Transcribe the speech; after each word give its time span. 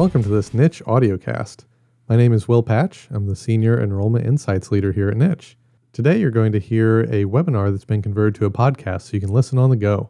Welcome 0.00 0.22
to 0.22 0.30
this 0.30 0.54
Niche 0.54 0.82
audiocast. 0.86 1.66
My 2.08 2.16
name 2.16 2.32
is 2.32 2.48
Will 2.48 2.62
Patch. 2.62 3.06
I'm 3.10 3.26
the 3.26 3.36
Senior 3.36 3.78
Enrollment 3.78 4.24
Insights 4.24 4.72
Leader 4.72 4.92
here 4.92 5.10
at 5.10 5.16
Niche. 5.18 5.58
Today, 5.92 6.18
you're 6.18 6.30
going 6.30 6.52
to 6.52 6.58
hear 6.58 7.00
a 7.00 7.26
webinar 7.26 7.70
that's 7.70 7.84
been 7.84 8.00
converted 8.00 8.34
to 8.36 8.46
a 8.46 8.50
podcast 8.50 9.02
so 9.02 9.10
you 9.12 9.20
can 9.20 9.28
listen 9.28 9.58
on 9.58 9.68
the 9.68 9.76
go. 9.76 10.08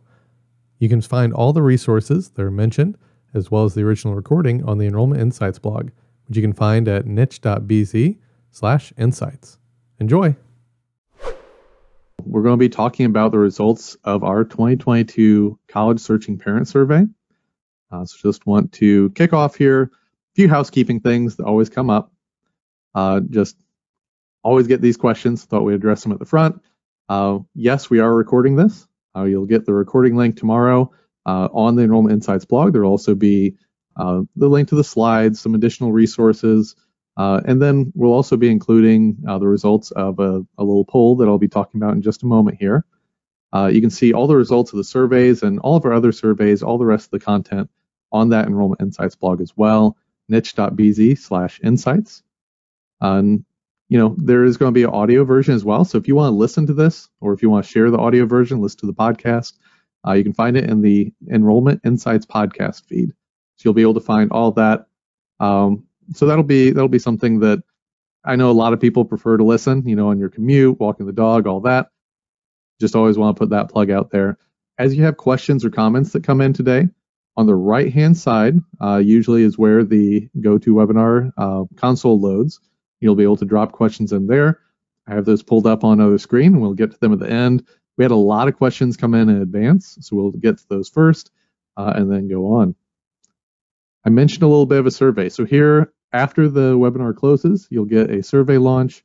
You 0.79 0.89
can 0.89 1.01
find 1.01 1.33
all 1.33 1.53
the 1.53 1.63
resources 1.63 2.31
that 2.31 2.43
are 2.43 2.53
mentioned, 2.53 2.99
as 3.35 3.51
well 3.51 3.65
as 3.65 3.75
the 3.75 3.83
original 3.83 4.15
recording, 4.15 4.63
on 4.63 4.79
the 4.79 4.87
Enrollment 4.87 5.21
Insights 5.21 5.59
blog, 5.59 5.91
which 6.29 6.37
you 6.37 6.43
can 6.43 6.53
find 6.53 6.87
at 6.87 7.07
niche.bz 7.07 8.17
slash 8.53 8.93
insights. 8.97 9.59
Enjoy! 9.99 10.37
We're 12.25 12.43
going 12.43 12.57
to 12.57 12.65
be 12.65 12.69
talking 12.69 13.07
about 13.07 13.33
the 13.33 13.41
results 13.41 13.97
of 14.05 14.23
our 14.23 14.45
2022 14.45 15.59
College 15.67 15.99
Searching 15.99 16.39
Parent 16.39 16.69
Survey. 16.69 17.07
Uh, 17.91 18.05
so 18.05 18.17
just 18.23 18.47
want 18.47 18.73
to 18.73 19.11
kick 19.11 19.33
off 19.33 19.57
here. 19.57 19.83
A 19.83 20.35
few 20.37 20.49
housekeeping 20.49 21.01
things 21.01 21.37
that 21.37 21.45
always 21.45 21.69
come 21.69 21.91
up. 21.91 22.13
Uh, 22.95 23.21
just 23.21 23.57
always 24.43 24.67
get 24.67 24.81
these 24.81 24.97
questions. 24.97 25.45
Thought 25.45 25.65
we'd 25.65 25.75
address 25.75 26.03
them 26.03 26.13
at 26.13 26.19
the 26.19 26.25
front. 26.25 26.63
Uh, 27.09 27.41
yes, 27.55 27.91
we 27.91 27.99
are 27.99 28.15
recording 28.15 28.57
this. 28.57 28.87
Uh, 29.17 29.25
you'll 29.25 29.47
get 29.47 29.67
the 29.67 29.75
recording 29.75 30.17
link 30.17 30.37
tomorrow 30.37 30.93
uh, 31.27 31.49
on 31.53 31.75
the 31.75 31.83
Enrollment 31.83 32.13
Insights 32.13 32.45
blog. 32.45 32.73
There 32.73 32.83
will 32.83 32.91
also 32.91 33.15
be 33.15 33.57
uh, 33.97 34.23
the 34.37 34.49
link 34.49 34.69
to 34.69 34.77
the 34.77 34.85
slides, 34.85 35.41
some 35.41 35.55
additional 35.55 35.93
resources, 35.93 36.77
and 37.17 37.61
then 37.61 37.93
we'll 37.95 38.15
also 38.15 38.37
be 38.37 38.49
including 38.49 39.19
the 39.23 39.47
results 39.47 39.91
of 39.91 40.21
a, 40.21 40.47
a, 40.57 40.65
little 40.65 40.85
poll 40.87 41.17
that 41.17 41.29
I'll 41.29 41.39
be 41.39 41.49
talking 41.49 41.81
about 41.83 41.95
in 41.95 42.01
just 42.01 42.23
a 42.23 42.27
moment 42.27 42.57
here. 42.59 42.85
you 43.69 43.81
can 43.81 43.91
see 43.91 44.13
all 44.13 44.29
the 44.29 44.37
results 44.37 44.73
of 44.73 44.77
the 44.77 44.85
surveys 44.85 45.43
and 45.43 45.59
all 45.59 45.77
of 45.77 45.85
our 45.85 45.93
other 45.93 46.13
surveys, 46.13 46.63
all 46.63 46.79
the 46.79 46.87
rest 46.87 47.07
of 47.07 47.11
the 47.11 47.21
content 47.21 47.69
on 48.13 48.31
that 48.31 48.47
Enrollment 48.47 48.81
Insights 48.81 49.15
blog 49.15 49.41
as 49.41 49.57
well, 49.57 49.97
niche.bz 50.29 51.19
slash 51.19 51.61
insights. 51.63 52.23
Um, 53.01 53.45
you 53.89 53.99
know, 53.99 54.15
there 54.19 54.45
is 54.45 54.57
going 54.57 54.73
to 54.73 54.79
be 54.79 54.85
an 54.85 54.91
audio 54.91 55.25
version 55.25 55.55
as 55.55 55.65
well. 55.65 55.85
So 55.85 55.99
if 55.99 56.07
you 56.07 56.15
want 56.15 56.33
to 56.33 56.37
listen 56.37 56.67
to 56.69 56.75
this 56.75 57.09
or 57.21 57.33
if 57.33 57.43
you 57.43 57.51
want 57.51 57.65
to 57.65 57.71
share 57.71 57.91
the 57.91 57.99
audio 57.99 58.25
version, 58.25 58.61
listen 58.61 58.81
to 58.81 58.87
the 58.87 58.95
podcast, 58.95 59.55
uh, 60.07 60.13
you 60.13 60.23
can 60.23 60.33
find 60.33 60.57
it 60.57 60.71
in 60.71 60.81
the 60.81 61.13
Enrollment 61.29 61.81
Insights 61.85 62.25
podcast 62.25 62.85
feed. 62.85 63.11
So 63.57 63.63
you'll 63.65 63.75
be 63.75 63.83
able 63.83 63.95
to 63.95 64.01
find 64.01 64.31
all 64.31 64.53
that. 64.53 64.87
Um, 65.41 65.85
so 66.15 66.27
that'll 66.27 66.45
be 66.45 66.71
that'll 66.71 66.89
be 66.89 66.99
something 66.99 67.41
that 67.41 67.63
I 68.25 68.37
know 68.37 68.51
a 68.51 68.53
lot 68.53 68.73
of 68.73 68.81
people 68.81 69.05
prefer 69.05 69.37
to 69.37 69.45
listen, 69.45 69.87
you 69.89 69.97
know, 69.97 70.09
on 70.09 70.19
your 70.19 70.29
commute, 70.29 70.79
walking 70.79 71.07
the 71.07 71.13
dog, 71.13 71.47
all 71.47 71.61
that. 71.63 71.91
Just 72.81 72.97
always 72.97 73.19
want 73.19 73.37
to 73.37 73.39
put 73.39 73.51
that 73.51 73.71
plug 73.71 73.91
out 73.91 74.11
there. 74.11 74.39
As 74.79 74.95
you 74.95 75.05
have 75.05 75.17
questions 75.17 75.65
or 75.65 75.71
comments 75.71 76.13
that 76.13 76.25
come 76.25 76.41
in 76.41 76.53
today, 76.53 76.89
on 77.37 77.47
the 77.47 77.55
right 77.55 77.93
hand 77.93 78.17
side, 78.17 78.59
uh, 78.81 78.97
usually 78.97 79.43
is 79.43 79.59
where 79.59 79.85
the 79.85 80.29
GoToWebinar 80.39 81.33
uh, 81.37 81.65
console 81.77 82.21
loads. 82.21 82.61
You'll 83.01 83.15
be 83.15 83.23
able 83.23 83.37
to 83.37 83.45
drop 83.45 83.73
questions 83.73 84.13
in 84.13 84.27
there. 84.27 84.61
I 85.07 85.15
have 85.15 85.25
those 85.25 85.43
pulled 85.43 85.67
up 85.67 85.85
on 85.85 86.01
another 86.01 86.19
screen, 86.19 86.61
we'll 86.61 86.75
get 86.75 86.93
to 86.93 87.01
them 87.01 87.13
at 87.13 87.19
the 87.19 87.31
end. 87.31 87.67
We 87.97 88.05
had 88.05 88.11
a 88.11 88.17
lot 88.17 88.49
of 88.49 88.57
questions 88.57 88.97
come 88.97 89.15
in 89.15 89.29
in 89.29 89.43
advance, 89.43 89.99
so 90.01 90.17
we'll 90.17 90.31
get 90.31 90.59
to 90.59 90.69
those 90.69 90.89
first 90.89 91.31
uh, 91.77 91.93
and 91.97 92.11
then 92.11 92.29
go 92.29 92.55
on. 92.55 92.75
I 94.05 94.11
mentioned 94.11 94.43
a 94.43 94.49
little 94.49 94.67
bit 94.67 94.79
of 94.79 94.87
a 94.87 94.91
survey. 94.91 95.29
So 95.29 95.45
here, 95.45 95.93
after 96.13 96.49
the 96.49 96.77
webinar 96.77 97.15
closes, 97.15 97.69
you'll 97.71 97.85
get 97.85 98.11
a 98.11 98.23
survey 98.23 98.59
launch, 98.59 99.05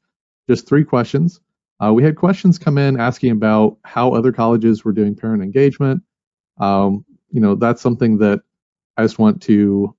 just 0.49 0.67
three 0.67 0.83
questions. 0.83 1.39
Uh, 1.83 1.93
we 1.93 2.03
had 2.03 2.15
questions 2.15 2.57
come 2.57 2.77
in 2.77 2.99
asking 2.99 3.31
about 3.31 3.77
how 3.83 4.13
other 4.13 4.31
colleges 4.31 4.85
were 4.85 4.93
doing 4.93 5.15
parent 5.15 5.43
engagement. 5.43 6.03
Um, 6.57 7.05
you 7.35 7.41
know, 7.41 7.53
that's 7.53 7.81
something 7.81 8.17
that 8.19 8.39
I 8.95 9.03
just 9.03 9.19
want 9.19 9.41
to 9.43 9.93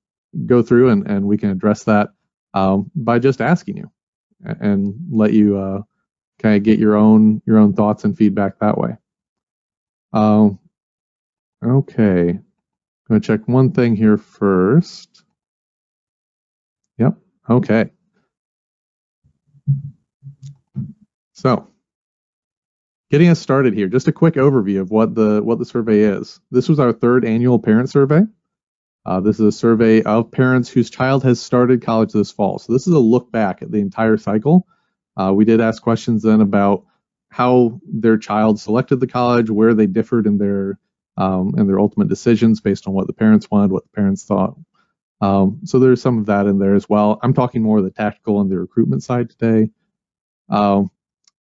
go 0.47 0.63
through 0.63 0.89
and, 0.89 1.07
and 1.07 1.27
we 1.27 1.37
can 1.37 1.51
address 1.51 1.85
that 1.85 2.09
um, 2.55 2.91
by 2.95 3.19
just 3.19 3.43
asking 3.43 3.77
you 3.77 3.91
and 4.43 4.95
let 5.11 5.35
you 5.35 5.59
uh, 5.59 5.83
kind 6.39 6.57
of 6.57 6.63
get 6.63 6.79
your 6.79 6.97
own 6.97 7.43
your 7.45 7.59
own 7.59 7.75
thoughts 7.75 8.05
and 8.05 8.17
feedback 8.17 8.59
that 8.59 8.79
way. 8.79 8.97
Um, 10.15 10.59
okay, 11.63 12.31
I'm 12.31 12.43
gonna 13.07 13.21
check 13.21 13.47
one 13.47 13.71
thing 13.71 13.95
here 13.95 14.17
first. 14.17 15.25
Yep. 16.97 17.19
Okay. 17.51 17.91
So 21.35 21.69
Getting 23.09 23.29
us 23.29 23.39
started 23.39 23.73
here, 23.75 23.87
just 23.87 24.09
a 24.09 24.13
quick 24.13 24.35
overview 24.35 24.81
of 24.81 24.91
what 24.91 25.15
the 25.15 25.41
what 25.43 25.61
the 25.61 25.65
survey 25.65 26.01
is. 26.01 26.41
This 26.51 26.69
was 26.69 26.81
our 26.81 26.93
third 26.93 27.25
annual 27.25 27.61
parent 27.61 27.89
survey. 27.89 28.23
Uh, 29.05 29.21
this 29.21 29.39
is 29.39 29.47
a 29.47 29.53
survey 29.53 30.03
of 30.03 30.33
parents 30.33 30.69
whose 30.69 30.91
child 30.91 31.23
has 31.23 31.41
started 31.41 31.83
college 31.83 32.13
this 32.13 32.33
fall. 32.33 32.59
So 32.59 32.73
this 32.73 32.89
is 32.89 32.93
a 32.93 32.99
look 32.99 33.31
back 33.31 33.63
at 33.63 33.71
the 33.71 33.79
entire 33.79 34.17
cycle. 34.17 34.67
Uh, 35.17 35.33
we 35.33 35.45
did 35.45 35.61
ask 35.61 35.81
questions 35.81 36.25
then 36.25 36.41
about 36.41 36.85
how 37.31 37.81
their 37.87 38.19
child 38.19 38.59
selected 38.59 38.97
the 38.97 39.07
college, 39.07 39.51
where 39.51 39.75
they 39.75 39.87
differed 39.87 40.27
in 40.27 40.39
their 40.39 40.81
um, 41.17 41.55
in 41.57 41.69
their 41.69 41.79
ultimate 41.79 42.09
decisions 42.09 42.61
based 42.61 42.89
on 42.89 42.95
what 42.95 43.07
the 43.07 43.13
parents 43.13 43.49
wanted, 43.51 43.71
what 43.71 43.85
the 43.85 43.95
parents 43.95 44.25
thought. 44.25 44.57
Um, 45.21 45.61
so 45.65 45.79
there's 45.79 46.03
some 46.03 46.19
of 46.19 46.27
that 46.27 46.47
in 46.47 46.59
there 46.59 46.75
as 46.75 46.89
well. 46.89 47.21
I'm 47.23 47.35
talking 47.35 47.63
more 47.63 47.81
the 47.83 47.91
tactical 47.93 48.41
and 48.41 48.51
the 48.51 48.59
recruitment 48.59 49.05
side 49.05 49.31
today. 49.31 49.71
Um, 50.49 50.91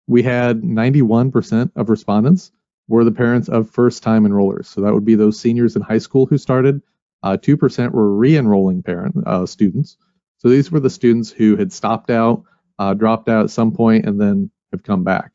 we 0.07 0.23
had 0.23 0.63
91% 0.63 1.71
of 1.77 1.89
respondents 1.89 2.53
were 2.89 3.05
the 3.05 3.13
parents 3.13 3.49
of 3.49 3.71
first 3.71 4.03
time 4.03 4.25
enrollers. 4.25 4.67
So 4.67 4.81
that 4.83 4.95
would 4.95 5.05
be 5.05 5.17
those 5.17 5.39
seniors 5.39 5.77
in 5.77 5.83
high 5.83 5.99
school 5.99 6.27
who 6.27 6.39
started. 6.39 6.83
Uh, 7.23 7.37
2% 7.37 7.91
were 7.91 8.15
re 8.15 8.37
enrolling 8.37 8.83
parent 8.83 9.17
uh, 9.27 9.47
students. 9.47 9.97
So 10.39 10.49
these 10.49 10.71
were 10.71 10.81
the 10.81 10.91
students 10.91 11.31
who 11.31 11.57
had 11.57 11.73
stopped 11.73 12.11
out, 12.11 12.45
uh, 12.79 12.95
dropped 12.95 13.29
out 13.29 13.45
at 13.45 13.51
some 13.51 13.73
point, 13.73 14.07
and 14.07 14.21
then 14.21 14.51
have 14.71 14.83
come 14.83 15.03
back. 15.03 15.33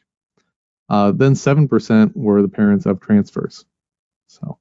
Uh, 0.88 1.12
then 1.12 1.34
7% 1.34 2.16
were 2.16 2.42
the 2.42 2.48
parents 2.48 2.86
of 2.86 3.02
transfers. 3.02 3.66
So 4.28 4.60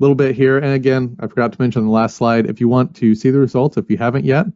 a 0.00 0.02
little 0.02 0.16
bit 0.16 0.34
here. 0.34 0.56
And 0.56 0.72
again, 0.72 1.16
I 1.20 1.26
forgot 1.26 1.52
to 1.52 1.60
mention 1.60 1.84
the 1.84 1.90
last 1.90 2.16
slide, 2.16 2.48
if 2.48 2.60
you 2.60 2.68
want 2.68 2.96
to 2.96 3.14
see 3.14 3.30
the 3.30 3.38
results, 3.38 3.76
if 3.76 3.90
you 3.90 3.98
haven't 3.98 4.24
yet, 4.24 4.46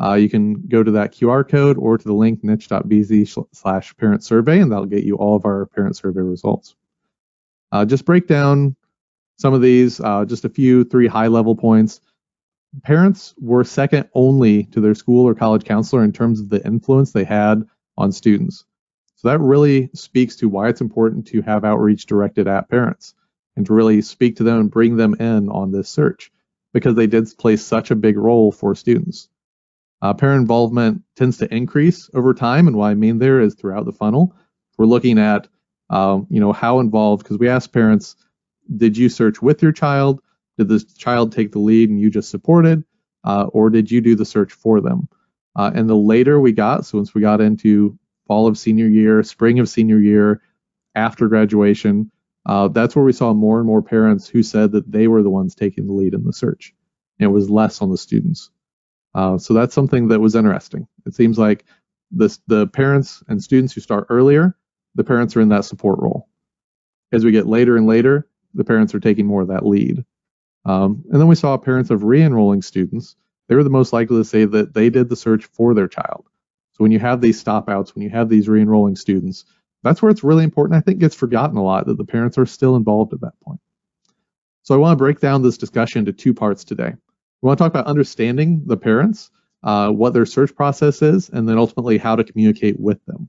uh, 0.00 0.14
you 0.14 0.28
can 0.28 0.54
go 0.66 0.82
to 0.82 0.92
that 0.92 1.12
QR 1.12 1.48
code 1.48 1.78
or 1.78 1.96
to 1.96 2.04
the 2.04 2.14
link 2.14 2.42
niche.bz 2.42 3.46
slash 3.52 3.96
parent 3.96 4.24
survey, 4.24 4.60
and 4.60 4.72
that'll 4.72 4.86
get 4.86 5.04
you 5.04 5.16
all 5.16 5.36
of 5.36 5.44
our 5.44 5.66
parent 5.66 5.96
survey 5.96 6.20
results. 6.20 6.74
Uh, 7.70 7.84
just 7.84 8.04
break 8.04 8.26
down 8.26 8.74
some 9.36 9.54
of 9.54 9.60
these, 9.60 10.00
uh, 10.00 10.24
just 10.24 10.44
a 10.44 10.48
few, 10.48 10.84
three 10.84 11.06
high 11.06 11.28
level 11.28 11.54
points. 11.54 12.00
Parents 12.82 13.34
were 13.40 13.62
second 13.62 14.08
only 14.14 14.64
to 14.64 14.80
their 14.80 14.94
school 14.94 15.26
or 15.28 15.34
college 15.34 15.64
counselor 15.64 16.02
in 16.02 16.12
terms 16.12 16.40
of 16.40 16.48
the 16.48 16.64
influence 16.66 17.12
they 17.12 17.24
had 17.24 17.62
on 17.96 18.10
students. 18.10 18.64
So 19.16 19.28
that 19.28 19.40
really 19.40 19.90
speaks 19.94 20.36
to 20.36 20.48
why 20.48 20.68
it's 20.68 20.80
important 20.80 21.28
to 21.28 21.42
have 21.42 21.64
outreach 21.64 22.06
directed 22.06 22.48
at 22.48 22.68
parents 22.68 23.14
and 23.56 23.64
to 23.66 23.72
really 23.72 24.02
speak 24.02 24.36
to 24.36 24.42
them 24.42 24.58
and 24.58 24.70
bring 24.70 24.96
them 24.96 25.14
in 25.14 25.48
on 25.48 25.70
this 25.70 25.88
search 25.88 26.32
because 26.72 26.96
they 26.96 27.06
did 27.06 27.28
play 27.38 27.56
such 27.56 27.92
a 27.92 27.96
big 27.96 28.18
role 28.18 28.50
for 28.50 28.74
students. 28.74 29.28
Uh, 30.04 30.12
parent 30.12 30.42
involvement 30.42 31.02
tends 31.16 31.38
to 31.38 31.54
increase 31.54 32.10
over 32.12 32.34
time, 32.34 32.68
and 32.68 32.76
what 32.76 32.88
I 32.88 32.94
mean 32.94 33.18
there 33.18 33.40
is 33.40 33.54
throughout 33.54 33.86
the 33.86 33.92
funnel. 33.92 34.36
We're 34.76 34.84
looking 34.84 35.18
at, 35.18 35.48
um, 35.88 36.26
you 36.28 36.40
know, 36.40 36.52
how 36.52 36.80
involved, 36.80 37.22
because 37.22 37.38
we 37.38 37.48
ask 37.48 37.72
parents, 37.72 38.14
did 38.76 38.98
you 38.98 39.08
search 39.08 39.40
with 39.40 39.62
your 39.62 39.72
child? 39.72 40.20
Did 40.58 40.68
the 40.68 40.84
child 40.98 41.32
take 41.32 41.52
the 41.52 41.58
lead 41.58 41.88
and 41.88 41.98
you 41.98 42.10
just 42.10 42.28
supported? 42.28 42.84
Uh, 43.24 43.44
or 43.44 43.70
did 43.70 43.90
you 43.90 44.02
do 44.02 44.14
the 44.14 44.26
search 44.26 44.52
for 44.52 44.82
them? 44.82 45.08
Uh, 45.56 45.70
and 45.74 45.88
the 45.88 45.96
later 45.96 46.38
we 46.38 46.52
got, 46.52 46.84
so 46.84 46.98
once 46.98 47.14
we 47.14 47.22
got 47.22 47.40
into 47.40 47.98
fall 48.26 48.46
of 48.46 48.58
senior 48.58 48.88
year, 48.88 49.22
spring 49.22 49.58
of 49.58 49.70
senior 49.70 49.98
year, 49.98 50.42
after 50.94 51.28
graduation, 51.28 52.10
uh, 52.44 52.68
that's 52.68 52.94
where 52.94 53.06
we 53.06 53.14
saw 53.14 53.32
more 53.32 53.56
and 53.56 53.66
more 53.66 53.80
parents 53.80 54.28
who 54.28 54.42
said 54.42 54.72
that 54.72 54.92
they 54.92 55.08
were 55.08 55.22
the 55.22 55.30
ones 55.30 55.54
taking 55.54 55.86
the 55.86 55.94
lead 55.94 56.12
in 56.12 56.24
the 56.24 56.32
search. 56.34 56.74
And 57.18 57.24
it 57.24 57.32
was 57.32 57.48
less 57.48 57.80
on 57.80 57.90
the 57.90 57.96
students. 57.96 58.50
Uh, 59.14 59.38
so 59.38 59.54
that's 59.54 59.74
something 59.74 60.08
that 60.08 60.20
was 60.20 60.34
interesting. 60.34 60.86
It 61.06 61.14
seems 61.14 61.38
like 61.38 61.64
the 62.10 62.68
parents 62.72 63.22
and 63.28 63.42
students 63.42 63.72
who 63.72 63.80
start 63.80 64.06
earlier, 64.08 64.56
the 64.94 65.04
parents 65.04 65.36
are 65.36 65.40
in 65.40 65.48
that 65.50 65.64
support 65.64 65.98
role. 66.00 66.28
As 67.12 67.24
we 67.24 67.32
get 67.32 67.46
later 67.46 67.76
and 67.76 67.86
later, 67.86 68.28
the 68.54 68.64
parents 68.64 68.94
are 68.94 69.00
taking 69.00 69.26
more 69.26 69.42
of 69.42 69.48
that 69.48 69.66
lead. 69.66 70.04
Um, 70.64 71.04
and 71.10 71.20
then 71.20 71.28
we 71.28 71.34
saw 71.34 71.56
parents 71.56 71.90
of 71.90 72.04
re-enrolling 72.04 72.62
students. 72.62 73.16
They 73.48 73.54
were 73.54 73.64
the 73.64 73.70
most 73.70 73.92
likely 73.92 74.16
to 74.16 74.24
say 74.24 74.44
that 74.46 74.74
they 74.74 74.90
did 74.90 75.08
the 75.08 75.16
search 75.16 75.44
for 75.44 75.74
their 75.74 75.88
child. 75.88 76.24
So 76.72 76.82
when 76.82 76.92
you 76.92 76.98
have 76.98 77.20
these 77.20 77.42
stopouts, 77.42 77.94
when 77.94 78.02
you 78.02 78.10
have 78.10 78.28
these 78.28 78.48
re-enrolling 78.48 78.96
students, 78.96 79.44
that's 79.82 80.00
where 80.00 80.10
it's 80.10 80.24
really 80.24 80.44
important. 80.44 80.76
I 80.76 80.80
think 80.80 80.98
gets 80.98 81.14
forgotten 81.14 81.56
a 81.56 81.62
lot 81.62 81.86
that 81.86 81.98
the 81.98 82.04
parents 82.04 82.38
are 82.38 82.46
still 82.46 82.74
involved 82.74 83.12
at 83.12 83.20
that 83.20 83.38
point. 83.44 83.60
So 84.62 84.74
I 84.74 84.78
want 84.78 84.92
to 84.92 85.02
break 85.02 85.20
down 85.20 85.42
this 85.42 85.58
discussion 85.58 86.00
into 86.00 86.12
two 86.12 86.32
parts 86.32 86.64
today. 86.64 86.94
We 87.44 87.48
want 87.48 87.58
to 87.58 87.64
talk 87.64 87.72
about 87.72 87.88
understanding 87.88 88.62
the 88.64 88.78
parents, 88.78 89.30
uh, 89.62 89.90
what 89.90 90.14
their 90.14 90.24
search 90.24 90.56
process 90.56 91.02
is, 91.02 91.28
and 91.28 91.46
then 91.46 91.58
ultimately 91.58 91.98
how 91.98 92.16
to 92.16 92.24
communicate 92.24 92.80
with 92.80 93.04
them. 93.04 93.28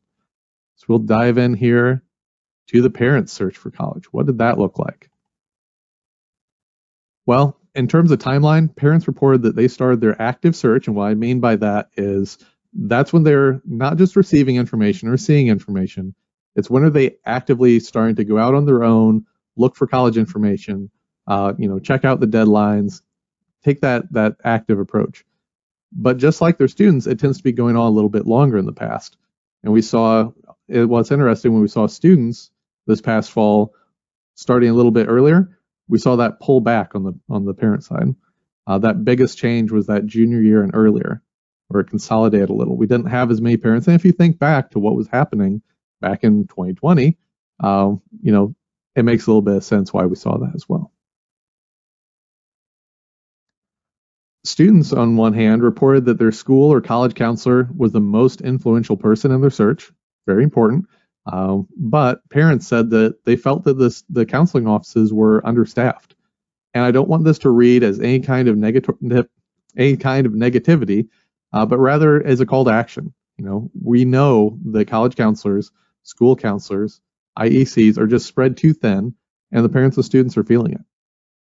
So 0.78 0.86
we'll 0.88 1.00
dive 1.00 1.38
in 1.38 1.54
here 1.54 2.02
to 2.68 2.82
the 2.82 2.90
parents' 2.90 3.34
search 3.34 3.58
for 3.58 3.72
college. 3.72 4.06
What 4.14 4.26
did 4.26 4.38
that 4.38 4.58
look 4.58 4.80
like? 4.80 5.10
Well, 7.26 7.60
in 7.76 7.90
terms 7.90 8.10
of 8.10 8.20
timeline, 8.20 8.74
parents 8.74 9.06
reported 9.06 9.42
that 9.42 9.58
they 9.58 9.68
started 9.68 10.00
their 10.00 10.22
active 10.22 10.56
search. 10.56 10.88
And 10.88 10.96
what 10.96 11.10
I 11.10 11.14
mean 11.14 11.42
by 11.42 11.58
that 11.58 11.90
is 11.98 12.38
that's 12.72 13.12
when 13.12 13.24
they're 13.24 13.62
not 13.66 13.98
just 13.98 14.16
receiving 14.16 14.56
information 14.56 15.10
or 15.10 15.18
seeing 15.18 15.50
information, 15.50 16.16
it's 16.56 16.70
when 16.70 16.86
are 16.86 16.90
they 16.90 17.18
actively 17.26 17.82
starting 17.82 18.16
to 18.16 18.24
go 18.24 18.38
out 18.38 18.56
on 18.56 18.66
their 18.66 18.82
own, 18.82 19.26
look 19.58 19.76
for 19.76 19.88
college 19.88 20.18
information, 20.18 20.90
uh, 21.28 21.52
you 21.58 21.68
know, 21.68 21.80
check 21.80 22.06
out 22.06 22.22
the 22.22 22.28
deadlines, 22.28 23.02
take 23.66 23.82
that 23.82 24.12
that 24.14 24.38
active 24.44 24.80
approach. 24.80 25.26
But 25.92 26.18
just 26.18 26.42
like 26.42 26.58
their 26.58 26.68
students, 26.68 27.08
it 27.08 27.20
tends 27.20 27.38
to 27.38 27.44
be 27.44 27.52
going 27.52 27.76
on 27.76 27.88
a 27.88 27.96
little 27.96 28.10
bit 28.10 28.28
longer 28.28 28.58
in 28.58 28.66
the 28.66 28.74
past. 28.74 29.18
And 29.64 29.74
we 29.74 29.82
saw 29.82 30.32
it, 30.68 30.86
what's 30.86 31.12
interesting 31.12 31.54
when 31.54 31.62
we 31.62 31.68
saw 31.68 31.88
students 31.88 32.52
this 32.86 33.02
past 33.02 33.32
fall 33.32 33.74
starting 34.36 34.70
a 34.70 34.74
little 34.74 34.92
bit 34.92 35.08
earlier, 35.08 35.58
we 35.88 35.98
saw 35.98 36.18
that 36.18 36.40
pull 36.40 36.62
back 36.62 36.96
on 36.96 37.04
the 37.04 37.14
on 37.30 37.46
the 37.46 37.54
parent 37.54 37.84
side. 37.84 38.16
Uh, 38.68 38.80
that 38.80 39.06
biggest 39.06 39.38
change 39.38 39.72
was 39.72 39.88
that 39.88 40.06
junior 40.06 40.42
year 40.42 40.64
and 40.64 40.72
earlier, 40.74 41.22
where 41.68 41.82
it 41.82 41.90
consolidated 41.90 42.50
a 42.50 42.54
little. 42.54 42.76
We 42.76 42.88
didn't 42.88 43.08
have 43.08 43.32
as 43.32 43.42
many 43.42 43.58
parents, 43.58 43.88
and 43.88 43.96
if 43.96 44.06
you 44.06 44.12
think 44.12 44.40
back 44.40 44.72
to 44.72 44.80
what 44.80 44.96
was 44.96 45.08
happening 45.08 45.62
back 46.02 46.24
in 46.24 46.48
2020, 46.48 47.18
uh, 47.64 47.94
you 48.22 48.32
know, 48.32 48.56
it 48.96 49.06
makes 49.06 49.26
a 49.26 49.30
little 49.30 49.42
bit 49.42 49.58
of 49.58 49.64
sense 49.64 49.94
why 49.94 50.06
we 50.06 50.16
saw 50.16 50.38
that 50.40 50.56
as 50.56 50.68
well. 50.68 50.92
Students, 54.46 54.94
on 54.94 55.18
one 55.18 55.34
hand, 55.34 55.64
reported 55.64 56.06
that 56.06 56.20
their 56.20 56.32
school 56.32 56.72
or 56.72 56.80
college 56.80 57.16
counselor 57.16 57.68
was 57.76 57.92
the 57.92 58.00
most 58.00 58.42
influential 58.42 58.96
person 58.96 59.32
in 59.32 59.42
their 59.42 59.50
search, 59.50 59.92
very 60.28 60.44
important. 60.44 60.86
Um, 61.26 61.68
but 61.76 62.28
parents 62.30 62.68
said 62.68 62.92
that 62.92 63.26
they 63.26 63.38
felt 63.38 63.64
that 63.64 63.80
this, 63.80 64.04
the 64.10 64.26
counseling 64.26 64.68
offices 64.68 65.12
were 65.12 65.46
understaffed. 65.46 66.16
And 66.76 66.84
I 66.84 66.92
don't 66.92 67.10
want 67.10 67.24
this 67.24 67.40
to 67.40 67.50
read 67.50 67.82
as 67.84 68.00
any 68.00 68.20
kind 68.20 68.48
of 68.48 68.56
negative, 68.56 69.28
any 69.76 69.98
kind 69.98 70.28
of 70.28 70.34
negativity, 70.34 71.08
uh, 71.52 71.66
but 71.66 71.80
rather 71.80 72.24
as 72.24 72.40
a 72.40 72.46
call 72.46 72.66
to 72.66 72.72
action. 72.72 73.14
You 73.38 73.46
know, 73.46 73.72
we 73.82 74.06
know 74.06 74.60
that 74.66 74.88
college 74.88 75.16
counselors, 75.16 75.72
school 76.04 76.36
counselors, 76.36 77.02
IECs 77.40 77.98
are 77.98 78.08
just 78.08 78.28
spread 78.28 78.58
too 78.58 78.74
thin, 78.74 79.16
and 79.52 79.66
the 79.66 79.70
parents 79.70 79.98
and 79.98 80.06
students 80.06 80.38
are 80.38 80.44
feeling 80.44 80.74
it. 80.74 80.82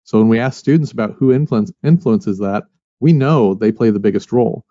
So 0.03 0.19
when 0.19 0.29
we 0.29 0.41
ask 0.41 0.59
students 0.59 0.91
about 0.91 1.13
who 1.13 1.33
influence, 1.33 1.71
influences 1.85 2.39
that, 2.39 2.65
we 3.01 3.13
know 3.13 3.55
they 3.55 3.73
play 3.73 3.91
the 3.91 4.01
biggest 4.01 4.33
role. 4.33 4.65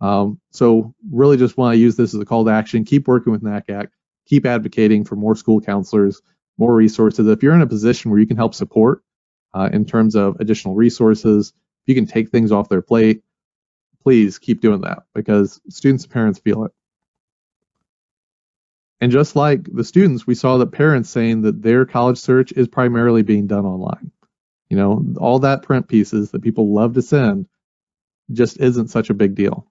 Um, 0.00 0.40
so 0.50 0.94
really 1.10 1.36
just 1.36 1.56
want 1.56 1.74
to 1.74 1.78
use 1.78 1.96
this 1.96 2.14
as 2.14 2.20
a 2.20 2.24
call 2.24 2.44
to 2.44 2.50
action. 2.50 2.84
Keep 2.84 3.08
working 3.08 3.32
with 3.32 3.42
NACAC 3.42 3.88
keep 4.26 4.46
advocating 4.46 5.04
for 5.04 5.16
more 5.16 5.36
school 5.36 5.60
counselors, 5.60 6.22
more 6.58 6.74
resources. 6.74 7.26
If 7.26 7.42
you're 7.42 7.54
in 7.54 7.62
a 7.62 7.66
position 7.66 8.10
where 8.10 8.20
you 8.20 8.26
can 8.26 8.36
help 8.36 8.54
support 8.54 9.02
uh, 9.52 9.70
in 9.72 9.84
terms 9.84 10.14
of 10.14 10.40
additional 10.40 10.74
resources, 10.74 11.52
if 11.82 11.88
you 11.88 11.94
can 11.94 12.06
take 12.06 12.30
things 12.30 12.52
off 12.52 12.68
their 12.68 12.82
plate, 12.82 13.22
please 14.02 14.38
keep 14.38 14.60
doing 14.60 14.82
that 14.82 15.04
because 15.14 15.60
students 15.68 16.04
and 16.04 16.12
parents 16.12 16.38
feel 16.38 16.64
it. 16.64 16.72
And 19.00 19.12
just 19.12 19.36
like 19.36 19.64
the 19.70 19.84
students, 19.84 20.26
we 20.26 20.34
saw 20.34 20.56
that 20.58 20.72
parents 20.72 21.10
saying 21.10 21.42
that 21.42 21.62
their 21.62 21.84
college 21.84 22.18
search 22.18 22.52
is 22.52 22.68
primarily 22.68 23.22
being 23.22 23.46
done 23.46 23.66
online. 23.66 24.12
You 24.70 24.78
know, 24.78 25.04
all 25.18 25.40
that 25.40 25.62
print 25.62 25.88
pieces 25.88 26.30
that 26.30 26.42
people 26.42 26.72
love 26.72 26.94
to 26.94 27.02
send 27.02 27.46
just 28.32 28.58
isn't 28.58 28.88
such 28.88 29.10
a 29.10 29.14
big 29.14 29.34
deal. 29.34 29.66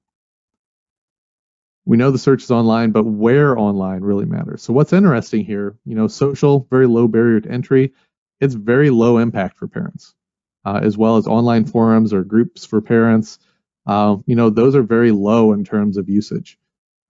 We 1.85 1.97
know 1.97 2.11
the 2.11 2.17
search 2.17 2.43
is 2.43 2.51
online, 2.51 2.91
but 2.91 3.03
where 3.03 3.57
online 3.57 4.01
really 4.01 4.25
matters. 4.25 4.61
So 4.61 4.71
what's 4.71 4.93
interesting 4.93 5.43
here, 5.43 5.75
you 5.85 5.95
know, 5.95 6.07
social, 6.07 6.65
very 6.69 6.87
low 6.87 7.07
barrier 7.07 7.41
to 7.41 7.49
entry. 7.51 7.93
It's 8.39 8.53
very 8.53 8.89
low 8.89 9.17
impact 9.17 9.57
for 9.57 9.67
parents, 9.67 10.15
uh, 10.65 10.79
as 10.81 10.97
well 10.97 11.17
as 11.17 11.27
online 11.27 11.65
forums 11.65 12.13
or 12.13 12.23
groups 12.23 12.65
for 12.65 12.81
parents. 12.81 13.39
Uh, 13.85 14.17
you 14.25 14.35
know, 14.35 14.49
those 14.49 14.75
are 14.75 14.83
very 14.83 15.11
low 15.11 15.51
in 15.51 15.65
terms 15.65 15.97
of 15.97 16.09
usage. 16.09 16.57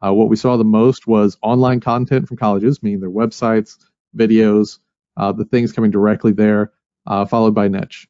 Uh, 0.04 0.14
what 0.14 0.28
we 0.28 0.36
saw 0.36 0.58
the 0.58 0.64
most 0.64 1.08
was 1.08 1.38
online 1.42 1.80
content 1.80 2.28
from 2.28 2.38
colleges, 2.38 2.82
meaning 2.82 3.00
their 3.00 3.12
websites, 3.12 3.78
videos, 4.18 4.80
uh, 5.18 5.32
the 5.32 5.46
things 5.46 5.72
coming 5.72 5.92
directly 5.92 6.32
there, 6.32 6.72
uh, 7.06 7.26
followed 7.26 7.54
by 7.54 7.68
niche. 7.68 8.08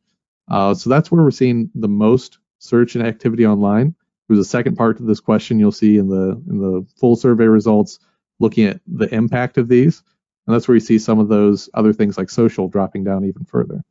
Uh, 0.50 0.74
so 0.74 0.90
that's 0.90 1.12
where 1.12 1.24
we're 1.24 1.32
seeing 1.32 1.70
the 1.76 1.88
most 1.90 2.40
search 2.64 2.96
and 2.96 3.06
activity 3.06 3.46
online. 3.46 3.94
There's 4.28 4.40
a 4.40 4.46
second 4.46 4.78
part 4.78 4.98
to 4.98 5.04
this 5.04 5.20
question 5.20 5.60
you'll 5.60 5.74
see 5.74 5.98
in 5.98 6.08
the 6.08 6.42
in 6.50 6.60
the 6.60 6.86
full 6.98 7.16
survey 7.16 7.46
results 7.46 8.00
looking 8.40 8.66
at 8.66 8.80
the 8.88 9.14
impact 9.14 9.58
of 9.58 9.68
these. 9.68 10.02
And 10.48 10.54
that's 10.54 10.68
where 10.68 10.76
you 10.76 10.82
see 10.82 10.98
some 10.98 11.20
of 11.20 11.28
those 11.28 11.70
other 11.74 11.94
things 11.94 12.18
like 12.18 12.30
social 12.30 12.68
dropping 12.68 13.04
down 13.04 13.26
even 13.26 13.46
further. 13.46 13.84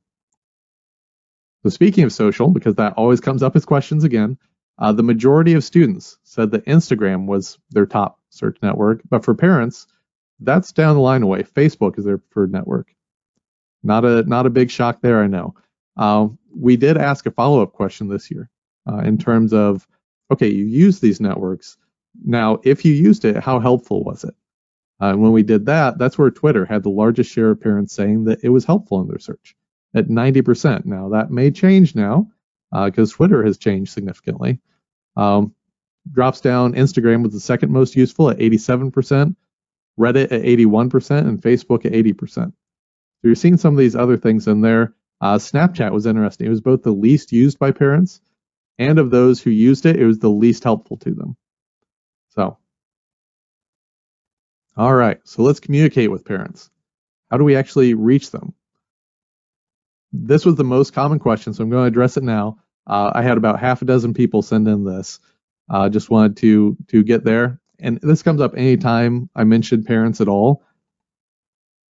So 1.63 1.71
speaking 1.71 2.05
of 2.05 2.13
social, 2.13 2.49
because 2.49 2.75
that 2.77 2.95
always 2.95 3.21
comes 3.21 3.43
up 3.43 3.57
as 3.57 3.65
questions 3.65 4.05
again, 4.05 4.39
uh, 4.79 4.93
the 4.93 5.03
majority 5.03 5.53
of 5.53 5.65
students 5.65 6.19
said 6.25 6.51
that 6.51 6.67
Instagram 6.67 7.27
was 7.27 7.59
their 7.71 7.87
top 7.87 8.19
search 8.31 8.59
network, 8.63 9.03
but 9.09 9.25
for 9.25 9.35
parents, 9.35 9.87
that's 10.41 10.73
down 10.73 10.97
the 10.97 11.01
line 11.01 11.23
away. 11.23 11.43
Facebook 11.43 11.99
is 11.99 12.05
their 12.05 12.19
preferred 12.19 12.53
network. 12.53 12.93
Not 13.83 14.05
a 14.05 14.23
not 14.23 14.47
a 14.47 14.51
big 14.51 14.71
shock 14.71 15.03
there, 15.03 15.23
I 15.23 15.27
know. 15.27 15.55
Uh, 15.97 16.29
we 16.55 16.77
did 16.77 16.97
ask 16.97 17.27
a 17.27 17.31
follow-up 17.31 17.73
question 17.73 18.09
this 18.09 18.31
year 18.31 18.51
uh, 18.91 18.99
in 18.99 19.19
terms 19.19 19.53
of 19.53 19.87
okay, 20.31 20.49
you 20.49 20.65
use 20.65 21.01
these 21.01 21.21
networks. 21.21 21.77
Now, 22.25 22.61
if 22.65 22.85
you 22.85 22.93
used 22.93 23.25
it, 23.25 23.37
how 23.37 23.61
helpful 23.61 24.03
was 24.03 24.25
it? 24.25 24.35
Uh, 25.01 25.15
when 25.15 25.33
we 25.33 25.43
did 25.43 25.67
that, 25.67 25.99
that's 25.99 26.17
where 26.17 26.31
Twitter 26.31 26.65
had 26.65 26.83
the 26.83 26.91
largest 26.91 27.31
share 27.31 27.51
of 27.51 27.61
parents 27.61 27.95
saying 27.95 28.25
that 28.25 28.43
it 28.43 28.49
was 28.49 28.65
helpful 28.65 29.01
in 29.01 29.09
their 29.09 29.19
search 29.19 29.55
at 29.95 30.07
90%. 30.07 30.87
Now, 30.87 31.11
that 31.11 31.31
may 31.31 31.51
change 31.51 31.95
now 31.95 32.31
because 32.73 33.13
uh, 33.13 33.17
Twitter 33.17 33.45
has 33.45 33.59
changed 33.59 33.93
significantly. 33.93 34.61
Um, 35.17 35.55
drops 36.11 36.41
down, 36.41 36.75
Instagram 36.75 37.23
was 37.23 37.33
the 37.33 37.41
second 37.41 37.73
most 37.73 37.97
useful 37.97 38.31
at 38.31 38.39
87%, 38.39 39.37
Reddit 39.99 40.33
at 40.33 40.43
81%, 40.43 41.11
and 41.19 41.43
Facebook 41.43 41.85
at 41.85 41.93
80%. 41.93 42.35
So 42.35 42.53
you're 43.23 43.35
seeing 43.35 43.57
some 43.57 43.75
of 43.75 43.79
these 43.79 43.97
other 43.97 44.17
things 44.17 44.49
in 44.49 44.61
there. 44.61 44.95
Uh, 45.21 45.37
Snapchat 45.37 45.93
was 45.93 46.07
interesting. 46.07 46.47
It 46.47 46.51
was 46.51 46.61
both 46.61 46.83
the 46.83 46.93
least 46.93 47.33
used 47.33 47.59
by 47.59 47.71
parents 47.71 48.21
and 48.79 48.99
of 48.99 49.11
those 49.11 49.41
who 49.41 49.51
used 49.51 49.87
it, 49.87 49.97
it 49.97 50.07
was 50.07 50.19
the 50.19 50.31
least 50.31 50.65
helpful 50.65 50.97
to 50.99 51.13
them. 51.13 51.37
So, 52.31 52.59
all 54.77 54.95
right, 54.95 55.21
so 55.25 55.43
let's 55.43 55.61
communicate 55.61 56.11
with 56.11 56.25
parents. 56.25 56.71
How 57.31 57.37
do 57.37 57.45
we 57.45 57.57
actually 57.57 57.95
reach 57.95 58.31
them? 58.31 58.55
This 60.13 60.45
was 60.45 60.57
the 60.57 60.65
most 60.65 60.93
common 60.93 61.19
question, 61.19 61.55
so 61.55 61.63
I'm 61.63 61.71
going 61.71 61.85
to 61.85 61.89
address 61.89 62.17
it 62.17 62.23
now. 62.23 62.59
Uh, 62.87 63.13
I 63.15 63.23
had 63.23 63.37
about 63.37 63.61
half 63.61 63.83
a 63.83 63.85
dozen 63.85 64.15
people 64.15 64.43
send 64.43 64.69
in 64.69 64.85
this. 64.85 65.21
Uh, 65.71 65.89
just 65.89 66.11
wanted 66.11 66.37
to 66.39 66.77
to 66.89 67.03
get 67.03 67.25
there, 67.25 67.61
and 67.79 67.99
this 68.03 68.23
comes 68.23 68.41
up 68.41 68.55
anytime 68.57 69.31
I 69.35 69.45
mention 69.45 69.85
parents 69.85 70.21
at 70.21 70.29
all. 70.29 70.65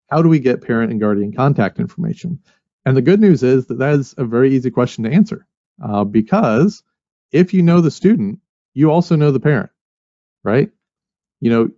How 0.09 0.21
do 0.21 0.29
we 0.29 0.39
get 0.39 0.61
parent 0.61 0.91
and 0.91 0.99
guardian 0.99 1.33
contact 1.33 1.79
information? 1.79 2.39
And 2.85 2.97
the 2.97 3.01
good 3.01 3.21
news 3.21 3.43
is 3.43 3.67
that 3.67 3.79
that 3.79 3.93
is 3.93 4.13
a 4.17 4.25
very 4.25 4.53
easy 4.53 4.69
question 4.69 5.03
to 5.05 5.11
answer 5.11 5.47
uh, 5.81 6.03
because 6.03 6.83
if 7.31 7.53
you 7.53 7.61
know 7.61 7.81
the 7.81 7.91
student, 7.91 8.39
you 8.73 8.91
also 8.91 9.15
know 9.15 9.31
the 9.31 9.39
parent, 9.39 9.69
right? 10.43 10.69
You 11.39 11.49
know, 11.49 11.69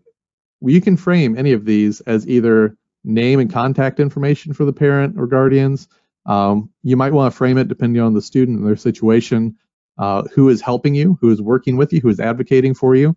you 0.61 0.81
can 0.81 0.97
frame 0.97 1.37
any 1.37 1.53
of 1.53 1.65
these 1.65 2.01
as 2.01 2.27
either 2.27 2.77
name 3.03 3.39
and 3.39 3.51
contact 3.51 3.99
information 3.99 4.53
for 4.53 4.65
the 4.65 4.73
parent 4.73 5.15
or 5.17 5.27
guardians. 5.27 5.87
Um, 6.25 6.69
you 6.83 6.95
might 6.95 7.13
want 7.13 7.33
to 7.33 7.37
frame 7.37 7.57
it 7.57 7.67
depending 7.67 8.01
on 8.01 8.13
the 8.13 8.21
student 8.21 8.59
and 8.59 8.67
their 8.67 8.77
situation, 8.77 9.57
uh, 9.97 10.23
who 10.33 10.49
is 10.49 10.61
helping 10.61 10.95
you, 10.95 11.17
who 11.21 11.31
is 11.31 11.41
working 11.41 11.75
with 11.75 11.91
you, 11.91 11.99
who 11.99 12.09
is 12.09 12.19
advocating 12.19 12.73
for 12.73 12.95
you, 12.95 13.15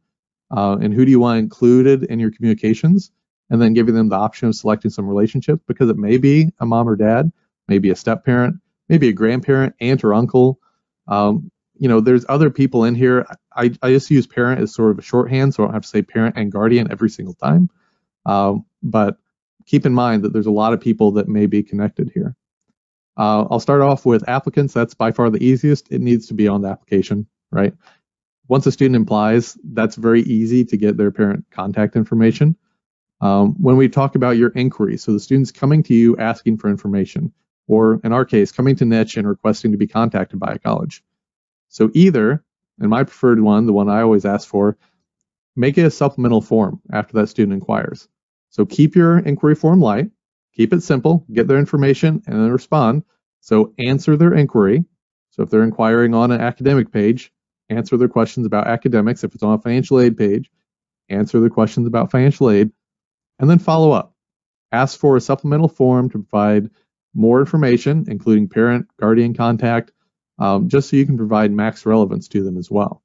uh, 0.51 0.77
and 0.81 0.93
who 0.93 1.05
do 1.05 1.11
you 1.11 1.21
want 1.21 1.39
included 1.39 2.05
in 2.05 2.19
your 2.19 2.31
communications, 2.31 3.11
and 3.49 3.63
then 3.63 3.75
giving 3.75 3.95
them 3.95 4.09
the 4.09 4.17
option 4.17 4.49
of 4.49 4.55
selecting 4.55 4.91
some 4.91 5.07
relationship 5.07 5.61
because 5.69 5.89
it 5.89 5.97
may 5.97 6.17
be 6.17 6.51
a 6.59 6.67
mom 6.67 6.89
or 6.89 6.97
dad, 6.97 7.31
maybe 7.69 7.91
a 7.91 7.97
step 7.97 8.25
parent, 8.25 8.57
maybe 8.89 9.09
a 9.09 9.13
grandparent, 9.13 9.75
aunt 9.81 10.03
or 10.03 10.13
uncle, 10.15 10.59
um, 11.09 11.51
you 11.79 11.89
know, 11.89 12.01
there's 12.01 12.25
other 12.29 12.51
people 12.51 12.85
in 12.85 12.95
here. 12.95 13.27
I, 13.55 13.73
I 13.83 13.91
just 13.91 14.11
use 14.11 14.27
parent 14.27 14.61
as 14.61 14.75
sort 14.75 14.91
of 14.91 14.99
a 14.99 15.03
shorthand, 15.03 15.55
so 15.55 15.63
I 15.63 15.67
don't 15.67 15.75
have 15.75 15.83
to 15.83 15.89
say 15.89 16.03
parent 16.03 16.37
and 16.37 16.51
guardian 16.51 16.91
every 16.91 17.11
single 17.11 17.35
time. 17.35 17.71
Um, 18.25 18.65
but 18.83 19.19
keep 19.67 19.85
in 19.85 19.93
mind 19.95 20.23
that 20.23 20.33
there's 20.33 20.47
a 20.47 20.51
lot 20.53 20.73
of 20.73 20.81
people 20.81 21.13
that 21.13 21.29
may 21.29 21.47
be 21.47 21.63
connected 21.63 22.11
here. 22.15 22.35
Uh, 23.17 23.47
I'll 23.51 23.61
start 23.61 23.83
off 23.83 24.05
with 24.05 24.29
applicants. 24.29 24.75
That's 24.75 24.95
by 24.95 25.13
far 25.13 25.31
the 25.31 25.45
easiest. 25.45 25.91
It 25.91 26.01
needs 26.01 26.27
to 26.29 26.35
be 26.35 26.49
on 26.49 26.63
the 26.63 26.69
application, 26.69 27.27
right? 27.51 27.75
Once 28.49 28.67
a 28.67 28.73
student 28.73 29.03
applies, 29.03 29.59
that's 29.65 29.97
very 29.97 30.23
easy 30.23 30.65
to 30.65 30.77
get 30.77 30.97
their 30.97 31.11
parent 31.11 31.45
contact 31.51 31.97
information. 31.97 32.57
Um, 33.21 33.55
when 33.59 33.77
we 33.77 33.89
talk 33.89 34.15
about 34.15 34.37
your 34.37 34.51
inquiry, 34.51 34.99
so 34.99 35.13
the 35.13 35.21
student's 35.21 35.51
coming 35.51 35.83
to 35.85 35.95
you 35.95 36.17
asking 36.19 36.59
for 36.59 36.69
information, 36.69 37.33
or 37.69 38.01
in 38.05 38.13
our 38.13 38.25
case, 38.25 38.53
coming 38.53 38.77
to 38.77 38.85
Niche 38.85 39.17
and 39.17 39.29
requesting 39.29 39.73
to 39.73 39.79
be 39.79 39.87
contacted 39.87 40.39
by 40.39 40.53
a 40.53 40.59
college. 40.59 41.03
So 41.69 41.91
either, 41.95 42.45
and 42.79 42.91
my 42.91 43.05
preferred 43.05 43.41
one, 43.41 43.67
the 43.67 43.73
one 43.73 43.89
I 43.89 44.03
always 44.03 44.25
ask 44.25 44.47
for, 44.49 44.77
make 45.57 45.79
it 45.79 45.87
a 45.87 45.91
supplemental 45.91 46.41
form 46.41 46.81
after 46.93 47.15
that 47.15 47.29
student 47.29 47.55
inquires. 47.55 48.09
So 48.51 48.67
keep 48.67 48.95
your 48.95 49.19
inquiry 49.19 49.55
form 49.55 49.81
light, 49.81 50.11
keep 50.55 50.73
it 50.73 50.83
simple, 50.83 51.25
get 51.33 51.49
their 51.49 51.59
information, 51.59 52.23
and 52.27 52.37
then 52.37 52.51
respond. 52.51 53.05
So 53.41 53.75
answer 53.79 54.17
their 54.17 54.35
inquiry. 54.35 54.85
So 55.31 55.43
if 55.43 55.51
they're 55.51 55.63
inquiring 55.63 56.15
on 56.15 56.31
an 56.31 56.41
academic 56.41 56.93
page, 56.93 57.33
answer 57.69 57.97
their 57.97 58.09
questions 58.09 58.47
about 58.47 58.67
academics. 58.67 59.25
If 59.25 59.35
it's 59.35 59.43
on 59.43 59.55
a 59.55 59.59
financial 59.59 60.01
aid 60.01 60.17
page, 60.17 60.51
answer 61.09 61.41
their 61.41 61.51
questions 61.51 61.87
about 61.87 62.11
financial 62.11 62.51
aid, 62.51 62.71
and 63.39 63.51
then 63.51 63.59
follow 63.59 63.93
up. 63.93 64.15
Ask 64.73 64.99
for 64.99 65.17
a 65.17 65.21
supplemental 65.21 65.69
form 65.69 66.11
to 66.11 66.19
provide 66.19 66.71
more 67.17 67.41
information, 67.41 68.05
including 68.09 68.49
parent, 68.49 68.87
guardian 69.01 69.35
contact, 69.35 69.93
um, 70.39 70.69
just 70.69 70.91
so 70.91 70.97
you 70.97 71.07
can 71.07 71.17
provide 71.17 71.51
max 71.51 71.87
relevance 71.87 72.29
to 72.29 72.45
them 72.45 72.59
as 72.59 72.71
well. 72.71 73.03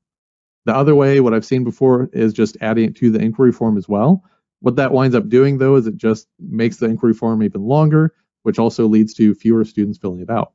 The 0.66 0.76
other 0.76 0.94
way, 0.94 1.20
what 1.22 1.34
I've 1.34 1.46
seen 1.46 1.64
before, 1.64 2.10
is 2.14 2.34
just 2.34 2.58
adding 2.62 2.90
it 2.90 2.96
to 2.98 3.10
the 3.10 3.20
inquiry 3.20 3.52
form 3.52 3.78
as 3.78 3.88
well. 3.88 4.24
What 4.60 4.76
that 4.76 4.92
winds 4.92 5.16
up 5.16 5.30
doing, 5.30 5.58
though, 5.58 5.76
is 5.76 5.88
it 5.88 5.98
just 5.98 6.28
makes 6.40 6.78
the 6.78 6.86
inquiry 6.86 7.14
form 7.14 7.42
even 7.42 7.64
longer, 7.64 8.14
which 8.44 8.60
also 8.60 8.88
leads 8.88 9.14
to 9.16 9.34
fewer 9.34 9.66
students 9.66 9.98
filling 9.98 10.22
it 10.22 10.30
out. 10.30 10.52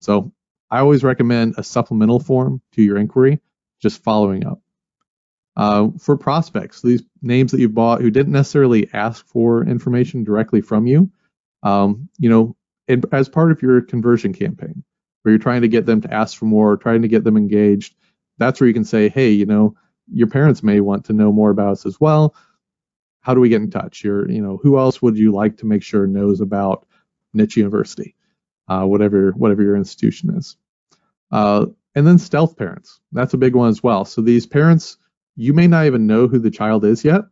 So 0.00 0.32
I 0.70 0.80
always 0.80 1.04
recommend 1.04 1.54
a 1.56 1.62
supplemental 1.62 2.20
form 2.20 2.60
to 2.72 2.82
your 2.82 2.98
inquiry, 2.98 3.40
just 3.80 4.02
following 4.02 4.46
up. 4.46 4.60
Uh, 5.56 5.88
for 5.98 6.18
prospects, 6.18 6.82
these 6.82 7.02
names 7.22 7.52
that 7.52 7.60
you've 7.60 7.72
bought 7.72 8.02
who 8.02 8.10
didn't 8.10 8.32
necessarily 8.32 8.90
ask 8.92 9.26
for 9.26 9.64
information 9.64 10.22
directly 10.22 10.60
from 10.60 10.86
you, 10.86 11.10
um, 11.62 12.10
you 12.18 12.28
know, 12.28 12.54
it, 12.88 13.04
as 13.12 13.28
part 13.28 13.50
of 13.50 13.62
your 13.62 13.80
conversion 13.80 14.32
campaign, 14.32 14.84
where 15.22 15.32
you're 15.32 15.38
trying 15.42 15.62
to 15.62 15.68
get 15.68 15.86
them 15.86 16.00
to 16.02 16.12
ask 16.12 16.38
for 16.38 16.44
more, 16.44 16.76
trying 16.76 17.02
to 17.02 17.08
get 17.08 17.24
them 17.24 17.36
engaged, 17.36 17.94
that's 18.38 18.60
where 18.60 18.68
you 18.68 18.74
can 18.74 18.84
say, 18.84 19.08
hey, 19.08 19.30
you 19.30 19.46
know, 19.46 19.74
your 20.12 20.28
parents 20.28 20.62
may 20.62 20.80
want 20.80 21.04
to 21.06 21.12
know 21.12 21.32
more 21.32 21.50
about 21.50 21.72
us 21.72 21.86
as 21.86 22.00
well. 22.00 22.34
How 23.20 23.34
do 23.34 23.40
we 23.40 23.48
get 23.48 23.62
in 23.62 23.70
touch? 23.70 24.04
You're, 24.04 24.30
you 24.30 24.40
know, 24.40 24.58
who 24.62 24.78
else 24.78 25.02
would 25.02 25.18
you 25.18 25.32
like 25.32 25.56
to 25.58 25.66
make 25.66 25.82
sure 25.82 26.06
knows 26.06 26.40
about 26.40 26.86
niche 27.34 27.56
university, 27.56 28.14
uh, 28.68 28.84
whatever 28.84 29.32
whatever 29.32 29.62
your 29.62 29.76
institution 29.76 30.36
is. 30.36 30.56
Uh, 31.30 31.66
and 31.94 32.06
then 32.06 32.18
stealth 32.18 32.56
parents. 32.56 33.00
That's 33.12 33.34
a 33.34 33.38
big 33.38 33.54
one 33.54 33.68
as 33.68 33.82
well. 33.82 34.04
So 34.04 34.20
these 34.20 34.46
parents, 34.46 34.98
you 35.34 35.52
may 35.52 35.66
not 35.66 35.86
even 35.86 36.06
know 36.06 36.28
who 36.28 36.38
the 36.38 36.50
child 36.50 36.84
is 36.84 37.04
yet, 37.04 37.22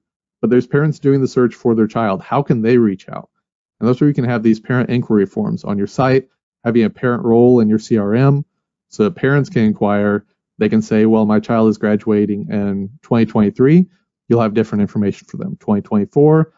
but 0.40 0.50
there's 0.50 0.66
parents 0.66 0.98
doing 0.98 1.20
the 1.20 1.28
search 1.28 1.54
for 1.54 1.74
their 1.74 1.86
child. 1.86 2.22
How 2.22 2.42
can 2.42 2.62
they 2.62 2.78
reach 2.78 3.08
out? 3.08 3.30
And 3.84 3.90
that's 3.90 4.00
where 4.00 4.08
you 4.08 4.14
can 4.14 4.24
have 4.24 4.42
these 4.42 4.60
parent 4.60 4.88
inquiry 4.88 5.26
forms 5.26 5.62
on 5.62 5.76
your 5.76 5.86
site, 5.86 6.30
having 6.64 6.84
a 6.84 6.88
parent 6.88 7.22
role 7.22 7.60
in 7.60 7.68
your 7.68 7.78
CRM 7.78 8.42
so 8.88 9.04
that 9.04 9.14
parents 9.14 9.50
can 9.50 9.62
inquire. 9.62 10.24
They 10.56 10.70
can 10.70 10.80
say, 10.80 11.04
well, 11.04 11.26
my 11.26 11.38
child 11.38 11.68
is 11.68 11.76
graduating 11.76 12.48
in 12.50 12.88
2023. 13.02 13.84
You'll 14.26 14.40
have 14.40 14.54
different 14.54 14.80
information 14.80 15.28
for 15.28 15.36
them. 15.36 15.56
2024, 15.56 16.54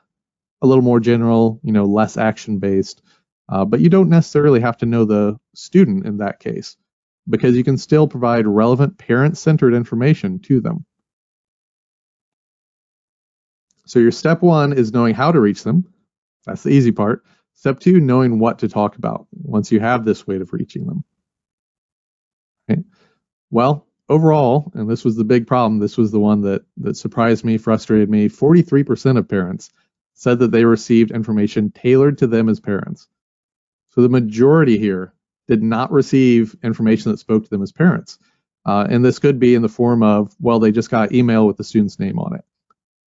a 0.62 0.66
little 0.68 0.84
more 0.84 1.00
general, 1.00 1.58
you 1.64 1.72
know, 1.72 1.84
less 1.84 2.16
action 2.16 2.58
based. 2.60 3.02
Uh, 3.48 3.64
but 3.64 3.80
you 3.80 3.88
don't 3.88 4.08
necessarily 4.08 4.60
have 4.60 4.76
to 4.76 4.86
know 4.86 5.04
the 5.04 5.36
student 5.56 6.06
in 6.06 6.18
that 6.18 6.38
case 6.38 6.76
because 7.28 7.56
you 7.56 7.64
can 7.64 7.76
still 7.76 8.06
provide 8.06 8.46
relevant 8.46 8.98
parent-centered 8.98 9.74
information 9.74 10.38
to 10.38 10.60
them. 10.60 10.86
So 13.86 13.98
your 13.98 14.12
step 14.12 14.42
one 14.42 14.72
is 14.72 14.92
knowing 14.92 15.16
how 15.16 15.32
to 15.32 15.40
reach 15.40 15.64
them. 15.64 15.92
That's 16.46 16.62
the 16.62 16.70
easy 16.70 16.92
part. 16.92 17.24
Step 17.54 17.80
two, 17.80 18.00
knowing 18.00 18.38
what 18.38 18.58
to 18.60 18.68
talk 18.68 18.96
about 18.96 19.26
once 19.32 19.72
you 19.72 19.80
have 19.80 20.04
this 20.04 20.26
way 20.26 20.36
of 20.36 20.52
reaching 20.52 20.86
them. 20.86 21.04
Okay. 22.70 22.82
Well, 23.50 23.86
overall, 24.08 24.70
and 24.74 24.88
this 24.88 25.04
was 25.04 25.16
the 25.16 25.24
big 25.24 25.46
problem, 25.46 25.78
this 25.78 25.96
was 25.96 26.12
the 26.12 26.20
one 26.20 26.42
that, 26.42 26.64
that 26.78 26.96
surprised 26.96 27.44
me, 27.44 27.58
frustrated 27.58 28.10
me, 28.10 28.28
43% 28.28 29.18
of 29.18 29.28
parents 29.28 29.70
said 30.14 30.38
that 30.38 30.50
they 30.50 30.64
received 30.64 31.10
information 31.10 31.70
tailored 31.70 32.18
to 32.18 32.26
them 32.26 32.48
as 32.48 32.60
parents. 32.60 33.08
So 33.90 34.02
the 34.02 34.08
majority 34.08 34.78
here 34.78 35.14
did 35.48 35.62
not 35.62 35.92
receive 35.92 36.56
information 36.62 37.10
that 37.10 37.18
spoke 37.18 37.44
to 37.44 37.50
them 37.50 37.62
as 37.62 37.72
parents. 37.72 38.18
Uh, 38.64 38.86
and 38.88 39.04
this 39.04 39.18
could 39.18 39.38
be 39.38 39.54
in 39.54 39.62
the 39.62 39.68
form 39.68 40.02
of, 40.02 40.34
well, 40.40 40.58
they 40.58 40.72
just 40.72 40.90
got 40.90 41.12
email 41.12 41.46
with 41.46 41.56
the 41.56 41.64
student's 41.64 42.00
name 42.00 42.18
on 42.18 42.34
it. 42.34 42.44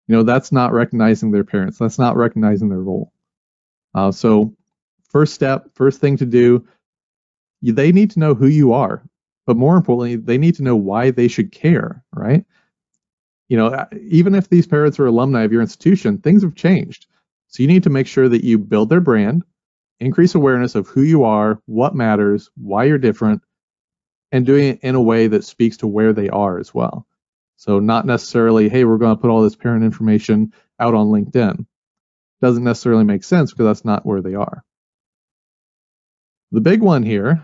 You 0.07 0.15
know, 0.15 0.23
that's 0.23 0.51
not 0.51 0.71
recognizing 0.71 1.31
their 1.31 1.43
parents. 1.43 1.77
That's 1.79 1.99
not 1.99 2.15
recognizing 2.15 2.69
their 2.69 2.79
role. 2.79 3.11
Uh, 3.97 4.11
so, 4.11 4.53
first 5.09 5.33
step, 5.33 5.71
first 5.73 5.99
thing 5.99 6.17
to 6.17 6.25
do, 6.25 6.63
they 7.63 7.91
need 7.91 8.11
to 8.11 8.19
know 8.19 8.35
who 8.35 8.45
you 8.45 8.71
are. 8.71 9.01
But 9.47 9.57
more 9.57 9.75
importantly, 9.75 10.17
they 10.17 10.37
need 10.37 10.53
to 10.55 10.63
know 10.63 10.75
why 10.75 11.09
they 11.09 11.27
should 11.27 11.51
care, 11.51 12.03
right? 12.13 12.45
You 13.49 13.57
know, 13.57 13.87
even 13.99 14.35
if 14.35 14.49
these 14.49 14.67
parents 14.67 14.99
are 14.99 15.07
alumni 15.07 15.41
of 15.45 15.51
your 15.51 15.63
institution, 15.63 16.19
things 16.19 16.43
have 16.43 16.53
changed. 16.53 17.07
So 17.47 17.63
you 17.63 17.67
need 17.67 17.81
to 17.83 17.89
make 17.89 18.05
sure 18.05 18.29
that 18.29 18.43
you 18.43 18.59
build 18.59 18.89
their 18.89 19.01
brand, 19.01 19.41
increase 19.99 20.35
awareness 20.35 20.75
of 20.75 20.87
who 20.87 21.01
you 21.01 21.23
are, 21.23 21.59
what 21.65 21.95
matters, 21.95 22.51
why 22.55 22.83
you're 22.83 22.99
different, 22.99 23.41
and 24.31 24.45
doing 24.45 24.67
it 24.67 24.79
in 24.83 24.93
a 24.93 25.01
way 25.01 25.25
that 25.25 25.43
speaks 25.43 25.77
to 25.77 25.87
where 25.87 26.13
they 26.13 26.29
are 26.29 26.59
as 26.59 26.71
well. 26.71 27.07
So 27.55 27.79
not 27.79 28.05
necessarily, 28.05 28.69
hey, 28.69 28.83
we're 28.83 28.99
going 28.99 29.15
to 29.15 29.21
put 29.21 29.31
all 29.31 29.41
this 29.41 29.55
parent 29.55 29.83
information 29.83 30.53
out 30.79 30.93
on 30.93 31.07
LinkedIn. 31.07 31.65
Doesn't 32.41 32.63
necessarily 32.63 33.03
make 33.03 33.23
sense 33.23 33.51
because 33.51 33.65
that's 33.65 33.85
not 33.85 34.05
where 34.05 34.21
they 34.21 34.35
are. 34.35 34.63
The 36.51 36.61
big 36.61 36.81
one 36.81 37.03
here, 37.03 37.43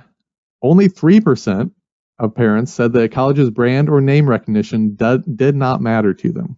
only 0.62 0.88
3% 0.88 1.72
of 2.20 2.36
parents 2.36 2.72
said 2.72 2.94
that 2.94 3.04
a 3.04 3.10
college's 3.10 3.50
brand 3.50 3.90
or 3.90 4.02
name 4.02 4.30
recognition 4.30 4.96
did, 4.96 5.38
did 5.38 5.56
not 5.56 5.82
matter 5.82 6.14
to 6.14 6.32
them. 6.32 6.58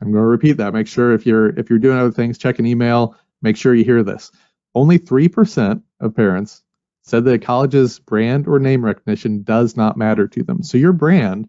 I'm 0.00 0.12
going 0.12 0.22
to 0.22 0.28
repeat 0.28 0.58
that. 0.58 0.74
Make 0.74 0.88
sure 0.88 1.12
if 1.14 1.24
you're 1.24 1.48
if 1.58 1.70
you're 1.70 1.78
doing 1.78 1.98
other 1.98 2.12
things, 2.12 2.36
check 2.36 2.58
an 2.58 2.66
email, 2.66 3.16
make 3.40 3.56
sure 3.56 3.74
you 3.74 3.84
hear 3.84 4.02
this. 4.02 4.30
Only 4.74 4.98
3% 4.98 5.82
of 6.00 6.14
parents 6.14 6.62
said 7.02 7.24
that 7.24 7.34
a 7.34 7.38
college's 7.38 7.98
brand 7.98 8.46
or 8.46 8.58
name 8.58 8.84
recognition 8.84 9.42
does 9.42 9.76
not 9.76 9.96
matter 9.96 10.28
to 10.28 10.42
them. 10.42 10.62
So 10.62 10.76
your 10.76 10.92
brand, 10.92 11.48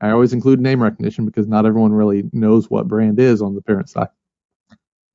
I 0.00 0.10
always 0.10 0.32
include 0.32 0.60
name 0.60 0.82
recognition 0.82 1.26
because 1.26 1.48
not 1.48 1.66
everyone 1.66 1.92
really 1.92 2.24
knows 2.32 2.70
what 2.70 2.86
brand 2.86 3.18
is 3.18 3.42
on 3.42 3.54
the 3.56 3.62
parent 3.62 3.88
side. 3.88 4.10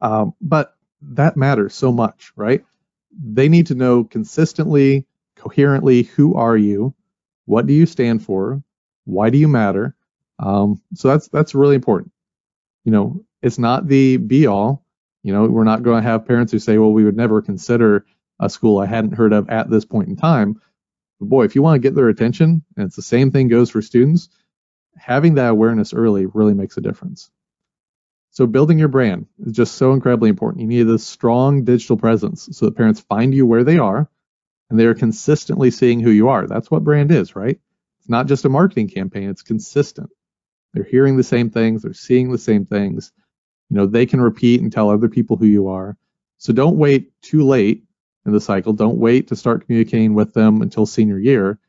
Um, 0.04 0.36
but 0.42 0.76
that 1.02 1.38
matters 1.38 1.74
so 1.74 1.92
much, 1.92 2.34
right? 2.36 2.64
They 3.12 3.50
need 3.50 3.68
to 3.68 3.76
know 3.76 4.04
consistently, 4.04 5.06
coherently, 5.36 6.04
who 6.04 6.36
are 6.36 6.58
you? 6.58 6.94
What 7.46 7.66
do 7.68 7.74
you 7.74 7.86
stand 7.86 8.24
for? 8.24 8.62
Why 9.06 9.30
do 9.30 9.38
you 9.38 9.48
matter? 9.48 9.96
Um, 10.40 10.82
so 10.94 11.08
that's 11.08 11.30
that's 11.30 11.56
really 11.56 11.76
important. 11.76 12.12
You 12.84 12.92
know, 12.92 13.26
it's 13.42 13.60
not 13.60 13.88
the 13.88 14.18
be 14.18 14.46
all. 14.46 14.86
You 15.24 15.34
know, 15.34 15.46
we're 15.46 15.64
not 15.64 15.84
going 15.84 16.04
to 16.04 16.10
have 16.10 16.28
parents 16.28 16.52
who 16.52 16.60
say, 16.60 16.78
well, 16.78 16.92
we 16.92 17.06
would 17.06 17.16
never 17.16 17.42
consider 17.42 18.06
a 18.40 18.50
school 18.50 18.80
I 18.80 18.86
hadn't 18.86 19.14
heard 19.14 19.32
of 19.32 19.50
at 19.50 19.70
this 19.70 19.86
point 19.86 20.10
in 20.10 20.18
time. 20.18 20.62
But 21.20 21.30
boy, 21.30 21.46
if 21.46 21.56
you 21.56 21.62
want 21.62 21.76
to 21.82 21.88
get 21.88 21.96
their 21.96 22.10
attention, 22.10 22.64
and 22.76 22.88
it's 22.88 22.98
the 22.98 23.02
same 23.02 23.32
thing 23.32 23.48
goes 23.48 23.70
for 23.70 23.82
students, 23.82 24.28
having 24.98 25.36
that 25.36 25.52
awareness 25.52 25.94
early 25.94 26.26
really 26.26 26.54
makes 26.54 26.76
a 26.76 26.82
difference. 26.82 27.32
So 28.34 28.48
building 28.48 28.80
your 28.80 28.88
brand 28.88 29.28
is 29.46 29.54
just 29.54 29.76
so 29.76 29.94
incredibly 29.94 30.30
important. 30.30 30.62
You 30.62 30.68
need 30.68 30.88
a 30.88 30.98
strong 30.98 31.64
digital 31.64 31.98
presence 31.98 32.50
so 32.52 32.66
that 32.66 32.76
parents 32.76 33.00
find 33.00 33.34
you 33.34 33.46
where 33.46 33.64
they 33.64 33.78
are 33.78 34.10
and 34.70 34.80
they 34.80 34.88
are 34.88 34.96
consistently 34.96 35.70
seeing 35.70 36.00
who 36.00 36.10
you 36.10 36.30
are. 36.30 36.48
That's 36.48 36.72
what 36.72 36.84
brand 36.84 37.12
is, 37.12 37.36
right? 37.36 37.60
It's 38.00 38.10
not 38.10 38.26
just 38.26 38.44
a 38.44 38.50
marketing 38.50 38.90
campaign, 38.90 39.30
it's 39.30 39.44
consistent. 39.44 40.10
They're 40.74 40.84
hearing 40.84 41.16
the 41.16 41.24
same 41.24 41.52
things, 41.52 41.84
they're 41.84 41.94
seeing 41.94 42.32
the 42.32 42.40
same 42.40 42.66
things, 42.66 43.12
you 43.70 43.78
know, 43.78 43.86
they 43.86 44.08
can 44.08 44.20
repeat 44.20 44.62
and 44.62 44.72
tell 44.72 44.90
other 44.90 45.10
people 45.10 45.38
who 45.38 45.46
you 45.46 45.68
are. 45.68 45.96
So 46.40 46.54
don't 46.54 46.78
wait 46.78 47.12
too 47.22 47.44
late 47.44 47.84
in 48.26 48.32
the 48.32 48.42
cycle. 48.42 48.74
Don't 48.74 48.98
wait 48.98 49.28
to 49.28 49.36
start 49.36 49.66
communicating 49.66 50.16
with 50.16 50.34
them 50.34 50.64
until 50.64 50.88
senior 50.88 51.20
year. 51.20 51.60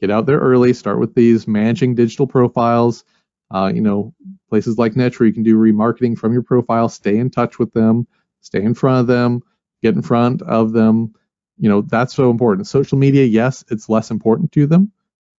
Get 0.00 0.10
out 0.10 0.24
there 0.24 0.38
early. 0.38 0.72
Start 0.72 0.98
with 0.98 1.14
these 1.14 1.46
managing 1.46 1.94
digital 1.94 2.26
profiles. 2.26 3.04
Uh, 3.50 3.70
you 3.72 3.80
know, 3.80 4.12
places 4.48 4.76
like 4.76 4.96
where 4.96 5.26
you 5.26 5.32
can 5.32 5.42
do 5.42 5.56
remarketing 5.56 6.18
from 6.18 6.32
your 6.32 6.42
profile. 6.42 6.88
Stay 6.88 7.16
in 7.16 7.30
touch 7.30 7.58
with 7.58 7.72
them. 7.72 8.06
Stay 8.40 8.62
in 8.62 8.74
front 8.74 9.00
of 9.00 9.06
them. 9.06 9.42
Get 9.82 9.94
in 9.94 10.02
front 10.02 10.42
of 10.42 10.72
them. 10.72 11.14
You 11.58 11.68
know, 11.68 11.82
that's 11.82 12.14
so 12.14 12.30
important. 12.30 12.66
Social 12.66 12.98
media, 12.98 13.24
yes, 13.24 13.64
it's 13.70 13.88
less 13.88 14.10
important 14.10 14.52
to 14.52 14.66
them, 14.66 14.92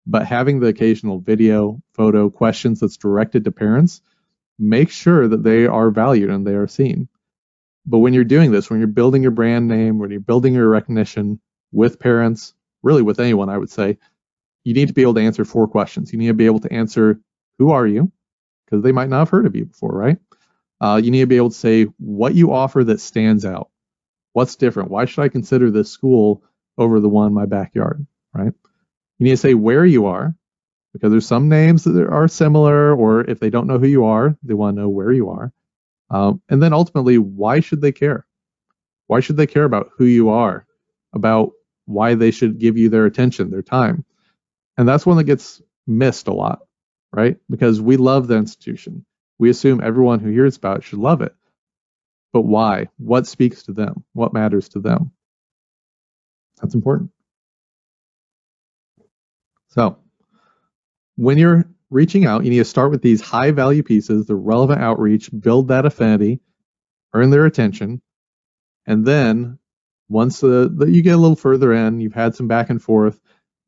but 0.05 0.25
having 0.25 0.59
the 0.59 0.67
occasional 0.67 1.19
video, 1.19 1.81
photo, 1.93 2.29
questions 2.29 2.79
that's 2.79 2.97
directed 2.97 3.43
to 3.45 3.51
parents 3.51 4.01
make 4.59 4.89
sure 4.89 5.27
that 5.27 5.43
they 5.43 5.67
are 5.67 5.91
valued 5.91 6.29
and 6.29 6.45
they 6.45 6.55
are 6.55 6.67
seen. 6.67 7.07
But 7.85 7.99
when 7.99 8.13
you're 8.13 8.23
doing 8.23 8.51
this, 8.51 8.69
when 8.69 8.79
you're 8.79 8.87
building 8.87 9.21
your 9.21 9.31
brand 9.31 9.67
name, 9.67 9.99
when 9.99 10.11
you're 10.11 10.19
building 10.19 10.53
your 10.53 10.69
recognition 10.69 11.39
with 11.71 11.99
parents, 11.99 12.53
really 12.83 13.01
with 13.01 13.19
anyone, 13.19 13.49
I 13.49 13.57
would 13.57 13.69
say, 13.69 13.97
you 14.63 14.73
need 14.73 14.89
to 14.89 14.93
be 14.93 15.03
able 15.03 15.13
to 15.13 15.21
answer 15.21 15.45
four 15.45 15.67
questions. 15.67 16.11
You 16.11 16.19
need 16.19 16.27
to 16.27 16.33
be 16.33 16.45
able 16.47 16.59
to 16.61 16.73
answer, 16.73 17.21
who 17.57 17.71
are 17.71 17.87
you? 17.87 18.11
Because 18.65 18.83
they 18.83 18.91
might 18.91 19.09
not 19.09 19.19
have 19.19 19.29
heard 19.29 19.45
of 19.45 19.55
you 19.55 19.65
before, 19.65 19.91
right? 19.91 20.17
Uh, 20.79 20.99
you 21.03 21.11
need 21.11 21.21
to 21.21 21.27
be 21.27 21.37
able 21.37 21.49
to 21.49 21.55
say 21.55 21.85
what 21.97 22.35
you 22.35 22.53
offer 22.53 22.83
that 22.83 22.99
stands 22.99 23.45
out. 23.45 23.69
What's 24.33 24.55
different? 24.55 24.91
Why 24.91 25.05
should 25.05 25.23
I 25.23 25.29
consider 25.29 25.71
this 25.71 25.89
school 25.89 26.43
over 26.77 26.99
the 26.99 27.09
one 27.09 27.27
in 27.27 27.33
my 27.33 27.45
backyard, 27.45 28.05
right? 28.33 28.53
You 29.17 29.23
need 29.23 29.31
to 29.31 29.37
say 29.37 29.55
where 29.55 29.85
you 29.85 30.05
are, 30.05 30.35
because 30.93 31.11
there's 31.11 31.25
some 31.25 31.49
names 31.49 31.83
that 31.85 32.07
are 32.07 32.27
similar, 32.27 32.95
or 32.95 33.21
if 33.21 33.39
they 33.39 33.49
don't 33.49 33.67
know 33.67 33.79
who 33.79 33.87
you 33.87 34.05
are, 34.05 34.37
they 34.43 34.53
want 34.53 34.75
to 34.75 34.81
know 34.81 34.89
where 34.89 35.11
you 35.11 35.29
are. 35.29 35.51
Um, 36.09 36.41
and 36.49 36.61
then 36.61 36.73
ultimately, 36.73 37.17
why 37.17 37.59
should 37.61 37.81
they 37.81 37.91
care? 37.91 38.27
Why 39.07 39.19
should 39.21 39.37
they 39.37 39.47
care 39.47 39.63
about 39.63 39.89
who 39.97 40.05
you 40.05 40.29
are, 40.29 40.67
about 41.13 41.51
why 41.85 42.13
they 42.15 42.31
should 42.31 42.59
give 42.59 42.77
you 42.77 42.89
their 42.89 43.05
attention, 43.05 43.49
their 43.49 43.63
time? 43.63 44.05
And 44.77 44.87
that's 44.87 45.05
one 45.05 45.17
that 45.17 45.23
gets 45.23 45.61
missed 45.87 46.27
a 46.27 46.33
lot, 46.33 46.59
right? 47.17 47.37
Because 47.49 47.81
we 47.81 47.97
love 47.97 48.27
the 48.27 48.37
institution. 48.37 49.03
We 49.39 49.49
assume 49.49 49.81
everyone 49.81 50.19
who 50.19 50.29
hears 50.29 50.55
about 50.55 50.77
it 50.77 50.83
should 50.83 50.99
love 50.99 51.21
it. 51.21 51.35
But 52.31 52.41
why? 52.41 52.89
What 52.97 53.25
speaks 53.25 53.63
to 53.63 53.73
them? 53.73 54.03
What 54.13 54.33
matters 54.33 54.69
to 54.69 54.79
them? 54.79 55.11
That's 56.61 56.75
important. 56.75 57.09
So, 59.69 59.97
when 61.15 61.39
you're 61.39 61.65
reaching 61.89 62.25
out, 62.25 62.43
you 62.43 62.51
need 62.51 62.57
to 62.59 62.65
start 62.65 62.91
with 62.91 63.01
these 63.01 63.21
high 63.21 63.49
value 63.49 63.81
pieces, 63.81 64.27
the 64.27 64.35
relevant 64.35 64.81
outreach, 64.81 65.31
build 65.37 65.69
that 65.69 65.87
affinity, 65.87 66.39
earn 67.13 67.31
their 67.31 67.45
attention, 67.45 67.99
and 68.85 69.05
then 69.05 69.57
once 70.07 70.39
the, 70.39 70.71
the, 70.73 70.89
you 70.89 71.01
get 71.01 71.15
a 71.15 71.17
little 71.17 71.35
further 71.35 71.73
in, 71.73 71.99
you've 71.99 72.13
had 72.13 72.35
some 72.35 72.47
back 72.47 72.69
and 72.69 72.81
forth, 72.81 73.19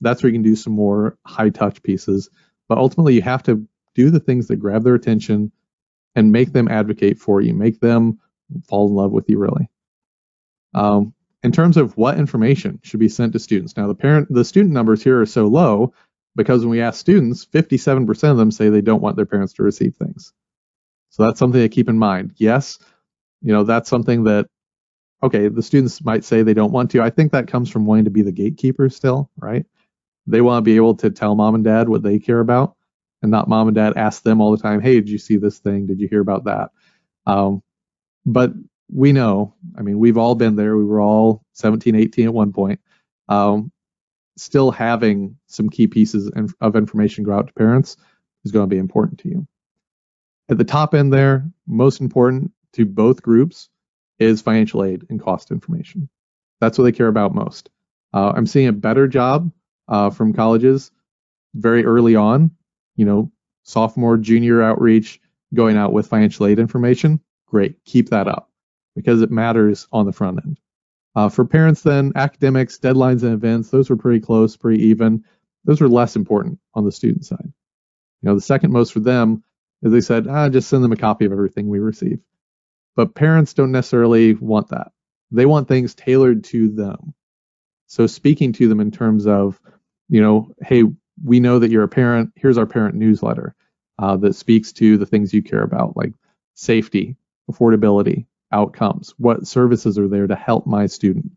that's 0.01 0.21
where 0.21 0.29
you 0.29 0.35
can 0.35 0.43
do 0.43 0.55
some 0.55 0.73
more 0.73 1.17
high 1.25 1.49
touch 1.49 1.83
pieces. 1.83 2.29
But 2.69 2.77
ultimately, 2.77 3.15
you 3.15 3.21
have 3.23 3.43
to 3.43 3.67
do 3.95 4.09
the 4.09 4.19
things 4.19 4.47
that 4.47 4.57
grab 4.57 4.83
their 4.83 4.95
attention 4.95 5.51
and 6.15 6.31
make 6.31 6.53
them 6.53 6.69
advocate 6.69 7.19
for 7.19 7.41
you, 7.41 7.53
make 7.53 7.81
them 7.81 8.19
fall 8.67 8.87
in 8.87 8.95
love 8.95 9.11
with 9.11 9.29
you, 9.29 9.37
really. 9.37 9.69
Um, 10.73 11.13
in 11.43 11.51
terms 11.51 11.77
of 11.77 11.97
what 11.97 12.17
information 12.17 12.79
should 12.83 12.99
be 12.99 13.09
sent 13.09 13.33
to 13.33 13.39
students, 13.39 13.75
now 13.75 13.87
the 13.87 13.95
parent, 13.95 14.27
the 14.29 14.45
student 14.45 14.73
numbers 14.73 15.03
here 15.03 15.19
are 15.19 15.25
so 15.25 15.47
low 15.47 15.93
because 16.35 16.61
when 16.61 16.69
we 16.69 16.81
ask 16.81 16.99
students, 16.99 17.45
57% 17.45 18.31
of 18.31 18.37
them 18.37 18.51
say 18.51 18.69
they 18.69 18.81
don't 18.81 19.01
want 19.01 19.15
their 19.15 19.25
parents 19.25 19.53
to 19.53 19.63
receive 19.63 19.95
things. 19.95 20.33
So 21.09 21.23
that's 21.23 21.39
something 21.39 21.61
to 21.61 21.69
keep 21.69 21.89
in 21.89 21.97
mind. 21.97 22.33
Yes, 22.37 22.77
you 23.41 23.51
know, 23.51 23.63
that's 23.63 23.89
something 23.89 24.25
that 24.25 24.47
okay, 25.21 25.49
the 25.49 25.63
students 25.63 26.03
might 26.03 26.23
say 26.23 26.43
they 26.43 26.53
don't 26.53 26.71
want 26.71 26.91
to. 26.91 27.01
I 27.01 27.09
think 27.09 27.31
that 27.31 27.47
comes 27.47 27.69
from 27.69 27.85
wanting 27.85 28.05
to 28.05 28.11
be 28.11 28.21
the 28.21 28.31
gatekeeper 28.31 28.89
still, 28.89 29.29
right? 29.37 29.65
They 30.29 30.41
want 30.41 30.63
to 30.63 30.69
be 30.69 30.75
able 30.75 30.95
to 30.95 31.09
tell 31.09 31.35
mom 31.35 31.55
and 31.55 31.63
dad 31.63 31.89
what 31.89 32.03
they 32.03 32.19
care 32.19 32.39
about 32.39 32.75
and 33.21 33.31
not 33.31 33.49
mom 33.49 33.67
and 33.67 33.75
dad 33.75 33.97
ask 33.97 34.23
them 34.23 34.41
all 34.41 34.51
the 34.51 34.61
time, 34.61 34.79
hey, 34.79 34.95
did 34.95 35.09
you 35.09 35.17
see 35.17 35.37
this 35.37 35.59
thing? 35.59 35.87
Did 35.87 35.99
you 35.99 36.07
hear 36.07 36.21
about 36.21 36.45
that? 36.45 36.69
Um, 37.25 37.63
but 38.25 38.53
we 38.91 39.11
know, 39.11 39.55
I 39.77 39.81
mean, 39.81 39.99
we've 39.99 40.17
all 40.17 40.35
been 40.35 40.55
there. 40.55 40.77
We 40.77 40.85
were 40.85 41.01
all 41.01 41.43
17, 41.53 41.95
18 41.95 42.25
at 42.25 42.33
one 42.33 42.53
point. 42.53 42.79
Um, 43.27 43.71
still 44.37 44.71
having 44.71 45.37
some 45.47 45.69
key 45.69 45.87
pieces 45.87 46.31
of 46.61 46.75
information 46.75 47.23
go 47.23 47.33
out 47.33 47.47
to 47.47 47.53
parents 47.53 47.97
is 48.45 48.51
going 48.51 48.69
to 48.69 48.73
be 48.73 48.79
important 48.79 49.19
to 49.19 49.29
you. 49.29 49.47
At 50.49 50.57
the 50.57 50.63
top 50.63 50.93
end 50.95 51.11
there, 51.11 51.45
most 51.67 52.01
important 52.01 52.51
to 52.73 52.85
both 52.85 53.21
groups 53.21 53.69
is 54.17 54.41
financial 54.41 54.83
aid 54.83 55.05
and 55.09 55.21
cost 55.21 55.51
information. 55.51 56.09
That's 56.61 56.77
what 56.77 56.85
they 56.85 56.91
care 56.91 57.07
about 57.07 57.35
most. 57.35 57.69
Uh, 58.13 58.31
I'm 58.35 58.47
seeing 58.47 58.67
a 58.67 58.73
better 58.73 59.07
job 59.07 59.51
uh, 59.89 60.09
from 60.09 60.33
colleges 60.33 60.91
very 61.55 61.83
early 61.83 62.15
on, 62.15 62.51
you 62.95 63.05
know, 63.05 63.31
sophomore, 63.63 64.17
junior 64.17 64.61
outreach, 64.61 65.19
going 65.53 65.75
out 65.75 65.91
with 65.91 66.07
financial 66.07 66.45
aid 66.45 66.59
information. 66.59 67.19
Great, 67.47 67.83
keep 67.83 68.09
that 68.09 68.27
up 68.27 68.49
because 68.95 69.21
it 69.21 69.31
matters 69.31 69.87
on 69.91 70.05
the 70.05 70.13
front 70.13 70.39
end. 70.45 70.59
Uh, 71.15 71.27
for 71.27 71.43
parents, 71.43 71.81
then, 71.81 72.11
academics, 72.15 72.77
deadlines, 72.77 73.23
and 73.23 73.33
events, 73.33 73.69
those 73.69 73.89
were 73.89 73.97
pretty 73.97 74.19
close, 74.19 74.55
pretty 74.55 74.83
even. 74.85 75.25
Those 75.65 75.81
were 75.81 75.89
less 75.89 76.15
important 76.15 76.59
on 76.75 76.85
the 76.85 76.91
student 76.91 77.25
side. 77.25 77.51
You 78.21 78.29
know, 78.29 78.35
the 78.35 78.41
second 78.41 78.71
most 78.71 78.93
for 78.93 78.99
them 78.99 79.43
is 79.81 79.91
they 79.91 80.01
said, 80.01 80.27
ah, 80.27 80.49
just 80.49 80.69
send 80.69 80.83
them 80.83 80.91
a 80.91 80.97
copy 80.97 81.25
of 81.25 81.31
everything 81.31 81.67
we 81.67 81.79
receive. 81.79 82.19
But 82.95 83.15
parents 83.15 83.53
don't 83.53 83.71
necessarily 83.71 84.33
want 84.35 84.69
that. 84.69 84.91
They 85.31 85.45
want 85.45 85.67
things 85.67 85.95
tailored 85.95 86.43
to 86.45 86.69
them. 86.69 87.13
So 87.87 88.05
speaking 88.07 88.53
to 88.53 88.67
them 88.67 88.79
in 88.79 88.91
terms 88.91 89.25
of, 89.25 89.59
you 90.09 90.21
know, 90.21 90.51
hey, 90.61 90.83
we 91.23 91.39
know 91.39 91.59
that 91.59 91.71
you're 91.71 91.83
a 91.83 91.89
parent. 91.89 92.31
Here's 92.35 92.57
our 92.57 92.65
parent 92.65 92.95
newsletter 92.95 93.55
uh, 93.97 94.17
that 94.17 94.35
speaks 94.35 94.71
to 94.73 94.97
the 94.97 95.05
things 95.05 95.33
you 95.33 95.41
care 95.41 95.63
about, 95.63 95.95
like 95.95 96.13
safety, 96.55 97.15
affordability, 97.51 98.25
outcomes. 98.51 99.13
What 99.17 99.47
services 99.47 99.97
are 99.97 100.07
there 100.07 100.27
to 100.27 100.35
help 100.35 100.65
my 100.65 100.87
student? 100.87 101.31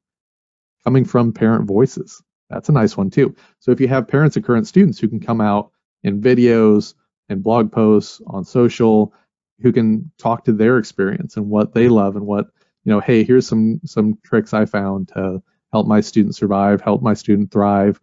Coming 0.85 1.05
from 1.05 1.33
parent 1.33 1.67
voices. 1.67 2.23
That's 2.51 2.69
a 2.69 2.73
nice 2.73 2.97
one 2.97 3.11
too. 3.11 3.35
So 3.61 3.71
if 3.71 3.81
you 3.81 3.89
have 3.89 4.09
parents 4.09 4.37
of 4.37 4.45
current 4.45 4.67
students 4.67 4.99
who 4.99 5.09
can 5.09 5.21
come 5.21 5.41
out 5.41 5.71
in 6.03 6.21
videos 6.21 6.95
and 7.29 7.43
blog 7.43 7.73
posts 7.73 8.21
on 8.27 8.45
social 8.45 9.13
who 9.61 9.73
can 9.73 10.11
talk 10.19 10.45
to 10.45 10.53
their 10.53 10.79
experience 10.79 11.37
and 11.37 11.49
what 11.49 11.73
they 11.73 11.89
love 11.89 12.17
and 12.17 12.27
what 12.27 12.47
you 12.85 12.93
know 12.93 13.01
hey 13.01 13.25
here's 13.25 13.47
some 13.47 13.81
some 13.85 14.19
tricks 14.25 14.53
i 14.53 14.65
found 14.65 15.09
to 15.09 15.43
help 15.73 15.87
my 15.87 16.01
student 16.01 16.35
survive 16.35 16.81
help 16.81 17.03
my 17.03 17.15
student 17.15 17.51
thrive 17.51 18.01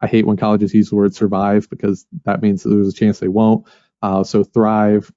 i 0.00 0.06
hate 0.06 0.26
when 0.26 0.36
colleges 0.36 0.74
use 0.74 0.90
the 0.90 0.96
word 0.96 1.14
survive 1.14 1.68
because 1.70 2.06
that 2.24 2.42
means 2.42 2.62
that 2.62 2.70
there's 2.70 2.88
a 2.88 2.92
chance 2.92 3.18
they 3.18 3.28
won't 3.28 3.66
uh, 4.02 4.22
so 4.22 4.44
thrive 4.44 5.12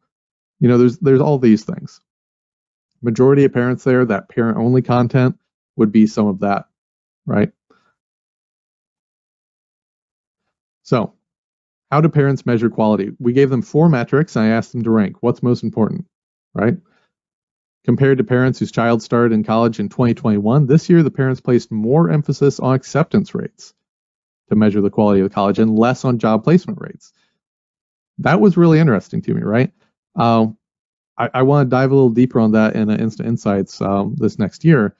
you 0.59 0.67
know 0.67 0.77
there's 0.77 0.97
there's 0.99 1.21
all 1.21 1.37
these 1.37 1.63
things 1.63 2.01
majority 3.01 3.45
of 3.45 3.53
parents 3.53 3.83
there 3.83 4.05
that 4.05 4.29
parent 4.29 4.57
only 4.57 4.81
content 4.81 5.37
would 5.75 5.91
be 5.91 6.07
some 6.07 6.27
of 6.27 6.39
that 6.39 6.65
right 7.25 7.51
so 10.83 11.13
how 11.91 11.99
do 11.99 12.07
parents 12.07 12.45
measure 12.45 12.69
quality? 12.69 13.11
We 13.19 13.33
gave 13.33 13.49
them 13.49 13.61
four 13.61 13.89
metrics 13.89 14.35
and 14.35 14.45
I 14.45 14.49
asked 14.49 14.71
them 14.71 14.83
to 14.83 14.89
rank. 14.89 15.17
What's 15.19 15.43
most 15.43 15.61
important, 15.61 16.05
right? 16.53 16.77
Compared 17.83 18.17
to 18.19 18.23
parents 18.23 18.59
whose 18.59 18.71
child 18.71 19.03
started 19.03 19.33
in 19.33 19.43
college 19.43 19.79
in 19.79 19.89
2021, 19.89 20.67
this 20.67 20.89
year 20.89 21.03
the 21.03 21.11
parents 21.11 21.41
placed 21.41 21.69
more 21.69 22.09
emphasis 22.09 22.59
on 22.59 22.75
acceptance 22.75 23.35
rates 23.35 23.73
to 24.51 24.55
measure 24.55 24.81
the 24.81 24.89
quality 24.89 25.21
of 25.21 25.29
the 25.29 25.33
college 25.33 25.57
and 25.59 25.77
less 25.77 26.05
on 26.05 26.19
job 26.19 26.43
placement 26.43 26.79
rates. 26.79 27.11
That 28.19 28.39
was 28.39 28.57
really 28.57 28.79
interesting 28.79 29.21
to 29.23 29.33
me, 29.33 29.41
right? 29.41 29.71
Um, 30.15 30.57
I, 31.17 31.29
I 31.33 31.41
want 31.41 31.65
to 31.65 31.69
dive 31.69 31.91
a 31.91 31.95
little 31.95 32.09
deeper 32.09 32.39
on 32.39 32.51
that 32.51 32.75
in 32.75 32.89
Instant 32.89 33.27
Insights 33.27 33.81
um, 33.81 34.15
this 34.17 34.37
next 34.37 34.63
year. 34.63 34.95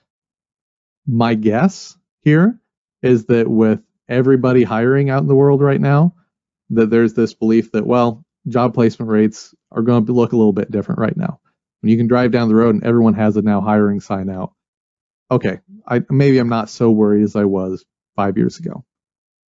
My 1.06 1.36
guess 1.36 1.98
here 2.22 2.60
is 3.02 3.26
that 3.26 3.48
with 3.48 3.82
everybody 4.10 4.64
hiring 4.64 5.10
out 5.10 5.22
in 5.22 5.28
the 5.28 5.36
world 5.36 5.62
right 5.62 5.82
now, 5.82 6.16
that 6.70 6.90
there's 6.90 7.14
this 7.14 7.34
belief 7.34 7.72
that, 7.74 7.86
well, 7.86 8.24
job 8.48 8.74
placement 8.74 9.12
rates 9.12 9.54
are 9.72 9.82
going 9.82 10.06
to 10.06 10.14
look 10.14 10.32
a 10.32 10.38
little 10.38 10.54
bit 10.54 10.72
different 10.72 11.00
right 11.00 11.16
now. 11.18 11.40
When 11.82 11.92
you 11.92 11.98
can 11.98 12.08
drive 12.08 12.32
down 12.32 12.48
the 12.48 12.56
road 12.56 12.76
and 12.76 12.84
everyone 12.84 13.16
has 13.16 13.36
a 13.36 13.42
now 13.42 13.62
hiring 13.62 14.00
sign 14.00 14.30
out, 14.30 14.54
okay, 15.30 15.60
I, 15.88 16.02
maybe 16.10 16.38
I'm 16.38 16.50
not 16.50 16.70
so 16.70 16.92
worried 16.92 17.24
as 17.24 17.36
I 17.36 17.46
was 17.46 17.84
five 18.16 18.38
years 18.38 18.60
ago. 18.60 18.86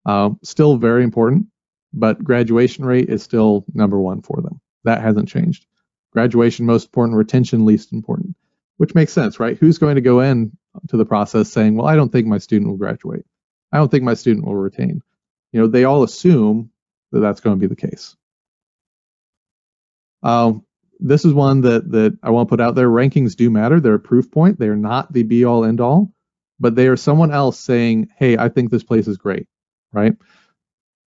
Uh, 0.08 0.30
still 0.42 0.78
very 0.78 1.04
important, 1.04 1.48
but 1.94 2.24
graduation 2.24 2.86
rate 2.86 3.10
is 3.10 3.22
still 3.22 3.66
number 3.74 4.00
one 4.00 4.22
for 4.22 4.42
them. 4.42 4.62
That 4.86 5.02
hasn't 5.02 5.28
changed. 5.28 5.66
Graduation 6.14 6.66
most 6.66 6.86
important, 6.86 7.18
retention 7.18 7.66
least 7.66 7.92
important, 7.92 8.36
which 8.78 8.96
makes 8.96 9.12
sense, 9.12 9.38
right? 9.38 9.58
Who's 9.58 9.78
going 9.78 9.96
to 9.96 10.02
go 10.02 10.22
in 10.22 10.58
to 10.88 10.96
the 10.96 11.06
process 11.06 11.50
saying, 11.50 11.76
well, 11.76 11.88
I 11.88 11.98
don't 11.98 12.10
think 12.10 12.26
my 12.26 12.38
student 12.38 12.70
will 12.70 12.78
graduate. 12.78 13.26
I 13.74 13.78
don't 13.78 13.92
think 13.92 14.06
my 14.06 14.14
student 14.14 14.46
will 14.46 14.56
retain. 14.56 15.02
You 15.52 15.60
know, 15.60 15.68
they 15.68 15.84
all 15.84 16.04
assume 16.04 16.72
that 17.12 17.20
that's 17.20 17.42
going 17.42 17.60
to 17.60 17.60
be 17.60 17.68
the 17.68 17.76
case. 17.76 18.16
Um, 20.24 20.66
this 21.00 21.26
is 21.26 21.34
one 21.34 21.62
that 21.62 21.92
that 21.92 22.18
I 22.24 22.32
want 22.32 22.48
to 22.48 22.50
put 22.50 22.62
out 22.62 22.76
there. 22.76 22.90
Rankings 22.90 23.36
do 23.36 23.50
matter. 23.50 23.80
They're 23.80 23.96
a 23.96 24.00
proof 24.00 24.32
point. 24.32 24.58
They 24.58 24.68
are 24.68 24.76
not 24.76 25.12
the 25.12 25.24
be 25.24 25.46
all 25.46 25.66
end 25.66 25.80
all, 25.80 26.12
but 26.60 26.76
they 26.76 26.88
are 26.88 26.98
someone 26.98 27.32
else 27.32 27.60
saying, 27.60 28.10
"Hey, 28.18 28.38
I 28.38 28.50
think 28.50 28.72
this 28.72 28.84
place 28.84 29.08
is 29.08 29.18
great." 29.18 29.48
Right? 29.92 30.14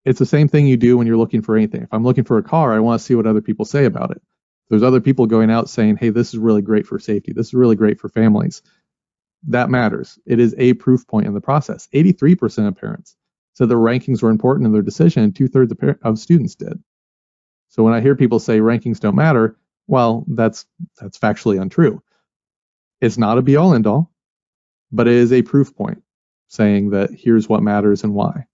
It's 0.06 0.20
the 0.20 0.26
same 0.26 0.48
thing 0.48 0.68
you 0.68 0.78
do 0.78 0.98
when 0.98 1.08
you're 1.08 1.18
looking 1.18 1.42
for 1.42 1.56
anything. 1.56 1.84
If 1.84 1.94
I'm 1.94 2.04
looking 2.04 2.24
for 2.24 2.38
a 2.38 2.44
car, 2.44 2.74
I 2.74 2.80
want 2.80 3.00
to 3.00 3.06
see 3.06 3.16
what 3.16 3.28
other 3.28 3.42
people 3.42 3.66
say 3.66 3.86
about 3.86 4.12
it. 4.12 4.22
There's 4.70 4.84
other 4.84 5.02
people 5.02 5.26
going 5.26 5.52
out 5.52 5.70
saying, 5.70 5.98
"Hey, 5.98 6.10
this 6.10 6.30
is 6.30 6.38
really 6.38 6.62
great 6.62 6.88
for 6.88 7.00
safety. 7.00 7.34
This 7.34 7.48
is 7.48 7.54
really 7.54 7.76
great 7.76 8.00
for 8.00 8.10
families." 8.10 8.62
That 9.48 9.70
matters. 9.70 10.20
It 10.26 10.40
is 10.40 10.54
a 10.58 10.74
proof 10.74 11.08
point 11.08 11.28
in 11.28 11.34
the 11.34 11.42
process. 11.42 11.88
83% 11.94 12.68
of 12.68 12.76
parents 12.76 13.16
said 13.54 13.70
the 13.70 13.76
rankings 13.76 14.22
were 14.22 14.30
important 14.30 14.66
in 14.66 14.74
their 14.74 14.82
decision, 14.82 15.24
and 15.24 15.36
two 15.36 15.48
thirds 15.48 15.72
of, 15.72 15.98
of 16.04 16.20
students 16.20 16.56
did. 16.56 16.82
So 17.70 17.84
when 17.84 17.94
I 17.94 18.02
hear 18.02 18.16
people 18.16 18.40
say 18.40 18.60
rankings 18.60 19.00
don't 19.00 19.16
matter, 19.16 19.58
well, 19.88 20.26
that's 20.28 20.66
that's 21.00 21.18
factually 21.18 21.62
untrue. 21.62 22.02
It's 23.02 23.18
not 23.18 23.38
a 23.38 23.42
be 23.42 23.56
all 23.56 23.74
end 23.74 23.88
all, 23.88 24.12
but 24.92 25.08
it 25.08 25.14
is 25.14 25.32
a 25.32 25.42
proof 25.42 25.76
point 25.76 26.04
saying 26.48 26.92
that 26.92 27.12
here's 27.12 27.48
what 27.48 27.64
matters 27.64 28.04
and 28.04 28.14
why. 28.14 28.46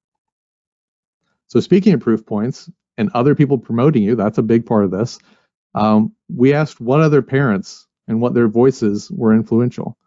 So 1.48 1.60
speaking 1.60 1.94
of 1.94 2.00
proof 2.00 2.26
points 2.26 2.70
and 2.98 3.10
other 3.14 3.36
people 3.36 3.58
promoting 3.58 4.04
you, 4.04 4.16
that's 4.16 4.38
a 4.38 4.44
big 4.44 4.66
part 4.66 4.86
of 4.86 4.92
this. 4.92 5.20
Um, 5.74 6.14
we 6.34 6.54
asked 6.54 6.80
what 6.80 7.02
other 7.02 7.22
parents 7.22 7.88
and 8.08 8.22
what 8.22 8.34
their 8.34 8.48
voices 8.48 9.12
were 9.12 9.34
influential. 9.34 9.98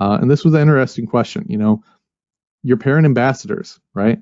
Uh, 0.00 0.18
and 0.20 0.30
this 0.30 0.44
was 0.44 0.54
an 0.54 0.60
interesting 0.60 1.06
question. 1.06 1.46
You 1.48 1.58
know, 1.58 1.82
your 2.62 2.76
parent 2.76 3.04
ambassadors, 3.04 3.80
right? 3.94 4.18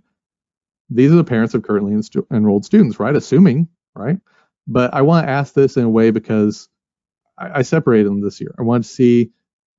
these 0.91 1.13
are 1.13 1.17
the 1.17 1.25
parents 1.25 1.55
of 1.55 1.63
currently 1.63 2.01
enrolled 2.31 2.65
students, 2.65 3.01
right? 3.01 3.17
Assuming, 3.17 3.69
right? 3.95 4.19
But 4.67 4.95
I 4.95 5.03
want 5.03 5.27
to 5.27 5.31
ask 5.31 5.55
this 5.55 5.77
in 5.77 5.85
a 5.85 5.91
way 5.91 6.11
because 6.11 6.69
I, 7.39 7.59
I 7.59 7.63
separated 7.63 8.07
them 8.07 8.21
this 8.21 8.41
year. 8.41 8.55
I 8.59 8.63
want 8.63 8.85
to 8.85 8.91
see 8.91 9.33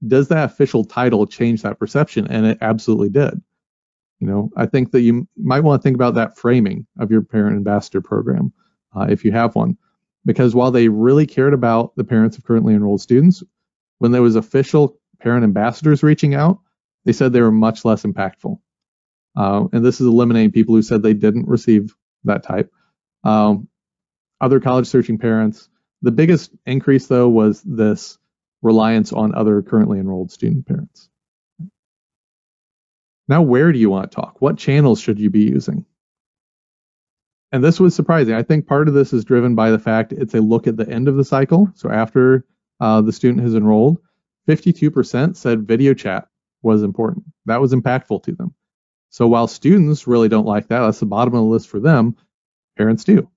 does 0.05 0.27
that 0.27 0.45
official 0.45 0.83
title 0.83 1.25
change 1.25 1.63
that 1.63 1.79
perception? 1.79 2.27
And 2.27 2.45
it 2.45 2.59
absolutely 2.61 3.09
did. 3.09 3.41
You 4.19 4.27
know, 4.27 4.49
I 4.55 4.65
think 4.65 4.91
that 4.91 5.01
you 5.01 5.27
might 5.37 5.61
want 5.61 5.81
to 5.81 5.83
think 5.83 5.95
about 5.95 6.15
that 6.15 6.37
framing 6.37 6.87
of 6.99 7.11
your 7.11 7.21
parent 7.21 7.57
ambassador 7.57 8.01
program 8.01 8.51
uh, 8.95 9.07
if 9.09 9.23
you 9.23 9.31
have 9.31 9.55
one, 9.55 9.77
because 10.25 10.55
while 10.55 10.71
they 10.71 10.87
really 10.87 11.27
cared 11.27 11.53
about 11.53 11.95
the 11.95 12.03
parents 12.03 12.37
of 12.37 12.43
currently 12.43 12.73
enrolled 12.73 13.01
students, 13.01 13.43
when 13.99 14.11
there 14.11 14.21
was 14.21 14.35
official 14.35 14.99
parent 15.19 15.43
ambassadors 15.43 16.03
reaching 16.03 16.33
out, 16.33 16.59
they 17.05 17.13
said 17.13 17.31
they 17.31 17.41
were 17.41 17.51
much 17.51 17.85
less 17.85 18.03
impactful. 18.03 18.59
Uh, 19.35 19.67
and 19.71 19.85
this 19.85 20.01
is 20.01 20.07
eliminating 20.07 20.51
people 20.51 20.75
who 20.75 20.81
said 20.81 21.03
they 21.03 21.13
didn't 21.13 21.47
receive 21.47 21.95
that 22.23 22.43
type. 22.43 22.71
Um, 23.23 23.69
other 24.41 24.59
college 24.59 24.87
searching 24.87 25.17
parents. 25.17 25.69
The 26.01 26.11
biggest 26.11 26.51
increase, 26.65 27.07
though, 27.07 27.29
was 27.29 27.61
this 27.61 28.17
reliance 28.61 29.13
on 29.13 29.35
other 29.35 29.61
currently 29.61 29.99
enrolled 29.99 30.31
student 30.31 30.65
parents. 30.65 31.09
Now, 33.27 33.41
where 33.41 33.71
do 33.71 33.79
you 33.79 33.89
want 33.89 34.11
to 34.11 34.15
talk? 34.15 34.41
What 34.41 34.57
channels 34.57 35.01
should 35.01 35.19
you 35.19 35.29
be 35.29 35.43
using? 35.43 35.85
And 37.51 37.63
this 37.63 37.79
was 37.79 37.95
surprising. 37.95 38.33
I 38.33 38.43
think 38.43 38.67
part 38.67 38.87
of 38.87 38.93
this 38.93 39.13
is 39.13 39.25
driven 39.25 39.55
by 39.55 39.71
the 39.71 39.79
fact 39.79 40.13
it's 40.13 40.33
a 40.33 40.41
look 40.41 40.67
at 40.67 40.77
the 40.77 40.89
end 40.89 41.07
of 41.07 41.15
the 41.15 41.25
cycle. 41.25 41.69
So 41.75 41.89
after 41.89 42.45
uh, 42.79 43.01
the 43.01 43.13
student 43.13 43.43
has 43.43 43.55
enrolled, 43.55 43.99
52% 44.47 45.35
said 45.35 45.67
video 45.67 45.93
chat 45.93 46.27
was 46.61 46.83
important. 46.83 47.25
That 47.45 47.61
was 47.61 47.73
impactful 47.73 48.23
to 48.23 48.33
them. 48.33 48.53
So 49.09 49.27
while 49.27 49.47
students 49.47 50.07
really 50.07 50.29
don't 50.29 50.45
like 50.45 50.67
that, 50.67 50.81
that's 50.81 50.99
the 50.99 51.05
bottom 51.05 51.33
of 51.33 51.39
the 51.39 51.49
list 51.49 51.69
for 51.69 51.79
them, 51.79 52.15
parents 52.77 53.03
do. 53.03 53.29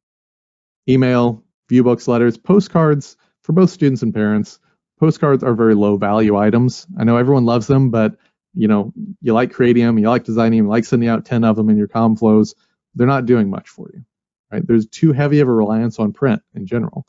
Email, 0.89 1.45
view 1.69 1.85
books, 1.85 2.09
letters, 2.09 2.37
postcards 2.37 3.17
for 3.43 3.53
both 3.53 3.71
students 3.71 4.03
and 4.03 4.13
parents. 4.13 4.59
Postcards 4.99 5.43
are 5.43 5.55
very 5.55 5.75
low 5.75 5.97
value 5.97 6.37
items. 6.37 6.87
I 6.99 7.05
know 7.05 7.17
everyone 7.17 7.45
loves 7.45 7.67
them, 7.67 7.91
but 7.91 8.17
you 8.55 8.69
know, 8.69 8.93
you 9.23 9.33
like 9.33 9.53
creating 9.53 9.85
them, 9.85 9.99
you 9.99 10.09
like 10.09 10.25
designing 10.25 10.59
them, 10.59 10.67
you 10.67 10.71
like 10.71 10.85
sending 10.85 11.09
out 11.09 11.25
10 11.25 11.45
of 11.45 11.57
them 11.57 11.71
in 11.71 11.77
your 11.77 11.89
com 11.89 12.17
flows. 12.17 12.55
They're 12.95 13.07
not 13.07 13.27
doing 13.27 13.51
much 13.51 13.69
for 13.69 13.91
you, 13.93 14.05
right? 14.51 14.67
There's 14.67 14.87
too 14.87 15.13
heavy 15.13 15.41
of 15.41 15.49
a 15.49 15.53
reliance 15.53 15.99
on 15.99 16.13
print 16.13 16.43
in 16.55 16.67
general. 16.67 17.07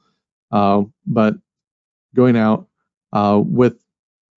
Uh, 0.52 0.84
but 1.06 1.36
going 2.16 2.36
out 2.36 2.68
uh, 3.14 3.42
with 3.44 3.82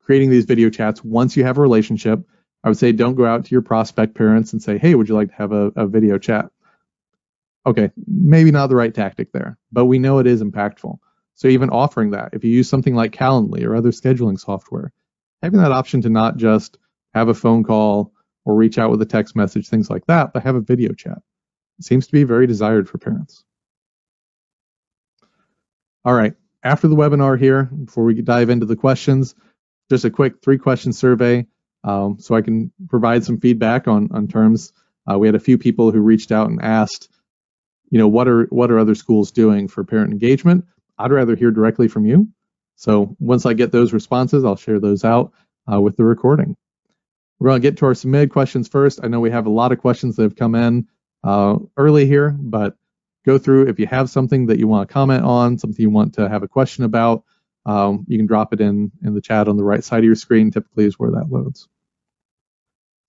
creating 0.00 0.30
these 0.30 0.46
video 0.46 0.70
chats, 0.70 1.04
once 1.04 1.36
you 1.36 1.44
have 1.44 1.58
a 1.58 1.62
relationship, 1.62 2.20
I 2.62 2.68
would 2.68 2.78
say 2.78 2.92
don't 2.92 3.14
go 3.14 3.26
out 3.26 3.44
to 3.44 3.50
your 3.50 3.62
prospect 3.62 4.14
parents 4.14 4.52
and 4.52 4.62
say, 4.62 4.78
hey, 4.78 4.94
would 4.94 5.08
you 5.08 5.14
like 5.14 5.28
to 5.28 5.34
have 5.34 5.52
a, 5.52 5.72
a 5.76 5.86
video 5.86 6.18
chat? 6.18 6.46
Okay, 7.66 7.90
maybe 8.06 8.50
not 8.50 8.68
the 8.68 8.76
right 8.76 8.94
tactic 8.94 9.32
there, 9.32 9.58
but 9.72 9.86
we 9.86 9.98
know 9.98 10.18
it 10.18 10.26
is 10.26 10.42
impactful. 10.42 10.98
So 11.34 11.48
even 11.48 11.70
offering 11.70 12.10
that, 12.10 12.30
if 12.32 12.44
you 12.44 12.50
use 12.50 12.68
something 12.68 12.94
like 12.94 13.12
Calendly 13.12 13.64
or 13.64 13.74
other 13.74 13.90
scheduling 13.90 14.38
software, 14.38 14.92
having 15.42 15.60
that 15.60 15.72
option 15.72 16.02
to 16.02 16.08
not 16.08 16.36
just 16.36 16.78
have 17.14 17.28
a 17.28 17.34
phone 17.34 17.64
call 17.64 18.12
or 18.44 18.54
reach 18.54 18.78
out 18.78 18.90
with 18.90 19.00
a 19.02 19.06
text 19.06 19.36
message, 19.36 19.68
things 19.68 19.90
like 19.90 20.06
that, 20.06 20.32
but 20.32 20.42
have 20.42 20.56
a 20.56 20.60
video 20.60 20.92
chat. 20.92 21.18
It 21.78 21.84
seems 21.84 22.06
to 22.06 22.12
be 22.12 22.24
very 22.24 22.46
desired 22.46 22.88
for 22.88 22.98
parents. 22.98 23.44
All 26.04 26.14
right, 26.14 26.34
after 26.62 26.88
the 26.88 26.96
webinar 26.96 27.38
here, 27.38 27.64
before 27.64 28.04
we 28.04 28.20
dive 28.20 28.50
into 28.50 28.66
the 28.66 28.76
questions, 28.76 29.34
just 29.90 30.04
a 30.04 30.10
quick 30.10 30.42
three 30.42 30.58
question 30.58 30.92
survey 30.92 31.46
um, 31.84 32.16
so 32.18 32.34
I 32.34 32.40
can 32.40 32.72
provide 32.88 33.24
some 33.24 33.38
feedback 33.38 33.86
on, 33.86 34.08
on 34.12 34.26
terms. 34.26 34.72
Uh, 35.10 35.18
we 35.18 35.28
had 35.28 35.34
a 35.34 35.40
few 35.40 35.58
people 35.58 35.90
who 35.90 36.00
reached 36.00 36.32
out 36.32 36.48
and 36.48 36.60
asked, 36.62 37.10
you 37.90 37.98
know, 37.98 38.08
what 38.08 38.26
are 38.26 38.44
what 38.46 38.70
are 38.70 38.78
other 38.78 38.94
schools 38.94 39.30
doing 39.30 39.68
for 39.68 39.84
parent 39.84 40.10
engagement? 40.10 40.64
I'd 40.98 41.12
rather 41.12 41.36
hear 41.36 41.50
directly 41.50 41.88
from 41.88 42.06
you. 42.06 42.28
So 42.76 43.14
once 43.20 43.46
I 43.46 43.52
get 43.52 43.70
those 43.70 43.92
responses, 43.92 44.44
I'll 44.44 44.56
share 44.56 44.80
those 44.80 45.04
out 45.04 45.32
uh, 45.70 45.80
with 45.80 45.96
the 45.96 46.04
recording. 46.04 46.56
We're 47.44 47.50
going 47.50 47.60
to 47.60 47.68
get 47.68 47.76
to 47.76 47.84
our 47.84 47.94
submitted 47.94 48.30
questions 48.30 48.68
first. 48.68 49.00
I 49.02 49.08
know 49.08 49.20
we 49.20 49.30
have 49.30 49.44
a 49.44 49.50
lot 49.50 49.70
of 49.70 49.78
questions 49.78 50.16
that 50.16 50.22
have 50.22 50.34
come 50.34 50.54
in 50.54 50.88
uh, 51.22 51.58
early 51.76 52.06
here, 52.06 52.30
but 52.30 52.78
go 53.26 53.36
through 53.36 53.68
if 53.68 53.78
you 53.78 53.86
have 53.86 54.08
something 54.08 54.46
that 54.46 54.58
you 54.58 54.66
want 54.66 54.88
to 54.88 54.92
comment 54.94 55.24
on, 55.24 55.58
something 55.58 55.82
you 55.82 55.90
want 55.90 56.14
to 56.14 56.26
have 56.26 56.42
a 56.42 56.48
question 56.48 56.84
about, 56.84 57.22
um, 57.66 58.06
you 58.08 58.16
can 58.16 58.24
drop 58.24 58.54
it 58.54 58.62
in 58.62 58.90
in 59.02 59.12
the 59.12 59.20
chat 59.20 59.46
on 59.46 59.58
the 59.58 59.62
right 59.62 59.84
side 59.84 59.98
of 59.98 60.04
your 60.06 60.14
screen, 60.14 60.50
typically 60.50 60.86
is 60.86 60.98
where 60.98 61.10
that 61.10 61.30
loads. 61.30 61.68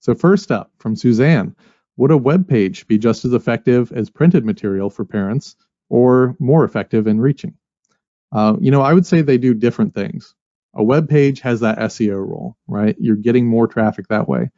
So 0.00 0.14
first 0.14 0.52
up, 0.52 0.70
from 0.76 0.96
Suzanne, 0.96 1.56
would 1.96 2.10
a 2.10 2.16
web 2.18 2.46
page 2.46 2.86
be 2.86 2.98
just 2.98 3.24
as 3.24 3.32
effective 3.32 3.90
as 3.90 4.10
printed 4.10 4.44
material 4.44 4.90
for 4.90 5.06
parents 5.06 5.56
or 5.88 6.36
more 6.38 6.62
effective 6.62 7.06
in 7.06 7.22
reaching? 7.22 7.54
Uh, 8.32 8.56
you 8.60 8.70
know, 8.70 8.82
I 8.82 8.92
would 8.92 9.06
say 9.06 9.22
they 9.22 9.38
do 9.38 9.54
different 9.54 9.94
things. 9.94 10.34
A 10.76 10.84
web 10.84 11.08
page 11.08 11.40
has 11.40 11.60
that 11.60 11.78
SEO 11.78 12.16
role, 12.16 12.56
right? 12.68 12.94
You're 12.98 13.16
getting 13.16 13.46
more 13.46 13.66
traffic 13.66 14.08
that 14.08 14.28
way. 14.28 14.50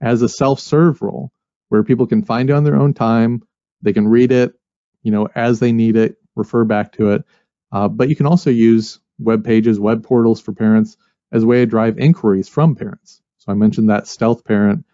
As 0.00 0.22
a 0.22 0.28
self-serve 0.28 1.02
role, 1.02 1.32
where 1.68 1.84
people 1.84 2.06
can 2.06 2.22
find 2.22 2.50
it 2.50 2.54
on 2.54 2.64
their 2.64 2.76
own 2.76 2.94
time, 2.94 3.42
they 3.82 3.92
can 3.92 4.08
read 4.08 4.32
it, 4.32 4.54
you 5.02 5.10
know, 5.10 5.28
as 5.34 5.60
they 5.60 5.72
need 5.72 5.96
it, 5.96 6.16
refer 6.34 6.64
back 6.64 6.92
to 6.92 7.10
it. 7.10 7.24
Uh, 7.72 7.88
but 7.88 8.08
you 8.08 8.16
can 8.16 8.26
also 8.26 8.50
use 8.50 9.00
web 9.18 9.44
pages, 9.44 9.78
web 9.78 10.02
portals 10.02 10.40
for 10.40 10.52
parents 10.52 10.96
as 11.32 11.42
a 11.42 11.46
way 11.46 11.58
to 11.58 11.66
drive 11.66 11.98
inquiries 11.98 12.48
from 12.48 12.74
parents. 12.74 13.20
So 13.38 13.52
I 13.52 13.54
mentioned 13.54 13.90
that 13.90 14.06
stealth 14.06 14.44
parent. 14.44 14.84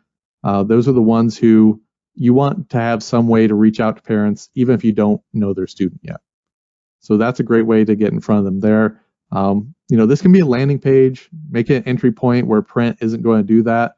Uh, 0.43 0.63
those 0.65 0.89
are 0.89 0.93
the 0.93 1.03
ones 1.03 1.39
who 1.39 1.81
you 2.15 2.35
want 2.35 2.71
to 2.71 2.79
have 2.79 3.03
some 3.03 3.29
way 3.29 3.47
to 3.47 3.55
reach 3.55 3.81
out 3.81 3.97
to 3.97 4.03
parents, 4.03 4.51
even 4.55 4.75
if 4.75 4.85
you 4.85 4.93
don't 4.93 5.23
know 5.33 5.55
their 5.55 5.67
student 5.67 6.01
yet. 6.03 6.21
So 7.01 7.17
that's 7.17 7.41
a 7.41 7.45
great 7.45 7.67
way 7.67 7.85
to 7.85 7.97
get 7.97 8.13
in 8.13 8.21
front 8.21 8.41
of 8.41 8.45
them 8.45 8.61
there. 8.61 9.02
Um, 9.33 9.75
you 9.89 9.97
know, 9.97 10.07
this 10.07 10.23
can 10.23 10.31
be 10.31 10.41
a 10.41 10.47
landing 10.47 10.79
page, 10.79 11.29
make 11.51 11.71
it 11.71 11.77
an 11.77 11.89
entry 11.89 12.13
point 12.13 12.47
where 12.47 12.63
print 12.63 12.99
isn't 13.01 13.23
going 13.23 13.41
to 13.41 13.47
do 13.47 13.63
that. 13.63 13.97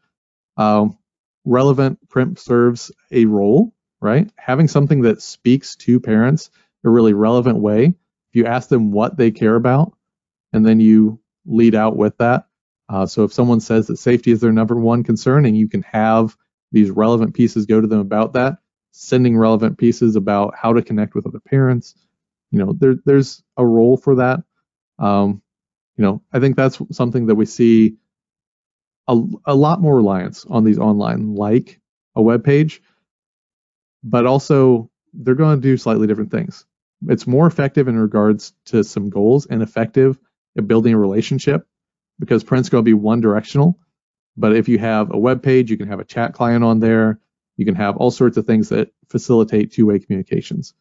Um, 0.56 0.96
relevant 1.44 2.08
print 2.08 2.38
serves 2.38 2.90
a 3.10 3.26
role, 3.26 3.74
right? 4.00 4.30
Having 4.36 4.68
something 4.68 5.02
that 5.02 5.20
speaks 5.20 5.76
to 5.76 6.00
parents 6.00 6.50
a 6.84 6.90
really 6.90 7.12
relevant 7.12 7.58
way. 7.58 7.86
If 7.86 8.36
you 8.36 8.46
ask 8.46 8.68
them 8.68 8.92
what 8.92 9.16
they 9.16 9.30
care 9.30 9.56
about, 9.56 9.92
and 10.52 10.64
then 10.64 10.80
you 10.80 11.20
lead 11.46 11.74
out 11.74 11.96
with 11.96 12.16
that. 12.18 12.46
Uh, 12.88 13.06
so 13.06 13.24
if 13.24 13.32
someone 13.32 13.60
says 13.60 13.88
that 13.88 13.96
safety 13.96 14.30
is 14.30 14.40
their 14.40 14.52
number 14.52 14.76
one 14.76 15.02
concern 15.02 15.46
and 15.46 15.56
you 15.56 15.68
can 15.68 15.82
have 15.82 16.36
these 16.70 16.90
relevant 16.90 17.34
pieces 17.34 17.66
go 17.66 17.80
to 17.80 17.86
them 17.86 18.00
about 18.00 18.34
that, 18.34 18.58
sending 18.92 19.36
relevant 19.36 19.78
pieces 19.78 20.16
about 20.16 20.54
how 20.56 20.72
to 20.72 20.82
connect 20.82 21.14
with 21.14 21.26
other 21.26 21.40
parents, 21.40 21.94
you 22.50 22.58
know, 22.58 22.72
there, 22.78 22.96
there's 23.04 23.42
a 23.56 23.66
role 23.66 23.96
for 23.96 24.16
that. 24.16 24.40
Um, 24.98 25.42
you 25.96 26.04
know, 26.04 26.22
I 26.32 26.40
think 26.40 26.56
that's 26.56 26.80
something 26.92 27.26
that 27.26 27.34
we 27.34 27.46
see 27.46 27.96
a, 29.06 29.20
a 29.44 29.54
lot 29.54 29.80
more 29.80 29.96
reliance 29.96 30.44
on 30.46 30.64
these 30.64 30.78
online, 30.78 31.34
like 31.34 31.80
a 32.14 32.22
web 32.22 32.44
page, 32.44 32.82
but 34.02 34.26
also 34.26 34.90
they're 35.12 35.34
going 35.34 35.56
to 35.56 35.62
do 35.62 35.76
slightly 35.76 36.06
different 36.06 36.30
things. 36.30 36.66
It's 37.08 37.26
more 37.26 37.46
effective 37.46 37.88
in 37.88 37.98
regards 37.98 38.52
to 38.66 38.82
some 38.82 39.10
goals 39.10 39.46
and 39.46 39.62
effective 39.62 40.18
building 40.66 40.94
a 40.94 40.98
relationship 40.98 41.66
because 42.18 42.44
print's 42.44 42.68
going 42.68 42.82
to 42.82 42.88
be 42.88 42.94
one 42.94 43.20
directional. 43.20 43.78
But 44.36 44.56
if 44.56 44.68
you 44.68 44.78
have 44.78 45.12
a 45.12 45.18
web 45.18 45.42
page, 45.42 45.70
you 45.70 45.76
can 45.76 45.88
have 45.88 46.00
a 46.00 46.04
chat 46.04 46.32
client 46.32 46.64
on 46.64 46.80
there. 46.80 47.20
You 47.56 47.64
can 47.64 47.74
have 47.74 47.96
all 47.96 48.10
sorts 48.10 48.36
of 48.36 48.46
things 48.46 48.70
that 48.70 48.90
facilitate 49.08 49.72
two-way 49.72 49.98
communications. 50.00 50.74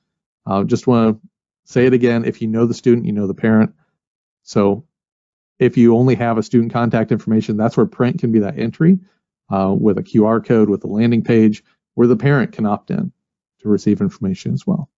Uh, 0.46 0.64
just 0.64 0.88
want 0.88 1.22
to 1.22 1.30
say 1.66 1.86
it 1.86 1.94
again. 1.94 2.26
If 2.26 2.42
you 2.42 2.48
know 2.48 2.66
the 2.66 2.74
student, 2.74 3.06
you 3.06 3.12
know 3.12 3.28
the 3.28 3.34
parent. 3.34 3.74
So 4.44 4.86
if 5.60 5.78
you 5.78 5.96
only 5.96 6.16
have 6.16 6.38
a 6.38 6.44
student 6.44 6.74
contact 6.74 7.12
information, 7.12 7.58
that's 7.58 7.78
where 7.78 7.86
print 7.86 8.20
can 8.20 8.32
be 8.32 8.40
that 8.40 8.60
entry 8.60 9.00
uh, 9.50 9.74
with 9.78 9.98
a 9.98 10.04
QR 10.04 10.44
code, 10.46 10.70
with 10.70 10.84
a 10.84 10.88
landing 10.88 11.24
page, 11.24 11.64
where 11.96 12.08
the 12.08 12.18
parent 12.18 12.52
can 12.52 12.66
opt 12.66 12.92
in 12.92 13.12
to 13.60 13.70
receive 13.70 14.02
information 14.02 14.54
as 14.54 14.66
well. 14.66 14.90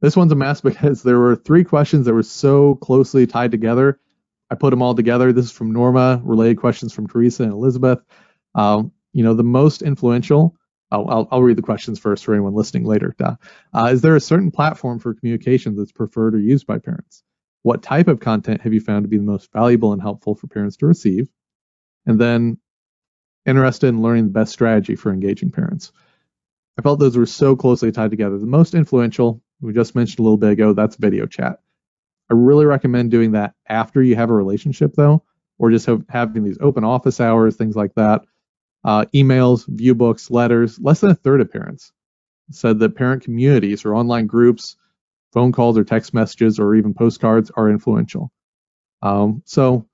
This 0.00 0.16
one's 0.16 0.32
a 0.32 0.36
mess 0.36 0.60
because 0.62 1.02
there 1.02 1.18
were 1.18 1.36
three 1.36 1.64
questions 1.64 2.06
that 2.06 2.14
were 2.14 2.22
so 2.22 2.76
closely 2.76 3.26
tied 3.26 3.50
together. 3.50 4.00
I 4.50 4.54
put 4.54 4.70
them 4.70 4.82
all 4.82 4.94
together. 4.94 5.32
This 5.32 5.46
is 5.46 5.52
from 5.52 5.72
Norma, 5.72 6.20
related 6.24 6.58
questions 6.58 6.92
from 6.92 7.08
Teresa 7.08 7.42
and 7.42 7.52
Elizabeth. 7.52 7.98
Um, 8.54 8.92
you 9.12 9.24
know, 9.24 9.34
the 9.34 9.42
most 9.42 9.82
influential, 9.82 10.54
I'll, 10.90 11.08
I'll, 11.08 11.28
I'll, 11.32 11.42
read 11.42 11.58
the 11.58 11.62
questions 11.62 11.98
first 11.98 12.24
for 12.24 12.32
anyone 12.32 12.54
listening 12.54 12.84
later. 12.84 13.14
Uh, 13.18 13.36
is 13.90 14.02
there 14.02 14.14
a 14.14 14.20
certain 14.20 14.50
platform 14.50 15.00
for 15.00 15.14
communication 15.14 15.74
that's 15.74 15.90
preferred 15.90 16.34
or 16.34 16.38
used 16.38 16.66
by 16.66 16.78
parents? 16.78 17.24
What 17.66 17.82
type 17.82 18.06
of 18.06 18.20
content 18.20 18.60
have 18.60 18.72
you 18.72 18.80
found 18.80 19.02
to 19.02 19.08
be 19.08 19.16
the 19.16 19.24
most 19.24 19.52
valuable 19.52 19.92
and 19.92 20.00
helpful 20.00 20.36
for 20.36 20.46
parents 20.46 20.76
to 20.76 20.86
receive? 20.86 21.28
And 22.06 22.16
then 22.16 22.58
interested 23.44 23.88
in 23.88 24.02
learning 24.02 24.26
the 24.26 24.30
best 24.30 24.52
strategy 24.52 24.94
for 24.94 25.12
engaging 25.12 25.50
parents. 25.50 25.90
I 26.78 26.82
felt 26.82 27.00
those 27.00 27.16
were 27.16 27.26
so 27.26 27.56
closely 27.56 27.90
tied 27.90 28.12
together. 28.12 28.38
The 28.38 28.46
most 28.46 28.76
influential, 28.76 29.42
we 29.60 29.72
just 29.72 29.96
mentioned 29.96 30.20
a 30.20 30.22
little 30.22 30.36
bit 30.36 30.52
ago, 30.52 30.74
that's 30.74 30.94
video 30.94 31.26
chat. 31.26 31.58
I 32.30 32.34
really 32.34 32.66
recommend 32.66 33.10
doing 33.10 33.32
that 33.32 33.54
after 33.68 34.00
you 34.00 34.14
have 34.14 34.30
a 34.30 34.34
relationship, 34.34 34.94
though, 34.94 35.24
or 35.58 35.72
just 35.72 35.86
have, 35.86 36.04
having 36.08 36.44
these 36.44 36.58
open 36.60 36.84
office 36.84 37.20
hours, 37.20 37.56
things 37.56 37.74
like 37.74 37.96
that. 37.96 38.22
Uh, 38.84 39.06
emails, 39.12 39.66
view 39.66 39.96
books, 39.96 40.30
letters, 40.30 40.78
less 40.78 41.00
than 41.00 41.10
a 41.10 41.16
third 41.16 41.40
of 41.40 41.50
parents 41.50 41.90
said 42.52 42.78
that 42.78 42.94
parent 42.94 43.24
communities 43.24 43.84
or 43.84 43.92
online 43.92 44.28
groups, 44.28 44.76
phone 45.36 45.52
calls 45.52 45.76
or 45.76 45.84
text 45.84 46.14
messages, 46.14 46.58
or 46.58 46.74
even 46.74 46.94
postcards 46.94 47.50
are 47.50 47.68
influential. 47.68 48.32
Um, 49.02 49.42
so 49.44 49.86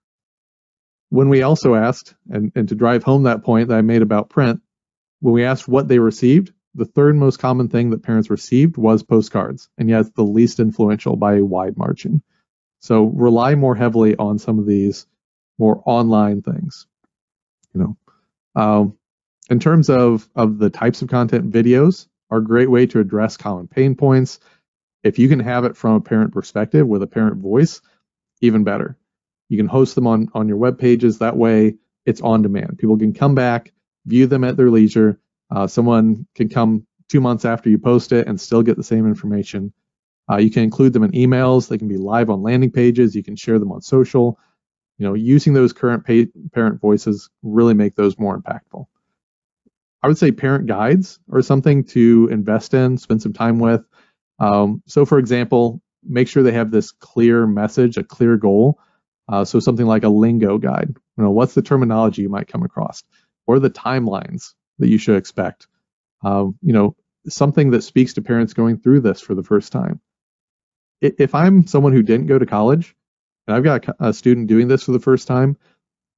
when 1.11 1.29
we 1.29 1.43
also 1.43 1.75
asked, 1.75 2.15
and, 2.31 2.53
and 2.55 2.69
to 2.69 2.77
drive 2.77 3.03
home 3.03 3.25
that 3.25 3.43
point 3.43 3.69
that 3.69 3.77
I 3.77 3.83
made 3.83 4.03
about 4.03 4.31
print, 4.31 4.63
when 5.19 5.35
we 5.35 5.45
asked 5.45 5.67
what 5.67 5.89
they 5.89 5.99
received, 5.99 6.53
the 6.77 6.85
third 6.85 7.17
most 7.17 7.41
common 7.41 7.69
thing 7.69 7.91
that 7.91 8.05
parents 8.05 8.31
received 8.31 8.77
was 8.77 9.03
postcards, 9.03 9.69
and 9.77 9.91
yet 9.91 10.03
it's 10.03 10.11
the 10.11 10.23
least 10.23 10.61
influential 10.61 11.17
by 11.17 11.35
a 11.35 11.45
wide 11.45 11.77
margin. 11.77 12.23
So 12.79 13.07
rely 13.07 13.57
more 13.57 13.75
heavily 13.75 14.15
on 14.15 14.39
some 14.39 14.61
of 14.61 14.67
these 14.67 15.09
more 15.59 15.83
online 15.87 16.43
things. 16.43 16.87
You 17.75 17.81
know, 17.81 17.97
um, 18.55 18.97
in 19.51 19.59
terms 19.59 19.91
of 19.91 20.29
of 20.37 20.59
the 20.59 20.71
types 20.71 21.03
of 21.03 21.09
content, 21.09 21.51
videos 21.51 22.07
are 22.31 22.39
a 22.39 22.45
great 22.45 22.71
way 22.71 22.87
to 22.87 23.01
address 23.01 23.37
common 23.37 23.67
pain 23.67 23.97
points. 23.97 24.39
If 25.03 25.19
you 25.19 25.29
can 25.29 25.41
have 25.41 25.65
it 25.65 25.77
from 25.77 25.95
a 25.95 26.01
parent 26.01 26.33
perspective 26.33 26.87
with 26.87 27.03
a 27.03 27.07
parent 27.07 27.39
voice, 27.39 27.81
even 28.41 28.65
better. 28.65 28.97
You 29.49 29.57
can 29.57 29.67
host 29.67 29.95
them 29.95 30.07
on 30.07 30.29
on 30.35 30.49
your 30.49 30.57
web 30.57 30.79
pages. 30.79 31.19
That 31.19 31.37
way, 31.37 31.77
it's 32.07 32.21
on 32.21 32.43
demand. 32.43 32.79
People 32.79 32.99
can 32.99 33.13
come 33.13 33.35
back, 33.35 33.73
view 34.07 34.27
them 34.27 34.45
at 34.45 34.57
their 34.57 34.71
leisure. 34.71 35.21
Uh, 35.51 35.67
someone 35.67 36.27
can 36.35 36.49
come 36.49 36.87
two 37.09 37.21
months 37.21 37.45
after 37.45 37.69
you 37.69 37.79
post 37.79 38.13
it 38.13 38.27
and 38.27 38.41
still 38.41 38.63
get 38.63 38.77
the 38.77 38.83
same 38.83 39.07
information. 39.07 39.73
Uh, 40.31 40.37
you 40.37 40.51
can 40.51 40.63
include 40.63 40.93
them 40.93 41.03
in 41.03 41.13
emails. 41.13 41.69
They 41.69 41.79
can 41.79 41.89
be 41.89 41.99
live 41.99 42.31
on 42.31 42.43
landing 42.43 42.71
pages. 42.71 43.15
You 43.15 43.23
can 43.23 43.37
share 43.37 43.59
them 43.59 43.73
on 43.73 43.83
social. 43.83 44.39
You 44.99 45.07
know, 45.07 45.15
using 45.15 45.53
those 45.53 45.73
current 45.73 46.07
parent 46.53 46.81
voices 46.81 47.29
really 47.43 47.75
make 47.75 47.97
those 47.97 48.19
more 48.19 48.41
impactful. 48.41 48.87
I 50.03 50.09
would 50.09 50.19
say 50.19 50.33
parent 50.33 50.67
guides 50.67 51.19
are 51.31 51.43
something 51.43 51.85
to 51.85 52.29
invest 52.31 52.75
in, 52.75 52.99
spend 52.99 53.23
some 53.23 53.33
time 53.33 53.59
with. 53.59 53.85
Um, 54.43 54.83
so, 54.87 55.07
for 55.07 55.19
example, 55.19 55.81
make 56.03 56.29
sure 56.29 56.43
they 56.43 56.53
have 56.53 56.71
this 56.71 56.91
clear 56.91 57.47
message, 57.47 57.97
a 57.97 58.03
clear 58.03 58.37
goal. 58.37 58.81
Uh, 59.29 59.45
so, 59.45 59.61
something 59.61 59.87
like 59.87 60.03
a 60.03 60.09
lingo 60.09 60.59
guide. 60.59 60.89
You 61.17 61.25
know, 61.25 61.31
what's 61.31 61.55
the 61.55 61.63
terminology 61.63 62.23
you 62.23 62.29
might 62.29 62.49
come 62.49 62.65
across, 62.65 63.05
or 63.47 63.61
the 63.61 63.71
timelines 63.71 64.55
that 64.79 64.89
you 64.89 64.99
should 64.99 65.17
expect. 65.17 65.69
Um, 66.25 66.57
you 66.61 66.73
know, 66.73 66.97
something 67.29 67.71
that 67.71 67.83
speaks 67.83 68.15
to 68.15 68.23
parents 68.23 68.53
going 68.53 68.79
through 68.79 69.01
this 69.01 69.21
for 69.21 69.35
the 69.35 69.43
first 69.43 69.73
time. 69.73 70.01
If 71.01 71.35
I'm 71.35 71.67
someone 71.67 71.93
who 71.93 72.03
didn't 72.03 72.27
go 72.27 72.39
to 72.39 72.47
college 72.47 72.95
and 73.47 73.57
I've 73.57 73.65
got 73.65 73.85
a 73.99 74.13
student 74.13 74.47
doing 74.47 74.69
this 74.69 74.85
for 74.85 74.93
the 74.93 75.01
first 75.01 75.27
time, 75.27 75.57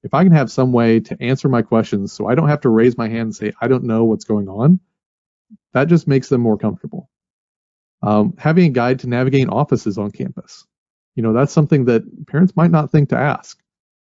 if 0.02 0.12
I 0.12 0.24
can 0.24 0.32
have 0.32 0.50
some 0.50 0.72
way 0.72 1.00
to 1.00 1.22
answer 1.22 1.48
my 1.48 1.62
questions 1.62 2.12
so 2.12 2.26
I 2.26 2.34
don't 2.34 2.48
have 2.48 2.62
to 2.62 2.68
raise 2.68 2.98
my 2.98 3.08
hand 3.08 3.20
and 3.20 3.36
say, 3.36 3.52
I 3.60 3.68
don't 3.68 3.84
know 3.84 4.04
what's 4.04 4.26
going 4.26 4.48
on, 4.48 4.80
that 5.72 5.88
just 5.88 6.06
makes 6.06 6.28
them 6.28 6.42
more 6.42 6.58
comfortable. 6.58 7.08
Um, 8.04 8.34
having 8.36 8.66
a 8.66 8.70
guide 8.70 8.98
to 9.00 9.08
navigating 9.08 9.48
offices 9.48 9.96
on 9.96 10.10
campus. 10.10 10.66
You 11.16 11.22
know, 11.22 11.32
that's 11.32 11.52
something 11.52 11.86
that 11.86 12.26
parents 12.26 12.54
might 12.54 12.70
not 12.70 12.92
think 12.92 13.08
to 13.08 13.16
ask, 13.16 13.58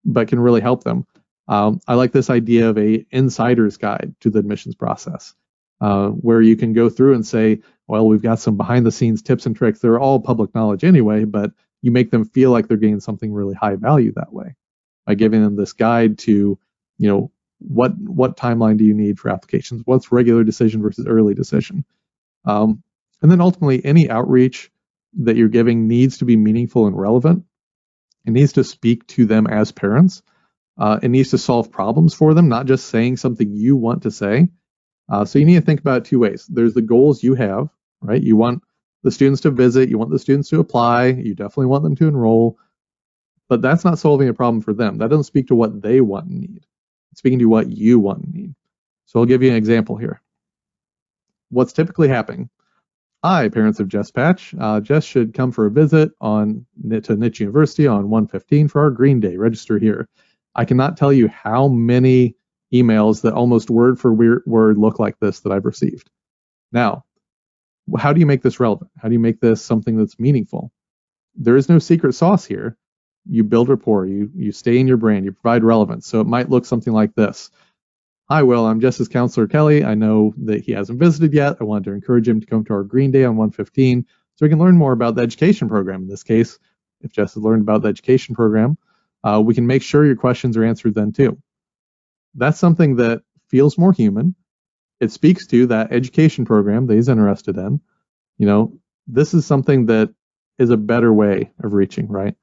but 0.05 0.29
can 0.29 0.39
really 0.39 0.61
help 0.61 0.85
them. 0.85 1.05
Um, 1.49 1.81
I 1.85 1.95
like 1.95 2.13
this 2.13 2.29
idea 2.29 2.69
of 2.69 2.77
a 2.77 3.05
insider's 3.11 3.75
guide 3.75 4.15
to 4.21 4.29
the 4.29 4.39
admissions 4.39 4.75
process, 4.75 5.33
uh, 5.81 6.09
where 6.09 6.41
you 6.41 6.55
can 6.55 6.71
go 6.71 6.89
through 6.89 7.15
and 7.15 7.27
say, 7.27 7.61
well, 7.87 8.07
we've 8.07 8.21
got 8.21 8.39
some 8.39 8.55
behind 8.55 8.85
the 8.85 8.91
scenes 8.91 9.21
tips 9.21 9.45
and 9.45 9.55
tricks. 9.55 9.79
They're 9.79 9.99
all 9.99 10.21
public 10.21 10.55
knowledge 10.55 10.85
anyway, 10.85 11.25
but 11.25 11.51
you 11.81 11.91
make 11.91 12.11
them 12.11 12.23
feel 12.23 12.51
like 12.51 12.67
they're 12.67 12.77
getting 12.77 13.01
something 13.01 13.33
really 13.33 13.55
high 13.55 13.75
value 13.75 14.13
that 14.13 14.31
way 14.31 14.55
by 15.05 15.15
giving 15.15 15.43
them 15.43 15.57
this 15.57 15.73
guide 15.73 16.19
to, 16.19 16.57
you 16.99 17.07
know, 17.09 17.31
what 17.57 17.97
what 17.97 18.37
timeline 18.37 18.77
do 18.77 18.85
you 18.85 18.93
need 18.93 19.19
for 19.19 19.29
applications? 19.29 19.81
What's 19.83 20.11
regular 20.11 20.45
decision 20.45 20.81
versus 20.81 21.05
early 21.05 21.33
decision? 21.33 21.83
Um, 22.45 22.81
and 23.21 23.31
then 23.31 23.41
ultimately, 23.41 23.83
any 23.83 24.09
outreach 24.09 24.71
that 25.21 25.35
you're 25.35 25.49
giving 25.49 25.87
needs 25.87 26.19
to 26.19 26.25
be 26.25 26.37
meaningful 26.37 26.87
and 26.87 26.97
relevant. 26.97 27.45
It 28.25 28.31
needs 28.31 28.53
to 28.53 28.63
speak 28.63 29.07
to 29.07 29.25
them 29.25 29.47
as 29.47 29.71
parents. 29.71 30.21
Uh, 30.77 30.99
it 31.01 31.09
needs 31.09 31.31
to 31.31 31.37
solve 31.37 31.71
problems 31.71 32.13
for 32.13 32.33
them, 32.33 32.47
not 32.47 32.65
just 32.65 32.87
saying 32.87 33.17
something 33.17 33.51
you 33.51 33.75
want 33.75 34.03
to 34.03 34.11
say. 34.11 34.47
Uh, 35.09 35.25
so 35.25 35.39
you 35.39 35.45
need 35.45 35.55
to 35.55 35.61
think 35.61 35.79
about 35.79 36.05
two 36.05 36.19
ways. 36.19 36.45
There's 36.47 36.73
the 36.73 36.81
goals 36.81 37.23
you 37.23 37.33
have, 37.35 37.69
right? 38.01 38.21
You 38.21 38.35
want 38.35 38.63
the 39.03 39.11
students 39.11 39.41
to 39.41 39.51
visit, 39.51 39.89
you 39.89 39.97
want 39.97 40.11
the 40.11 40.19
students 40.19 40.49
to 40.49 40.59
apply, 40.59 41.07
you 41.07 41.33
definitely 41.33 41.65
want 41.67 41.83
them 41.83 41.95
to 41.95 42.07
enroll, 42.07 42.59
but 43.47 43.61
that's 43.61 43.83
not 43.83 43.99
solving 43.99 44.29
a 44.29 44.33
problem 44.33 44.61
for 44.61 44.73
them. 44.73 44.99
That 44.99 45.09
doesn't 45.09 45.23
speak 45.23 45.47
to 45.47 45.55
what 45.55 45.81
they 45.81 46.01
want 46.01 46.27
and 46.27 46.41
need. 46.41 46.65
It's 47.11 47.19
speaking 47.19 47.39
to 47.39 47.45
what 47.45 47.69
you 47.69 47.99
want 47.99 48.23
and 48.23 48.33
need. 48.33 48.55
So 49.05 49.19
I'll 49.19 49.25
give 49.25 49.41
you 49.41 49.49
an 49.49 49.55
example 49.55 49.97
here. 49.97 50.21
What's 51.49 51.73
typically 51.73 52.09
happening? 52.09 52.49
Hi, 53.23 53.49
parents 53.49 53.81
of 53.81 53.89
Jess 53.89 54.11
Patch. 54.11 54.55
Uh, 54.57 54.79
Jess 54.79 55.03
should 55.03 55.33
come 55.33 55.51
for 55.51 55.65
a 55.65 55.71
visit 55.71 56.11
on 56.21 56.65
to 56.89 57.15
Niche 57.17 57.41
University 57.41 57.85
on 57.85 58.09
115 58.09 58.69
for 58.69 58.81
our 58.81 58.91
Green 58.91 59.19
Day. 59.19 59.35
Register 59.35 59.77
here. 59.77 60.07
I 60.55 60.63
cannot 60.63 60.95
tell 60.95 61.11
you 61.11 61.27
how 61.27 61.67
many 61.67 62.35
emails 62.73 63.21
that 63.23 63.33
almost 63.33 63.69
word 63.69 63.99
for 63.99 64.13
word 64.13 64.77
look 64.77 64.99
like 64.99 65.19
this 65.19 65.41
that 65.41 65.51
I've 65.51 65.65
received. 65.65 66.09
Now, 66.71 67.03
how 67.97 68.13
do 68.13 68.21
you 68.21 68.25
make 68.25 68.41
this 68.41 68.59
relevant? 68.59 68.89
How 68.97 69.09
do 69.09 69.13
you 69.13 69.19
make 69.19 69.41
this 69.41 69.61
something 69.61 69.97
that's 69.97 70.17
meaningful? 70.17 70.71
There 71.35 71.57
is 71.57 71.67
no 71.67 71.79
secret 71.79 72.13
sauce 72.13 72.45
here 72.45 72.77
you 73.29 73.43
build 73.43 73.69
rapport, 73.69 74.05
you 74.05 74.31
you 74.35 74.51
stay 74.51 74.79
in 74.79 74.87
your 74.87 74.97
brand, 74.97 75.25
you 75.25 75.31
provide 75.31 75.63
relevance. 75.63 76.07
So 76.07 76.21
it 76.21 76.27
might 76.27 76.49
look 76.49 76.65
something 76.65 76.93
like 76.93 77.15
this. 77.15 77.51
Hi, 78.29 78.43
Will. 78.43 78.65
I'm 78.65 78.79
Jess's 78.79 79.07
Counselor 79.07 79.47
Kelly. 79.47 79.83
I 79.83 79.95
know 79.95 80.35
that 80.37 80.61
he 80.61 80.71
hasn't 80.71 80.99
visited 80.99 81.33
yet. 81.33 81.57
I 81.59 81.63
wanted 81.63 81.85
to 81.85 81.93
encourage 81.93 82.27
him 82.27 82.39
to 82.39 82.45
come 82.45 82.63
to 82.65 82.73
our 82.73 82.83
Green 82.83 83.09
Day 83.09 83.23
on 83.23 83.37
115 83.37 84.05
so 84.35 84.45
we 84.45 84.49
can 84.49 84.59
learn 84.59 84.77
more 84.77 84.91
about 84.91 85.15
the 85.15 85.23
education 85.23 85.67
program. 85.67 86.03
In 86.03 86.07
this 86.07 86.21
case, 86.21 86.59
if 87.01 87.11
Jess 87.11 87.33
has 87.33 87.43
learned 87.43 87.63
about 87.63 87.81
the 87.81 87.87
education 87.87 88.35
program, 88.35 88.77
uh, 89.23 89.41
we 89.43 89.55
can 89.55 89.65
make 89.65 89.81
sure 89.81 90.05
your 90.05 90.15
questions 90.15 90.57
are 90.57 90.63
answered 90.63 90.93
then 90.93 91.11
too. 91.11 91.41
That's 92.35 92.59
something 92.59 92.97
that 92.97 93.23
feels 93.47 93.79
more 93.79 93.93
human. 93.93 94.35
It 94.99 95.11
speaks 95.11 95.47
to 95.47 95.65
that 95.67 95.91
education 95.91 96.45
program 96.45 96.85
that 96.85 96.95
he's 96.95 97.09
interested 97.09 97.57
in. 97.57 97.81
You 98.37 98.45
know, 98.45 98.79
this 99.07 99.33
is 99.33 99.47
something 99.47 99.87
that 99.87 100.13
is 100.59 100.69
a 100.69 100.77
better 100.77 101.11
way 101.11 101.51
of 101.63 101.73
reaching, 101.73 102.07
right? 102.07 102.35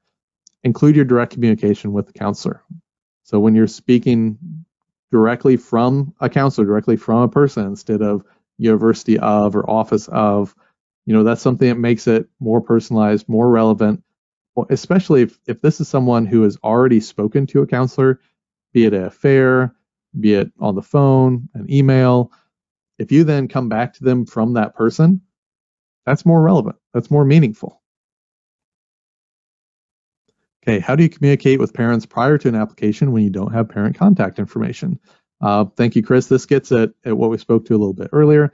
include 0.63 0.95
your 0.95 1.05
direct 1.05 1.33
communication 1.33 1.93
with 1.93 2.07
the 2.07 2.13
counselor. 2.13 2.61
So 3.23 3.39
when 3.39 3.55
you're 3.55 3.67
speaking 3.67 4.37
directly 5.11 5.57
from 5.57 6.13
a 6.19 6.29
counselor, 6.29 6.65
directly 6.65 6.97
from 6.97 7.23
a 7.23 7.29
person 7.29 7.65
instead 7.65 8.01
of 8.01 8.23
university 8.57 9.17
of 9.19 9.55
or 9.55 9.69
office 9.69 10.07
of, 10.09 10.55
you 11.05 11.13
know, 11.13 11.23
that's 11.23 11.41
something 11.41 11.69
that 11.69 11.75
makes 11.75 12.07
it 12.07 12.27
more 12.39 12.61
personalized, 12.61 13.29
more 13.29 13.49
relevant, 13.49 14.03
especially 14.69 15.21
if, 15.21 15.39
if 15.47 15.61
this 15.61 15.79
is 15.79 15.87
someone 15.87 16.25
who 16.25 16.41
has 16.43 16.57
already 16.63 16.99
spoken 16.99 17.45
to 17.47 17.61
a 17.61 17.67
counselor, 17.67 18.19
be 18.73 18.85
it 18.85 18.93
a 18.93 19.09
fair, 19.09 19.73
be 20.19 20.33
it 20.33 20.51
on 20.59 20.75
the 20.75 20.81
phone, 20.81 21.47
an 21.53 21.71
email. 21.71 22.31
If 22.99 23.11
you 23.11 23.23
then 23.23 23.47
come 23.47 23.69
back 23.69 23.93
to 23.93 24.03
them 24.03 24.25
from 24.25 24.53
that 24.53 24.75
person, 24.75 25.21
that's 26.05 26.25
more 26.25 26.41
relevant. 26.41 26.77
That's 26.93 27.11
more 27.11 27.25
meaningful. 27.25 27.76
Okay, 30.67 30.79
how 30.79 30.97
do 30.97 31.03
you 31.03 31.07
communicate 31.07 31.59
with 31.59 31.73
parents 31.73 32.05
prior 32.05 32.37
to 32.37 32.49
an 32.49 32.55
application 32.55 33.13
when 33.13 33.23
you 33.23 33.29
don't 33.29 33.53
have 33.53 33.69
parent 33.69 33.95
contact 33.95 34.37
information? 34.37 34.99
Uh, 35.39 35.63
thank 35.63 35.95
you, 35.95 36.03
Chris. 36.03 36.27
This 36.27 36.45
gets 36.45 36.73
at, 36.73 36.89
at 37.05 37.15
what 37.15 37.29
we 37.29 37.37
spoke 37.37 37.65
to 37.65 37.73
a 37.73 37.77
little 37.77 37.93
bit 37.93 38.09
earlier. 38.11 38.51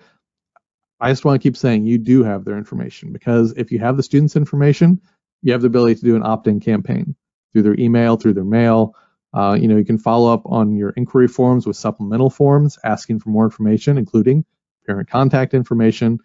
I 0.99 1.09
just 1.09 1.25
want 1.25 1.41
to 1.41 1.43
keep 1.43 1.57
saying 1.57 1.87
you 1.87 1.97
do 1.97 2.23
have 2.23 2.45
their 2.45 2.55
information 2.55 3.13
because 3.13 3.53
if 3.57 3.71
you 3.71 3.79
have 3.79 3.97
the 3.97 4.03
student's 4.03 4.35
information, 4.35 5.01
you 5.41 5.53
have 5.53 5.61
the 5.61 5.67
ability 5.67 5.95
to 5.95 6.01
do 6.03 6.15
an 6.15 6.21
opt-in 6.23 6.59
campaign 6.59 7.15
through 7.51 7.63
their 7.63 7.79
email, 7.79 8.15
through 8.15 8.35
their 8.35 8.43
mail. 8.43 8.93
Uh, 9.33 9.57
you 9.59 9.67
know, 9.67 9.77
you 9.77 9.85
can 9.85 9.97
follow 9.97 10.31
up 10.31 10.43
on 10.45 10.75
your 10.75 10.91
inquiry 10.91 11.27
forms 11.27 11.65
with 11.65 11.77
supplemental 11.77 12.29
forms 12.29 12.77
asking 12.83 13.21
for 13.21 13.29
more 13.29 13.45
information, 13.45 13.97
including 13.97 14.45
parent 14.85 15.09
contact 15.09 15.55
information. 15.55 16.19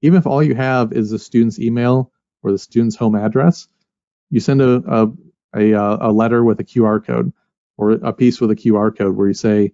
Even 0.00 0.18
if 0.18 0.26
all 0.26 0.42
you 0.42 0.54
have 0.54 0.94
is 0.94 1.10
the 1.10 1.18
student's 1.18 1.58
email 1.58 2.10
or 2.42 2.52
the 2.52 2.58
student's 2.58 2.96
home 2.96 3.14
address, 3.14 3.68
you 4.30 4.40
send 4.40 4.62
a, 4.62 4.76
a 4.86 5.12
a, 5.56 5.74
uh, 5.74 5.98
a 6.08 6.12
letter 6.12 6.44
with 6.44 6.60
a 6.60 6.64
QR 6.64 7.04
code 7.04 7.32
or 7.76 7.92
a 7.92 8.12
piece 8.12 8.40
with 8.40 8.50
a 8.50 8.56
QR 8.56 8.96
code 8.96 9.16
where 9.16 9.28
you 9.28 9.34
say, 9.34 9.72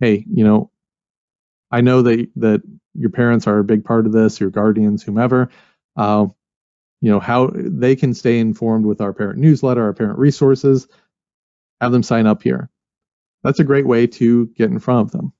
hey, 0.00 0.24
you 0.28 0.44
know, 0.44 0.70
I 1.70 1.80
know 1.80 2.02
that 2.02 2.28
that 2.36 2.62
your 2.94 3.10
parents 3.10 3.46
are 3.46 3.58
a 3.58 3.64
big 3.64 3.84
part 3.84 4.06
of 4.06 4.12
this, 4.12 4.40
your 4.40 4.50
guardians, 4.50 5.02
whomever. 5.02 5.50
Uh, 5.96 6.26
you 7.00 7.10
know 7.10 7.18
how 7.18 7.50
they 7.54 7.96
can 7.96 8.14
stay 8.14 8.38
informed 8.38 8.86
with 8.86 9.00
our 9.00 9.12
parent 9.12 9.38
newsletter, 9.38 9.82
our 9.82 9.92
parent 9.92 10.18
resources. 10.18 10.86
Have 11.80 11.92
them 11.92 12.02
sign 12.02 12.26
up 12.26 12.42
here. 12.42 12.70
That's 13.42 13.58
a 13.58 13.64
great 13.64 13.86
way 13.86 14.06
to 14.06 14.46
get 14.46 14.70
in 14.70 14.78
front 14.78 15.06
of 15.06 15.10
them. 15.10 15.32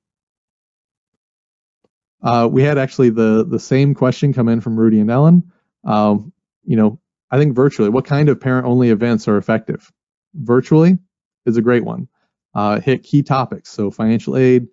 Uh, 2.21 2.49
we 2.51 2.63
had 2.63 2.77
actually 2.77 3.11
the 3.11 3.45
the 3.47 3.59
same 3.59 3.93
question 3.93 4.33
come 4.33 4.49
in 4.49 4.59
from 4.59 4.77
Rudy 4.77 4.99
and 4.99 5.11
Ellen. 5.11 5.51
Um, 5.85 6.33
you 6.65 6.75
know, 6.75 6.99
I 7.33 7.39
think 7.39 7.55
virtually, 7.55 7.89
what 7.89 8.05
kind 8.05 8.29
of 8.29 8.39
parent 8.39 8.67
only 8.67 8.91
events 8.91 9.27
are 9.27 9.37
effective? 9.37 9.91
Virtually 10.35 10.99
is 11.47 11.57
a 11.57 11.63
great 11.63 11.83
one. 11.83 12.07
Uh, 12.53 12.79
hit 12.79 13.01
key 13.01 13.23
topics, 13.23 13.71
so 13.71 13.89
financial 13.89 14.37
aid, 14.37 14.67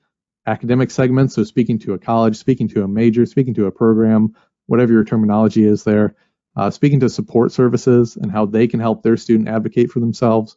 academic 0.46 0.90
segments, 0.90 1.34
so 1.34 1.44
speaking 1.44 1.78
to 1.78 1.94
a 1.94 1.98
college, 1.98 2.36
speaking 2.36 2.68
to 2.68 2.84
a 2.84 2.88
major, 2.88 3.24
speaking 3.24 3.54
to 3.54 3.64
a 3.64 3.72
program, 3.72 4.34
whatever 4.66 4.92
your 4.92 5.04
terminology 5.04 5.64
is 5.64 5.84
there, 5.84 6.14
uh, 6.54 6.68
speaking 6.68 7.00
to 7.00 7.08
support 7.08 7.50
services 7.50 8.18
and 8.18 8.30
how 8.30 8.44
they 8.44 8.66
can 8.66 8.78
help 8.78 9.02
their 9.02 9.16
student 9.16 9.48
advocate 9.48 9.90
for 9.90 10.00
themselves. 10.00 10.54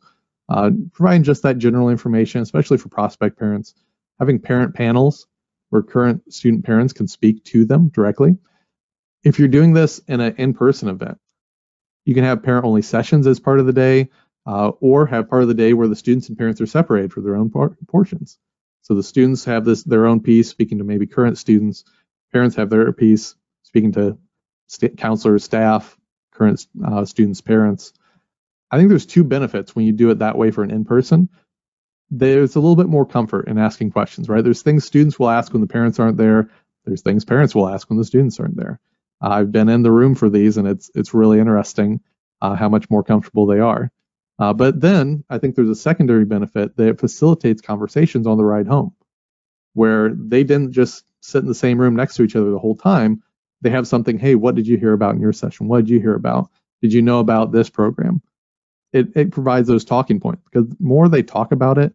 uh, 0.50 0.72
providing 0.94 1.24
just 1.24 1.44
that 1.44 1.58
general 1.58 1.90
information, 1.90 2.42
especially 2.42 2.78
for 2.78 2.90
prospect 2.90 3.38
parents, 3.40 3.74
having 4.20 4.40
parent 4.40 4.76
panels 4.76 5.28
where 5.70 5.82
current 5.82 6.32
student 6.32 6.66
parents 6.66 6.94
can 6.94 7.08
speak 7.08 7.44
to 7.46 7.66
them 7.66 7.90
directly. 7.90 8.38
If 9.24 9.40
you're 9.40 9.48
doing 9.48 9.74
this 9.74 10.00
in 10.00 10.20
an 10.20 10.36
in-person 10.38 10.90
event, 10.90 11.18
you 12.06 12.14
can 12.14 12.24
have 12.24 12.44
parent-only 12.44 12.82
sessions 12.82 13.28
as 13.28 13.40
part 13.40 13.60
of 13.60 13.66
the 13.66 13.74
day, 13.74 14.10
uh, 14.46 14.70
or 14.80 15.06
have 15.06 15.30
part 15.30 15.42
of 15.42 15.48
the 15.48 15.54
day 15.54 15.74
where 15.74 15.88
the 15.88 15.96
students 15.96 16.30
and 16.30 16.38
parents 16.38 16.60
are 16.62 16.66
separated 16.66 17.14
for 17.14 17.22
their 17.22 17.36
own 17.36 17.50
por- 17.50 17.78
portions. 17.88 18.38
So 18.82 18.96
the 18.96 19.04
students 19.04 19.46
have 19.46 19.64
this 19.64 19.84
their 19.84 20.06
own 20.06 20.20
piece 20.20 20.50
speaking 20.50 20.80
to 20.80 20.84
maybe 20.84 21.08
current 21.08 21.38
students, 21.38 21.86
parents 22.34 22.56
have 22.58 22.70
their 22.70 22.92
piece 22.92 23.36
speaking 23.64 23.94
to 23.94 24.18
st- 24.68 24.98
counselors, 24.98 25.44
staff, 25.44 25.98
current 26.32 26.66
uh, 26.86 27.06
students, 27.06 27.42
parents. 27.42 27.94
I 28.70 28.78
think 28.78 28.90
there's 28.90 29.06
two 29.06 29.24
benefits 29.24 29.76
when 29.76 29.86
you 29.86 29.94
do 29.94 30.10
it 30.10 30.20
that 30.20 30.38
way 30.38 30.52
for 30.52 30.64
an 30.64 30.72
in-person. 30.72 31.30
There's 32.10 32.56
a 32.56 32.60
little 32.60 32.76
bit 32.76 32.90
more 32.90 33.06
comfort 33.06 33.48
in 33.48 33.58
asking 33.58 33.92
questions, 33.92 34.28
right? 34.28 34.44
There's 34.44 34.62
things 34.62 34.84
students 34.84 35.18
will 35.18 35.30
ask 35.30 35.54
when 35.54 35.62
the 35.62 35.68
parents 35.68 36.00
aren't 36.00 36.18
there. 36.18 36.50
There's 36.86 37.02
things 37.02 37.24
parents 37.24 37.56
will 37.56 37.70
ask 37.70 37.90
when 37.90 37.98
the 37.98 38.06
students 38.06 38.40
aren't 38.40 38.58
there. 38.58 38.80
I've 39.24 39.52
been 39.52 39.70
in 39.70 39.84
the 39.84 39.92
room 39.92 40.16
for 40.16 40.30
these, 40.30 40.58
and 40.58 40.68
it's 40.68 40.92
it's 40.96 41.14
really 41.16 41.40
interesting 41.40 42.02
uh, 42.42 42.56
how 42.56 42.70
much 42.70 42.90
more 42.90 43.04
comfortable 43.04 43.48
they 43.48 43.60
are. 43.60 43.92
Uh, 44.40 44.54
but 44.54 44.82
then 44.82 45.24
I 45.30 45.40
think 45.40 45.56
there's 45.56 45.70
a 45.70 45.76
secondary 45.76 46.26
benefit 46.26 46.78
that 46.78 46.90
it 46.90 47.00
facilitates 47.00 47.62
conversations 47.62 48.28
on 48.28 48.38
the 48.38 48.46
ride 48.46 48.68
home, 48.68 48.94
where 49.74 50.10
they 50.14 50.44
didn't 50.44 50.74
just 50.74 51.06
sit 51.22 51.44
in 51.44 51.48
the 51.48 51.56
same 51.56 51.80
room 51.80 51.96
next 51.96 52.16
to 52.16 52.24
each 52.24 52.36
other 52.36 52.52
the 52.52 52.60
whole 52.60 52.76
time. 52.76 53.24
They 53.62 53.72
have 53.72 53.88
something. 53.88 54.20
Hey, 54.20 54.36
what 54.36 54.56
did 54.56 54.68
you 54.68 54.78
hear 54.78 54.94
about 54.94 55.16
in 55.16 55.22
your 55.22 55.34
session? 55.34 55.70
What 55.70 55.80
did 55.80 55.90
you 55.90 56.00
hear 56.02 56.16
about? 56.16 56.52
Did 56.82 56.94
you 56.94 57.02
know 57.02 57.20
about 57.20 57.54
this 57.54 57.70
program? 57.70 58.22
It 58.94 59.16
it 59.16 59.32
provides 59.32 59.68
those 59.70 59.86
talking 59.86 60.20
points 60.20 60.44
because 60.52 60.70
the 60.70 60.78
more 60.80 61.10
they 61.10 61.24
talk 61.24 61.54
about 61.54 61.78
it, 61.78 61.94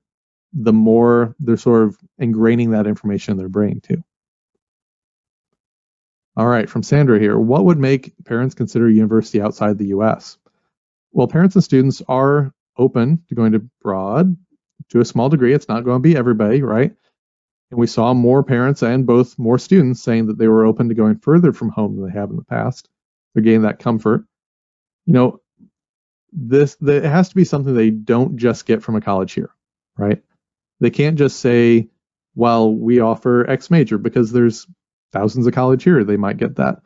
the 0.55 0.73
more 0.73 1.37
they're 1.41 1.59
sort 1.59 1.85
of 1.85 1.99
ingraining 2.21 2.73
that 2.73 2.87
information 2.87 3.33
in 3.33 3.39
their 3.39 3.49
brain 3.51 3.81
too. 3.81 4.03
All 6.39 6.47
right, 6.47 6.71
from 6.71 6.85
Sandra 6.85 7.19
here. 7.19 7.37
What 7.37 7.65
would 7.65 7.79
make 7.79 8.15
parents 8.25 8.55
consider 8.55 8.89
university 8.89 9.43
outside 9.43 9.77
the 9.77 9.89
US? 9.89 10.39
Well, 11.11 11.27
parents 11.27 11.57
and 11.57 11.65
students 11.65 12.01
are 12.07 12.55
open 12.77 13.25
to 13.29 13.35
going 13.35 13.57
abroad 13.57 14.37
to 14.91 15.01
a 15.01 15.05
small 15.05 15.29
degree. 15.29 15.53
It's 15.53 15.69
not 15.69 15.83
going 15.83 15.97
to 15.97 16.09
be 16.09 16.17
everybody, 16.17 16.63
right? 16.63 16.95
And 17.73 17.81
we 17.81 17.89
saw 17.89 18.15
more 18.15 18.45
parents 18.45 18.83
and 18.83 19.05
both 19.05 19.37
more 19.37 19.59
students 19.59 20.01
saying 20.01 20.27
that 20.29 20.39
they 20.39 20.47
were 20.47 20.65
open 20.65 20.89
to 20.91 20.95
going 20.95 21.19
further 21.19 21.53
from 21.53 21.71
home 21.71 21.97
than 21.97 22.07
they 22.07 22.17
have 22.17 22.31
in 22.31 22.37
the 22.37 22.45
past. 22.45 22.89
They're 23.35 23.43
getting 23.43 23.63
that 23.63 23.81
comfort. 23.81 24.25
You 25.07 25.15
know, 25.15 25.41
this 26.33 26.77
the, 26.77 26.99
it 26.99 27.05
has 27.05 27.31
to 27.31 27.35
be 27.35 27.45
something 27.45 27.75
they 27.75 27.91
don't 27.91 28.37
just 28.37 28.65
get 28.65 28.85
from 28.85 28.95
a 28.95 29.01
college 29.01 29.33
here, 29.33 29.51
right? 29.97 30.23
They 30.79 30.91
can't 30.91 31.19
just 31.19 31.41
say, 31.41 31.89
well, 32.37 32.73
we 32.73 33.01
offer 33.01 33.51
X 33.51 33.73
major 33.73 33.99
because 33.99 34.31
there's 34.31 34.69
thousands 35.13 35.47
of 35.47 35.55
college 35.55 35.83
here. 35.83 36.05
They 36.05 36.17
might 36.17 36.37
get 36.37 36.57
that. 36.57 36.81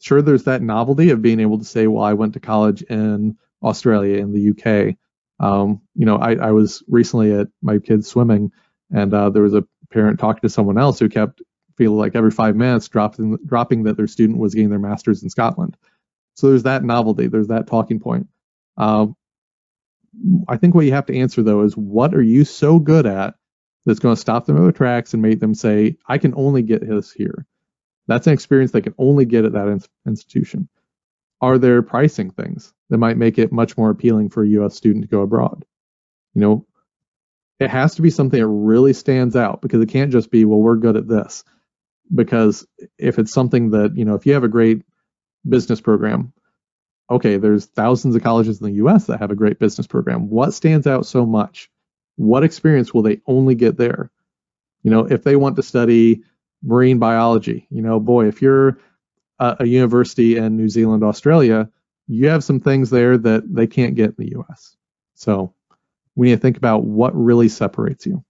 Sure, 0.00 0.22
there's 0.22 0.44
that 0.44 0.62
novelty 0.62 1.10
of 1.10 1.22
being 1.22 1.40
able 1.40 1.58
to 1.58 1.64
say, 1.64 1.86
well, 1.86 2.02
I 2.02 2.12
went 2.14 2.34
to 2.34 2.40
college 2.40 2.82
in 2.82 3.36
Australia, 3.62 4.18
in 4.18 4.32
the 4.32 4.50
UK. 4.50 4.96
Um, 5.38 5.80
you 5.94 6.06
know, 6.06 6.16
I, 6.16 6.34
I, 6.34 6.50
was 6.52 6.82
recently 6.88 7.32
at 7.32 7.48
my 7.62 7.78
kids 7.78 8.08
swimming, 8.08 8.52
and 8.92 9.12
uh, 9.12 9.30
there 9.30 9.42
was 9.42 9.54
a 9.54 9.64
parent 9.92 10.20
talking 10.20 10.42
to 10.42 10.48
someone 10.48 10.78
else 10.78 10.98
who 10.98 11.08
kept 11.08 11.42
feeling 11.76 11.98
like 11.98 12.14
every 12.14 12.30
five 12.30 12.54
minutes 12.54 12.88
dropping 12.88 13.38
dropping 13.46 13.84
that 13.84 13.96
their 13.96 14.06
student 14.06 14.38
was 14.38 14.54
getting 14.54 14.70
their 14.70 14.78
master's 14.78 15.22
in 15.22 15.30
Scotland. 15.30 15.76
So 16.34 16.48
there's 16.48 16.62
that 16.64 16.84
novelty. 16.84 17.26
There's 17.26 17.48
that 17.48 17.66
talking 17.66 17.98
point. 17.98 18.28
Um, 18.76 19.16
I 20.48 20.56
think 20.56 20.74
what 20.74 20.84
you 20.84 20.92
have 20.92 21.06
to 21.06 21.18
answer 21.18 21.42
though 21.42 21.62
is 21.62 21.76
what 21.76 22.14
are 22.14 22.22
you 22.22 22.44
so 22.44 22.78
good 22.78 23.06
at 23.06 23.34
that's 23.84 23.98
going 23.98 24.14
to 24.14 24.20
stop 24.20 24.46
them 24.46 24.56
in 24.56 24.62
their 24.62 24.72
tracks 24.72 25.12
and 25.12 25.22
make 25.22 25.40
them 25.40 25.54
say, 25.54 25.96
I 26.06 26.18
can 26.18 26.34
only 26.36 26.62
get 26.62 26.86
this 26.86 27.12
here. 27.12 27.46
That's 28.06 28.26
an 28.26 28.32
experience 28.32 28.72
they 28.72 28.80
can 28.80 28.94
only 28.98 29.24
get 29.24 29.44
at 29.44 29.52
that 29.52 29.68
in- 29.68 29.82
institution. 30.06 30.68
Are 31.40 31.58
there 31.58 31.82
pricing 31.82 32.30
things 32.30 32.72
that 32.90 32.98
might 32.98 33.16
make 33.16 33.38
it 33.38 33.52
much 33.52 33.76
more 33.76 33.90
appealing 33.90 34.30
for 34.30 34.42
a 34.42 34.48
U.S. 34.48 34.76
student 34.76 35.04
to 35.04 35.08
go 35.08 35.22
abroad? 35.22 35.64
You 36.34 36.40
know, 36.40 36.66
it 37.58 37.70
has 37.70 37.96
to 37.96 38.02
be 38.02 38.10
something 38.10 38.40
that 38.40 38.46
really 38.46 38.92
stands 38.92 39.36
out 39.36 39.60
because 39.60 39.80
it 39.80 39.88
can't 39.88 40.12
just 40.12 40.30
be, 40.30 40.44
well, 40.44 40.58
we're 40.58 40.76
good 40.76 40.96
at 40.96 41.08
this. 41.08 41.44
Because 42.14 42.66
if 42.98 43.18
it's 43.18 43.32
something 43.32 43.70
that, 43.70 43.96
you 43.96 44.04
know, 44.04 44.14
if 44.14 44.26
you 44.26 44.34
have 44.34 44.44
a 44.44 44.48
great 44.48 44.82
business 45.48 45.80
program, 45.80 46.32
okay, 47.10 47.36
there's 47.36 47.66
thousands 47.66 48.16
of 48.16 48.22
colleges 48.22 48.60
in 48.60 48.66
the 48.66 48.84
US 48.84 49.06
that 49.06 49.20
have 49.20 49.30
a 49.30 49.36
great 49.36 49.58
business 49.58 49.86
program. 49.86 50.28
What 50.28 50.54
stands 50.54 50.86
out 50.86 51.06
so 51.06 51.26
much? 51.26 51.70
What 52.16 52.44
experience 52.44 52.92
will 52.92 53.02
they 53.02 53.20
only 53.26 53.54
get 53.54 53.76
there? 53.76 54.10
You 54.82 54.90
know, 54.90 55.06
if 55.06 55.22
they 55.22 55.36
want 55.36 55.56
to 55.56 55.62
study 55.62 56.22
marine 56.62 56.98
biology, 56.98 57.66
you 57.70 57.82
know, 57.82 58.00
boy, 58.00 58.26
if 58.26 58.42
you're 58.42 58.78
a, 59.38 59.56
a 59.60 59.66
university 59.66 60.36
in 60.36 60.56
New 60.56 60.68
Zealand, 60.68 61.02
Australia, 61.02 61.68
you 62.06 62.28
have 62.28 62.44
some 62.44 62.60
things 62.60 62.90
there 62.90 63.16
that 63.18 63.42
they 63.52 63.66
can't 63.66 63.94
get 63.94 64.10
in 64.10 64.16
the 64.18 64.38
US. 64.40 64.76
So 65.14 65.54
we 66.14 66.28
need 66.28 66.36
to 66.36 66.40
think 66.40 66.56
about 66.56 66.84
what 66.84 67.14
really 67.14 67.48
separates 67.48 68.06
you. 68.06 68.24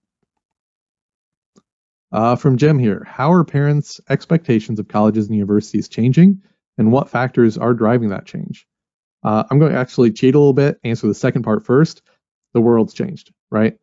Uh, 2.11 2.35
from 2.35 2.57
Jim 2.57 2.77
here, 2.77 3.03
how 3.07 3.33
are 3.33 3.43
parents' 3.43 3.99
expectations 4.09 4.79
of 4.79 4.87
colleges 4.87 5.27
and 5.27 5.35
universities 5.35 5.89
changing, 5.89 6.41
and 6.77 6.91
what 6.91 7.09
factors 7.09 7.57
are 7.57 7.73
driving 7.73 8.09
that 8.09 8.25
change? 8.25 8.67
Uh, 9.23 9.43
I'm 9.49 9.57
going 9.57 9.71
to 9.71 9.79
actually 9.79 10.11
cheat 10.11 10.35
a 10.35 10.37
little 10.37 10.53
bit, 10.53 10.79
answer 10.83 11.07
the 11.07 11.15
second 11.15 11.41
part 11.41 11.65
first. 11.65 12.03
The 12.53 12.61
world's 12.61 12.93
changed, 12.93 13.33
right? 13.49 13.77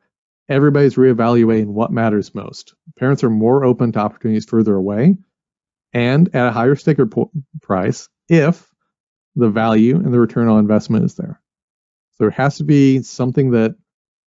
Everybody's 0.51 0.97
reevaluating 0.97 1.69
what 1.69 1.93
matters 1.93 2.35
most. 2.35 2.75
Parents 2.99 3.23
are 3.25 3.31
more 3.31 3.65
open 3.65 3.93
to 3.93 4.01
opportunities 4.01 4.45
further 4.45 4.75
away 4.75 5.17
and 5.93 6.35
at 6.35 6.49
a 6.49 6.53
higher 6.53 6.75
sticker 6.75 7.07
po- 7.07 7.31
price 7.63 8.09
if 8.29 8.69
the 9.37 9.49
value 9.49 9.97
and 9.97 10.13
the 10.13 10.19
return 10.19 10.49
on 10.49 10.59
investment 10.59 11.05
is 11.05 11.15
there. 11.15 11.41
So 12.13 12.25
there 12.25 12.31
has 12.31 12.59
to 12.59 12.65
be 12.65 13.03
something 13.03 13.53
that 13.53 13.77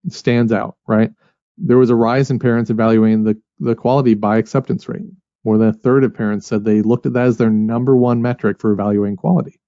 stands 0.09 0.53
out, 0.53 0.77
right? 0.87 1.11
There 1.59 1.77
was 1.77 1.91
a 1.91 1.97
rise 1.97 2.31
in 2.31 2.39
parents 2.39 2.71
evaluating 2.71 3.25
the, 3.25 3.41
the 3.59 3.75
quality 3.75 4.15
by 4.15 4.39
acceptance 4.39 4.89
rate. 4.89 5.03
More 5.45 5.59
than 5.59 5.69
a 5.69 5.73
third 5.73 6.05
of 6.05 6.15
parents 6.15 6.47
said 6.47 6.65
they 6.65 6.83
looked 6.83 7.07
at 7.07 7.15
that 7.15 7.27
as 7.27 7.37
their 7.37 7.51
number 7.51 7.97
one 7.97 8.23
metric 8.23 8.61
for 8.61 8.71
evaluating 8.71 9.17
quality. 9.17 9.61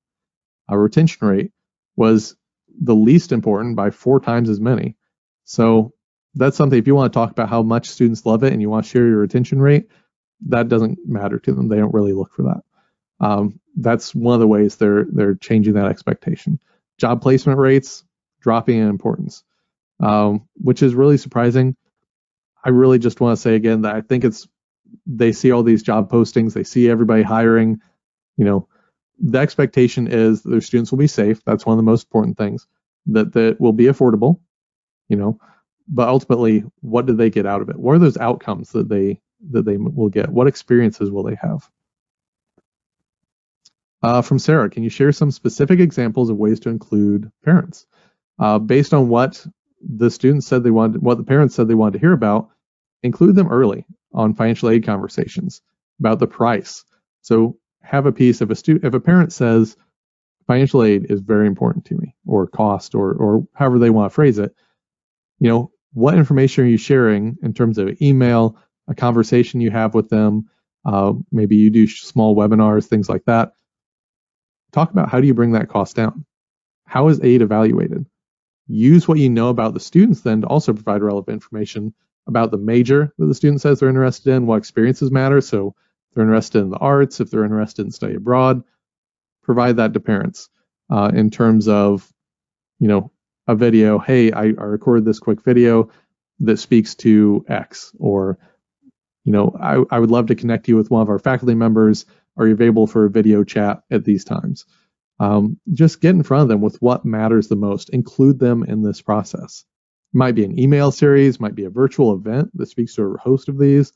Our 0.68 0.78
retention 0.78 1.26
rate 1.26 1.50
was 1.96 2.36
the 2.80 2.94
least 2.94 3.32
important 3.32 3.76
by 3.76 3.90
four 3.90 4.20
times 4.20 4.48
as 4.48 4.60
many. 4.60 4.96
So 5.44 5.92
that's 6.34 6.56
something, 6.56 6.78
if 6.78 6.86
you 6.86 6.94
want 6.94 7.12
to 7.12 7.16
talk 7.16 7.30
about 7.30 7.48
how 7.48 7.62
much 7.62 7.88
students 7.88 8.26
love 8.26 8.42
it 8.42 8.52
and 8.52 8.60
you 8.60 8.70
want 8.70 8.84
to 8.84 8.90
share 8.90 9.06
your 9.06 9.18
retention 9.18 9.60
rate, 9.60 9.88
that 10.48 10.68
doesn't 10.68 10.98
matter 11.06 11.38
to 11.38 11.52
them. 11.52 11.68
They 11.68 11.76
don't 11.76 11.94
really 11.94 12.12
look 12.12 12.32
for 12.32 12.42
that. 12.42 12.62
Um, 13.24 13.60
that's 13.76 14.14
one 14.14 14.34
of 14.34 14.40
the 14.40 14.46
ways 14.46 14.76
they're 14.76 15.06
they're 15.10 15.34
changing 15.34 15.74
that 15.74 15.86
expectation. 15.86 16.60
Job 16.98 17.22
placement 17.22 17.58
rates 17.58 18.04
dropping 18.40 18.78
in 18.78 18.88
importance, 18.88 19.42
um, 20.00 20.48
which 20.54 20.82
is 20.82 20.94
really 20.94 21.16
surprising. 21.16 21.76
I 22.64 22.70
really 22.70 22.98
just 22.98 23.20
want 23.20 23.36
to 23.36 23.40
say 23.40 23.54
again 23.54 23.82
that 23.82 23.94
I 23.94 24.00
think 24.00 24.24
it's 24.24 24.46
they 25.06 25.32
see 25.32 25.50
all 25.50 25.62
these 25.62 25.82
job 25.82 26.10
postings, 26.10 26.52
they 26.52 26.64
see 26.64 26.88
everybody 26.88 27.22
hiring. 27.22 27.80
You 28.36 28.44
know, 28.44 28.68
the 29.18 29.38
expectation 29.38 30.08
is 30.08 30.42
their 30.42 30.60
students 30.60 30.90
will 30.90 30.98
be 30.98 31.06
safe. 31.06 31.42
That's 31.44 31.64
one 31.64 31.74
of 31.74 31.78
the 31.78 31.90
most 31.90 32.06
important 32.06 32.36
things. 32.36 32.66
That 33.06 33.32
that 33.34 33.60
will 33.60 33.72
be 33.72 33.84
affordable. 33.84 34.40
You 35.08 35.16
know, 35.16 35.38
but 35.86 36.08
ultimately, 36.08 36.64
what 36.80 37.06
do 37.06 37.14
they 37.14 37.30
get 37.30 37.46
out 37.46 37.62
of 37.62 37.68
it? 37.68 37.76
What 37.76 37.94
are 37.94 37.98
those 37.98 38.16
outcomes 38.16 38.70
that 38.70 38.88
they 38.88 39.20
that 39.50 39.64
they 39.64 39.76
will 39.76 40.08
get? 40.08 40.30
What 40.30 40.46
experiences 40.46 41.10
will 41.10 41.22
they 41.22 41.36
have? 41.36 41.68
Uh, 44.02 44.22
from 44.22 44.38
Sarah, 44.38 44.68
can 44.68 44.82
you 44.82 44.90
share 44.90 45.12
some 45.12 45.30
specific 45.30 45.80
examples 45.80 46.28
of 46.28 46.36
ways 46.36 46.60
to 46.60 46.68
include 46.68 47.30
parents? 47.44 47.86
Uh, 48.38 48.58
based 48.58 48.92
on 48.92 49.08
what 49.08 49.46
the 49.80 50.10
students 50.10 50.46
said 50.46 50.62
they 50.62 50.70
wanted, 50.70 51.02
what 51.02 51.18
the 51.18 51.24
parents 51.24 51.54
said 51.54 51.68
they 51.68 51.74
wanted 51.74 51.94
to 51.94 51.98
hear 52.00 52.12
about, 52.12 52.50
include 53.02 53.36
them 53.36 53.48
early 53.48 53.86
on 54.12 54.34
financial 54.34 54.70
aid 54.70 54.84
conversations 54.84 55.62
about 56.00 56.18
the 56.18 56.26
price. 56.26 56.84
So 57.22 57.58
have 57.82 58.06
a 58.06 58.12
piece 58.12 58.40
if 58.40 58.50
a 58.50 58.54
student, 58.54 58.84
if 58.84 58.94
a 58.94 59.00
parent 59.00 59.32
says 59.32 59.76
financial 60.46 60.82
aid 60.82 61.10
is 61.10 61.20
very 61.20 61.46
important 61.46 61.86
to 61.86 61.96
me, 61.96 62.14
or 62.26 62.46
cost, 62.46 62.94
or 62.94 63.12
or 63.12 63.46
however 63.54 63.78
they 63.78 63.90
want 63.90 64.10
to 64.10 64.14
phrase 64.14 64.38
it, 64.38 64.54
you 65.38 65.48
know, 65.48 65.70
what 65.94 66.14
information 66.14 66.64
are 66.64 66.68
you 66.68 66.76
sharing 66.76 67.38
in 67.42 67.54
terms 67.54 67.78
of 67.78 68.00
email, 68.02 68.58
a 68.88 68.94
conversation 68.94 69.60
you 69.60 69.70
have 69.70 69.94
with 69.94 70.10
them. 70.10 70.50
Uh, 70.84 71.14
maybe 71.32 71.56
you 71.56 71.70
do 71.70 71.86
small 71.86 72.36
webinars, 72.36 72.86
things 72.86 73.08
like 73.08 73.24
that. 73.24 73.52
Talk 74.72 74.90
about 74.90 75.08
how 75.08 75.20
do 75.20 75.26
you 75.26 75.34
bring 75.34 75.52
that 75.52 75.68
cost 75.68 75.96
down? 75.96 76.26
How 76.84 77.08
is 77.08 77.20
aid 77.22 77.40
evaluated? 77.42 78.04
Use 78.66 79.06
what 79.06 79.18
you 79.18 79.30
know 79.30 79.48
about 79.48 79.72
the 79.72 79.80
students 79.80 80.20
then 80.20 80.42
to 80.42 80.46
also 80.46 80.72
provide 80.72 81.02
relevant 81.02 81.34
information 81.34 81.94
about 82.26 82.50
the 82.50 82.58
major 82.58 83.12
that 83.18 83.26
the 83.26 83.34
student 83.34 83.60
says 83.60 83.78
they're 83.78 83.88
interested 83.88 84.32
in, 84.34 84.46
what 84.46 84.56
experiences 84.56 85.10
matter. 85.10 85.40
So 85.40 85.74
they're 86.12 86.24
interested 86.24 86.60
in 86.60 86.70
the 86.70 86.78
arts, 86.78 87.20
if 87.20 87.30
they're 87.30 87.44
interested 87.44 87.84
in 87.84 87.92
study 87.92 88.14
abroad, 88.14 88.64
provide 89.42 89.76
that 89.76 89.92
to 89.94 90.00
parents 90.00 90.48
uh, 90.90 91.10
in 91.14 91.30
terms 91.30 91.68
of, 91.68 92.10
you 92.78 92.88
know, 92.88 93.10
a 93.46 93.54
video, 93.54 93.98
hey, 93.98 94.32
I, 94.32 94.42
I 94.42 94.64
recorded 94.64 95.04
this 95.04 95.18
quick 95.18 95.42
video 95.42 95.90
that 96.40 96.58
speaks 96.58 96.94
to 96.96 97.44
X, 97.48 97.94
or 97.98 98.38
you 99.24 99.32
know, 99.32 99.56
I, 99.58 99.82
I 99.90 99.98
would 99.98 100.10
love 100.10 100.26
to 100.26 100.34
connect 100.34 100.68
you 100.68 100.76
with 100.76 100.90
one 100.90 101.02
of 101.02 101.08
our 101.08 101.18
faculty 101.18 101.54
members. 101.54 102.06
Are 102.36 102.46
you 102.46 102.52
available 102.52 102.86
for 102.86 103.06
a 103.06 103.10
video 103.10 103.44
chat 103.44 103.82
at 103.90 104.04
these 104.04 104.24
times? 104.24 104.66
Um, 105.20 105.58
just 105.72 106.00
get 106.00 106.10
in 106.10 106.22
front 106.22 106.42
of 106.42 106.48
them 106.48 106.60
with 106.60 106.80
what 106.82 107.04
matters 107.04 107.48
the 107.48 107.56
most. 107.56 107.90
Include 107.90 108.38
them 108.38 108.64
in 108.64 108.82
this 108.82 109.00
process. 109.00 109.64
It 110.12 110.18
might 110.18 110.34
be 110.34 110.44
an 110.44 110.58
email 110.58 110.90
series, 110.90 111.40
might 111.40 111.54
be 111.54 111.64
a 111.64 111.70
virtual 111.70 112.14
event 112.14 112.50
that 112.56 112.66
speaks 112.66 112.94
to 112.96 113.02
a 113.02 113.18
host 113.18 113.48
of 113.48 113.58
these, 113.58 113.92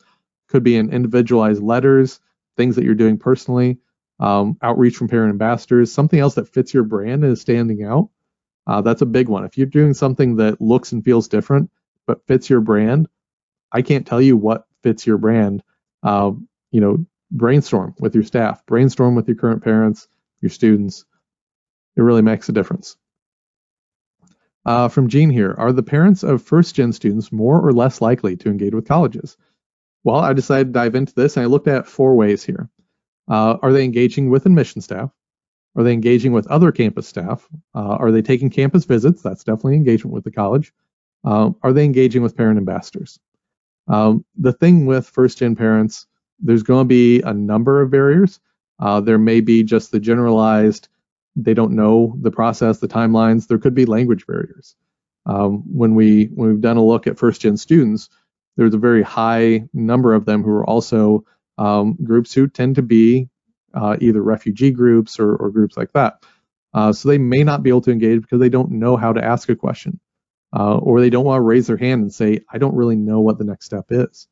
could 0.48 0.62
be 0.62 0.76
an 0.76 0.92
individualized 0.92 1.62
letters, 1.62 2.20
things 2.56 2.76
that 2.76 2.84
you're 2.84 2.94
doing 2.94 3.18
personally, 3.18 3.78
um, 4.20 4.56
outreach 4.62 4.96
from 4.96 5.08
parent 5.08 5.30
ambassadors, 5.30 5.92
something 5.92 6.18
else 6.18 6.34
that 6.36 6.48
fits 6.48 6.72
your 6.72 6.84
brand 6.84 7.24
and 7.24 7.32
is 7.32 7.40
standing 7.40 7.84
out. 7.84 8.10
Uh, 8.68 8.82
that's 8.82 9.02
a 9.02 9.06
big 9.06 9.28
one. 9.28 9.44
If 9.44 9.56
you're 9.56 9.66
doing 9.66 9.94
something 9.94 10.36
that 10.36 10.60
looks 10.60 10.92
and 10.92 11.02
feels 11.02 11.28
different 11.28 11.70
but 12.06 12.26
fits 12.26 12.50
your 12.50 12.60
brand, 12.60 13.08
I 13.72 13.82
can't 13.82 14.06
tell 14.06 14.20
you 14.20 14.36
what 14.36 14.66
fits 14.82 15.06
your 15.06 15.18
brand. 15.18 15.62
Uh, 16.02 16.32
you 16.70 16.80
know, 16.80 17.06
brainstorm 17.30 17.94
with 17.98 18.14
your 18.14 18.24
staff, 18.24 18.64
brainstorm 18.66 19.14
with 19.14 19.26
your 19.26 19.36
current 19.36 19.64
parents, 19.64 20.06
your 20.40 20.50
students. 20.50 21.04
It 21.96 22.02
really 22.02 22.22
makes 22.22 22.48
a 22.48 22.52
difference. 22.52 22.96
Uh, 24.64 24.88
from 24.88 25.08
Gene 25.08 25.30
here, 25.30 25.54
are 25.56 25.72
the 25.72 25.82
parents 25.82 26.22
of 26.22 26.42
first 26.42 26.74
gen 26.74 26.92
students 26.92 27.32
more 27.32 27.60
or 27.60 27.72
less 27.72 28.02
likely 28.02 28.36
to 28.36 28.50
engage 28.50 28.74
with 28.74 28.86
colleges? 28.86 29.36
Well, 30.04 30.16
I 30.16 30.34
decided 30.34 30.66
to 30.68 30.72
dive 30.72 30.94
into 30.94 31.14
this 31.14 31.36
and 31.36 31.44
I 31.44 31.46
looked 31.46 31.68
at 31.68 31.86
four 31.86 32.14
ways 32.16 32.44
here. 32.44 32.68
Uh, 33.26 33.56
are 33.62 33.72
they 33.72 33.84
engaging 33.84 34.28
with 34.28 34.46
admission 34.46 34.82
staff? 34.82 35.10
Are 35.78 35.84
they 35.84 35.92
engaging 35.92 36.32
with 36.32 36.48
other 36.48 36.72
campus 36.72 37.06
staff? 37.06 37.48
Uh, 37.72 37.96
are 38.00 38.10
they 38.10 38.20
taking 38.20 38.50
campus 38.50 38.84
visits? 38.84 39.22
That's 39.22 39.44
definitely 39.44 39.76
engagement 39.76 40.12
with 40.12 40.24
the 40.24 40.32
college. 40.32 40.72
Uh, 41.24 41.50
are 41.62 41.72
they 41.72 41.84
engaging 41.84 42.20
with 42.20 42.36
parent 42.36 42.58
ambassadors? 42.58 43.20
Um, 43.86 44.24
the 44.36 44.52
thing 44.52 44.86
with 44.86 45.08
first 45.08 45.38
gen 45.38 45.54
parents, 45.54 46.06
there's 46.40 46.64
going 46.64 46.84
to 46.84 46.88
be 46.88 47.22
a 47.22 47.32
number 47.32 47.80
of 47.80 47.92
barriers. 47.92 48.40
Uh, 48.80 49.00
there 49.00 49.18
may 49.18 49.40
be 49.40 49.62
just 49.62 49.92
the 49.92 50.00
generalized, 50.00 50.88
they 51.36 51.54
don't 51.54 51.76
know 51.76 52.16
the 52.20 52.32
process, 52.32 52.78
the 52.78 52.88
timelines. 52.88 53.46
There 53.46 53.58
could 53.58 53.74
be 53.74 53.86
language 53.86 54.26
barriers. 54.26 54.74
Um, 55.26 55.62
when 55.72 55.94
we 55.94 56.24
when 56.34 56.48
we've 56.48 56.60
done 56.60 56.76
a 56.76 56.84
look 56.84 57.06
at 57.06 57.18
first 57.18 57.40
gen 57.42 57.56
students, 57.56 58.08
there's 58.56 58.74
a 58.74 58.78
very 58.78 59.02
high 59.02 59.68
number 59.72 60.12
of 60.12 60.24
them 60.24 60.42
who 60.42 60.50
are 60.50 60.68
also 60.68 61.24
um, 61.56 61.96
groups 62.02 62.34
who 62.34 62.48
tend 62.48 62.74
to 62.76 62.82
be 62.82 63.28
uh, 63.74 63.96
either 64.00 64.22
refugee 64.22 64.70
groups 64.70 65.18
or, 65.18 65.36
or, 65.36 65.50
groups 65.50 65.76
like 65.76 65.92
that. 65.92 66.22
Uh, 66.74 66.92
so 66.92 67.08
they 67.08 67.18
may 67.18 67.42
not 67.42 67.62
be 67.62 67.70
able 67.70 67.80
to 67.80 67.90
engage 67.90 68.20
because 68.22 68.40
they 68.40 68.48
don't 68.48 68.70
know 68.70 68.96
how 68.96 69.12
to 69.12 69.24
ask 69.24 69.48
a 69.48 69.56
question, 69.56 70.00
uh, 70.56 70.76
or 70.78 71.00
they 71.00 71.10
don't 71.10 71.24
want 71.24 71.38
to 71.38 71.42
raise 71.42 71.66
their 71.66 71.76
hand 71.76 72.02
and 72.02 72.12
say, 72.12 72.40
I 72.50 72.58
don't 72.58 72.74
really 72.74 72.96
know 72.96 73.20
what 73.20 73.38
the 73.38 73.44
next 73.44 73.66
step 73.66 73.86
is. 73.90 74.28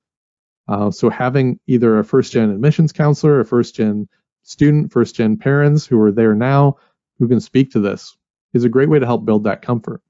Uh, 0.68 0.90
so 0.90 1.08
having 1.10 1.60
either 1.66 1.98
a 1.98 2.04
first 2.04 2.32
gen 2.32 2.50
admissions 2.50 2.92
counselor, 2.92 3.40
a 3.40 3.44
first 3.44 3.74
gen 3.74 4.08
student, 4.42 4.92
first 4.92 5.14
gen 5.14 5.36
parents 5.36 5.86
who 5.86 6.00
are 6.00 6.12
there 6.12 6.34
now 6.34 6.76
who 7.18 7.28
can 7.28 7.40
speak 7.40 7.70
to 7.72 7.80
this 7.80 8.16
is 8.52 8.64
a 8.64 8.68
great 8.68 8.88
way 8.88 8.98
to 8.98 9.06
help 9.06 9.24
build 9.24 9.44
that 9.44 9.62
comfort. 9.62 10.02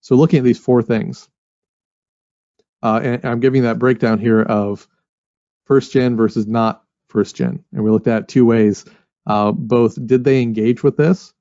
So 0.00 0.16
looking 0.16 0.38
at 0.38 0.44
these 0.44 0.58
four 0.58 0.82
things, 0.82 1.28
uh, 2.82 3.00
and 3.02 3.24
I'm 3.24 3.40
giving 3.40 3.62
that 3.62 3.78
breakdown 3.78 4.18
here 4.18 4.42
of 4.42 4.86
first 5.64 5.92
gen 5.92 6.16
versus 6.16 6.46
not 6.46 6.83
first 7.14 7.36
gen. 7.36 7.64
And 7.72 7.84
we 7.84 7.90
looked 7.90 8.08
at 8.08 8.28
two 8.28 8.44
ways. 8.44 8.84
Uh, 9.26 9.52
both 9.52 9.96
did 10.06 10.24
they 10.24 10.42
engage 10.42 10.82
with 10.82 10.98
this 10.98 11.32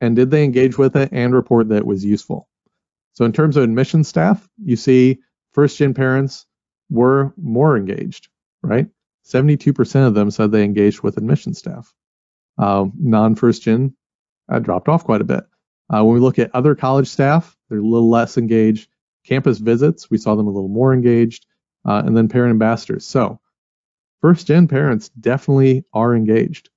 and 0.00 0.16
did 0.16 0.30
they 0.30 0.44
engage 0.44 0.78
with 0.78 0.96
it 0.96 1.10
and 1.12 1.34
report 1.34 1.68
that 1.68 1.78
it 1.78 1.86
was 1.86 2.04
useful? 2.04 2.48
So 3.12 3.24
in 3.24 3.32
terms 3.32 3.56
of 3.56 3.64
admission 3.64 4.04
staff, 4.04 4.48
you 4.64 4.76
see 4.76 5.18
first 5.52 5.76
gen 5.76 5.92
parents 5.92 6.46
were 6.88 7.34
more 7.36 7.76
engaged, 7.76 8.28
right? 8.62 8.86
72% 9.26 10.06
of 10.06 10.14
them 10.14 10.30
said 10.30 10.52
they 10.52 10.64
engaged 10.64 11.02
with 11.02 11.18
admission 11.18 11.52
staff. 11.52 11.92
Uh, 12.56 12.86
non 12.98 13.34
first 13.34 13.62
gen 13.62 13.94
uh, 14.48 14.60
dropped 14.60 14.88
off 14.88 15.04
quite 15.04 15.20
a 15.20 15.24
bit. 15.24 15.44
Uh, 15.92 16.04
when 16.04 16.14
we 16.14 16.20
look 16.20 16.38
at 16.38 16.54
other 16.54 16.74
college 16.74 17.08
staff, 17.08 17.56
they're 17.68 17.78
a 17.78 17.82
little 17.82 18.08
less 18.08 18.38
engaged. 18.38 18.88
Campus 19.24 19.58
visits, 19.58 20.10
we 20.10 20.16
saw 20.16 20.34
them 20.34 20.46
a 20.46 20.50
little 20.50 20.68
more 20.68 20.94
engaged. 20.94 21.44
Uh, 21.84 22.02
and 22.04 22.16
then 22.16 22.28
parent 22.28 22.50
ambassadors. 22.50 23.06
So 23.06 23.40
first 24.20 24.46
gen 24.46 24.68
parents 24.68 25.08
definitely 25.10 25.84
are 25.92 26.14
engaged. 26.14 26.70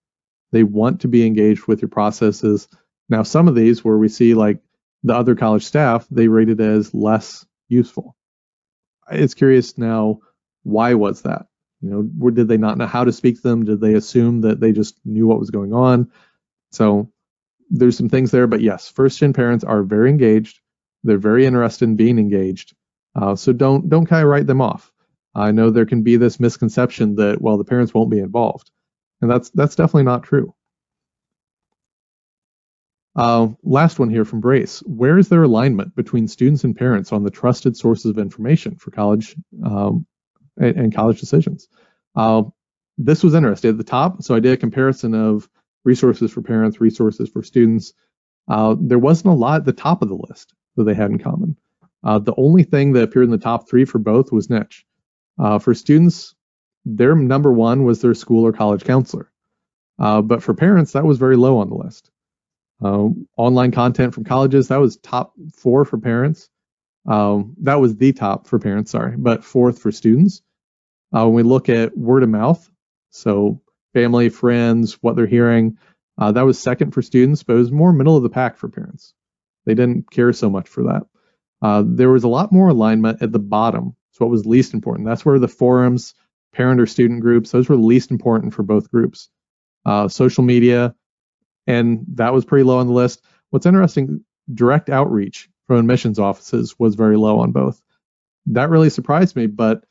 They 0.51 0.63
want 0.63 1.01
to 1.01 1.07
be 1.07 1.25
engaged 1.25 1.67
with 1.67 1.81
your 1.81 1.89
processes. 1.89 2.67
Now, 3.09 3.23
some 3.23 3.47
of 3.47 3.55
these 3.55 3.83
where 3.83 3.97
we 3.97 4.09
see 4.09 4.33
like 4.33 4.59
the 5.03 5.15
other 5.15 5.35
college 5.35 5.63
staff, 5.63 6.07
they 6.11 6.27
rated 6.27 6.61
as 6.61 6.93
less 6.93 7.45
useful. 7.69 8.15
It's 9.09 9.33
curious 9.33 9.77
now, 9.77 10.19
why 10.63 10.93
was 10.93 11.23
that? 11.23 11.47
You 11.81 11.89
know, 11.89 12.29
did 12.31 12.47
they 12.47 12.57
not 12.57 12.77
know 12.77 12.85
how 12.85 13.03
to 13.03 13.11
speak 13.11 13.37
to 13.37 13.41
them? 13.41 13.65
Did 13.65 13.81
they 13.81 13.95
assume 13.95 14.41
that 14.41 14.59
they 14.59 14.71
just 14.71 14.95
knew 15.03 15.25
what 15.25 15.39
was 15.39 15.49
going 15.49 15.73
on? 15.73 16.11
So 16.71 17.11
there's 17.69 17.97
some 17.97 18.09
things 18.09 18.31
there, 18.31 18.47
but 18.47 18.61
yes, 18.61 18.87
first 18.87 19.17
gen 19.17 19.33
parents 19.33 19.63
are 19.63 19.81
very 19.81 20.09
engaged. 20.09 20.59
They're 21.03 21.17
very 21.17 21.45
interested 21.45 21.85
in 21.85 21.95
being 21.95 22.19
engaged. 22.19 22.75
Uh, 23.15 23.35
so 23.35 23.51
don't 23.51 23.89
don't 23.89 24.05
kind 24.05 24.23
of 24.23 24.29
write 24.29 24.45
them 24.45 24.61
off. 24.61 24.91
I 25.33 25.51
know 25.51 25.69
there 25.69 25.85
can 25.85 26.03
be 26.03 26.17
this 26.17 26.39
misconception 26.39 27.15
that 27.15 27.41
well 27.41 27.57
the 27.57 27.63
parents 27.63 27.93
won't 27.93 28.11
be 28.11 28.19
involved, 28.19 28.71
and 29.21 29.29
that's 29.29 29.49
that's 29.51 29.75
definitely 29.75 30.03
not 30.03 30.23
true. 30.23 30.53
Uh, 33.15 33.49
last 33.63 33.99
one 33.99 34.09
here 34.09 34.23
from 34.23 34.39
Brace. 34.39 34.79
Where 34.85 35.17
is 35.17 35.27
there 35.27 35.43
alignment 35.43 35.95
between 35.95 36.27
students 36.27 36.63
and 36.63 36.75
parents 36.75 37.11
on 37.11 37.23
the 37.23 37.29
trusted 37.29 37.75
sources 37.75 38.05
of 38.05 38.17
information 38.17 38.75
for 38.75 38.91
college 38.91 39.35
um, 39.65 40.05
and, 40.57 40.77
and, 40.77 40.95
college 40.95 41.19
decisions? 41.19 41.67
Uh, 42.15 42.43
this 42.97 43.21
was 43.21 43.33
interesting 43.33 43.71
at 43.71 43.77
the 43.77 43.83
top. 43.83 44.23
So 44.23 44.33
I 44.33 44.39
did 44.39 44.53
a 44.53 44.57
comparison 44.57 45.13
of 45.13 45.49
resources 45.83 46.31
for 46.31 46.41
parents, 46.41 46.79
resources 46.79 47.29
for 47.29 47.43
students. 47.43 47.93
Uh, 48.47 48.75
there 48.79 48.99
wasn't 48.99 49.33
a 49.33 49.37
lot 49.37 49.61
at 49.61 49.65
the 49.65 49.73
top 49.73 50.01
of 50.01 50.07
the 50.07 50.15
list 50.29 50.53
that 50.77 50.85
they 50.85 50.93
had 50.93 51.11
in 51.11 51.19
common. 51.19 51.57
Uh, 52.03 52.17
the 52.17 52.35
only 52.37 52.63
thing 52.63 52.93
that 52.93 53.03
appeared 53.03 53.25
in 53.25 53.31
the 53.31 53.37
top 53.37 53.69
three 53.69 53.85
for 53.85 53.99
both 53.99 54.31
was 54.31 54.49
niche. 54.49 54.85
Uh, 55.41 55.57
for 55.57 55.73
students, 55.73 56.35
their 56.85 57.15
number 57.15 57.51
one 57.51 57.83
was 57.83 57.99
their 57.99 58.13
school 58.13 58.45
or 58.45 58.53
college 58.53 58.83
counselor. 58.83 59.31
Uh, 59.99 60.21
but 60.21 60.43
for 60.43 60.53
parents, 60.53 60.91
that 60.91 61.03
was 61.03 61.17
very 61.17 61.35
low 61.35 61.57
on 61.57 61.69
the 61.69 61.75
list. 61.75 62.11
Um, 62.81 63.27
online 63.37 63.71
content 63.71 64.13
from 64.13 64.23
colleges, 64.23 64.67
that 64.67 64.79
was 64.79 64.97
top 64.97 65.33
four 65.53 65.83
for 65.85 65.97
parents. 65.97 66.49
Um, 67.07 67.55
that 67.61 67.79
was 67.79 67.95
the 67.95 68.13
top 68.13 68.47
for 68.47 68.59
parents, 68.59 68.91
sorry, 68.91 69.17
but 69.17 69.43
fourth 69.43 69.79
for 69.79 69.91
students. 69.91 70.41
Uh, 71.15 71.25
when 71.25 71.33
we 71.33 71.43
look 71.43 71.69
at 71.69 71.97
word 71.97 72.23
of 72.23 72.29
mouth, 72.29 72.69
so 73.09 73.61
family, 73.93 74.29
friends, 74.29 74.93
what 75.01 75.15
they're 75.15 75.25
hearing, 75.25 75.77
uh, 76.17 76.31
that 76.31 76.43
was 76.45 76.59
second 76.59 76.91
for 76.91 77.01
students, 77.01 77.43
but 77.43 77.53
it 77.53 77.59
was 77.59 77.71
more 77.71 77.91
middle 77.91 78.15
of 78.15 78.23
the 78.23 78.29
pack 78.29 78.57
for 78.57 78.69
parents. 78.69 79.13
They 79.65 79.73
didn't 79.73 80.09
care 80.11 80.33
so 80.33 80.49
much 80.49 80.69
for 80.69 80.83
that. 80.83 81.03
Uh, 81.61 81.83
there 81.85 82.09
was 82.09 82.23
a 82.23 82.29
lot 82.29 82.51
more 82.51 82.69
alignment 82.69 83.21
at 83.21 83.31
the 83.31 83.39
bottom. 83.39 83.95
What 84.21 84.29
was 84.29 84.45
least 84.45 84.73
important? 84.73 85.07
That's 85.07 85.25
where 85.25 85.39
the 85.39 85.47
forums, 85.47 86.13
parent 86.53 86.79
or 86.79 86.85
student 86.85 87.21
groups, 87.21 87.51
those 87.51 87.67
were 87.67 87.75
least 87.75 88.11
important 88.11 88.53
for 88.53 88.63
both 88.63 88.91
groups. 88.91 89.29
Uh, 89.85 90.07
social 90.07 90.43
media, 90.43 90.95
and 91.67 92.05
that 92.13 92.33
was 92.33 92.45
pretty 92.45 92.63
low 92.63 92.77
on 92.77 92.87
the 92.87 92.93
list. 92.93 93.23
What's 93.49 93.65
interesting, 93.65 94.23
direct 94.53 94.89
outreach 94.89 95.49
from 95.67 95.77
admissions 95.77 96.19
offices 96.19 96.75
was 96.77 96.95
very 96.95 97.17
low 97.17 97.39
on 97.39 97.51
both. 97.51 97.81
That 98.47 98.69
really 98.69 98.89
surprised 98.89 99.35
me, 99.35 99.47
but 99.47 99.83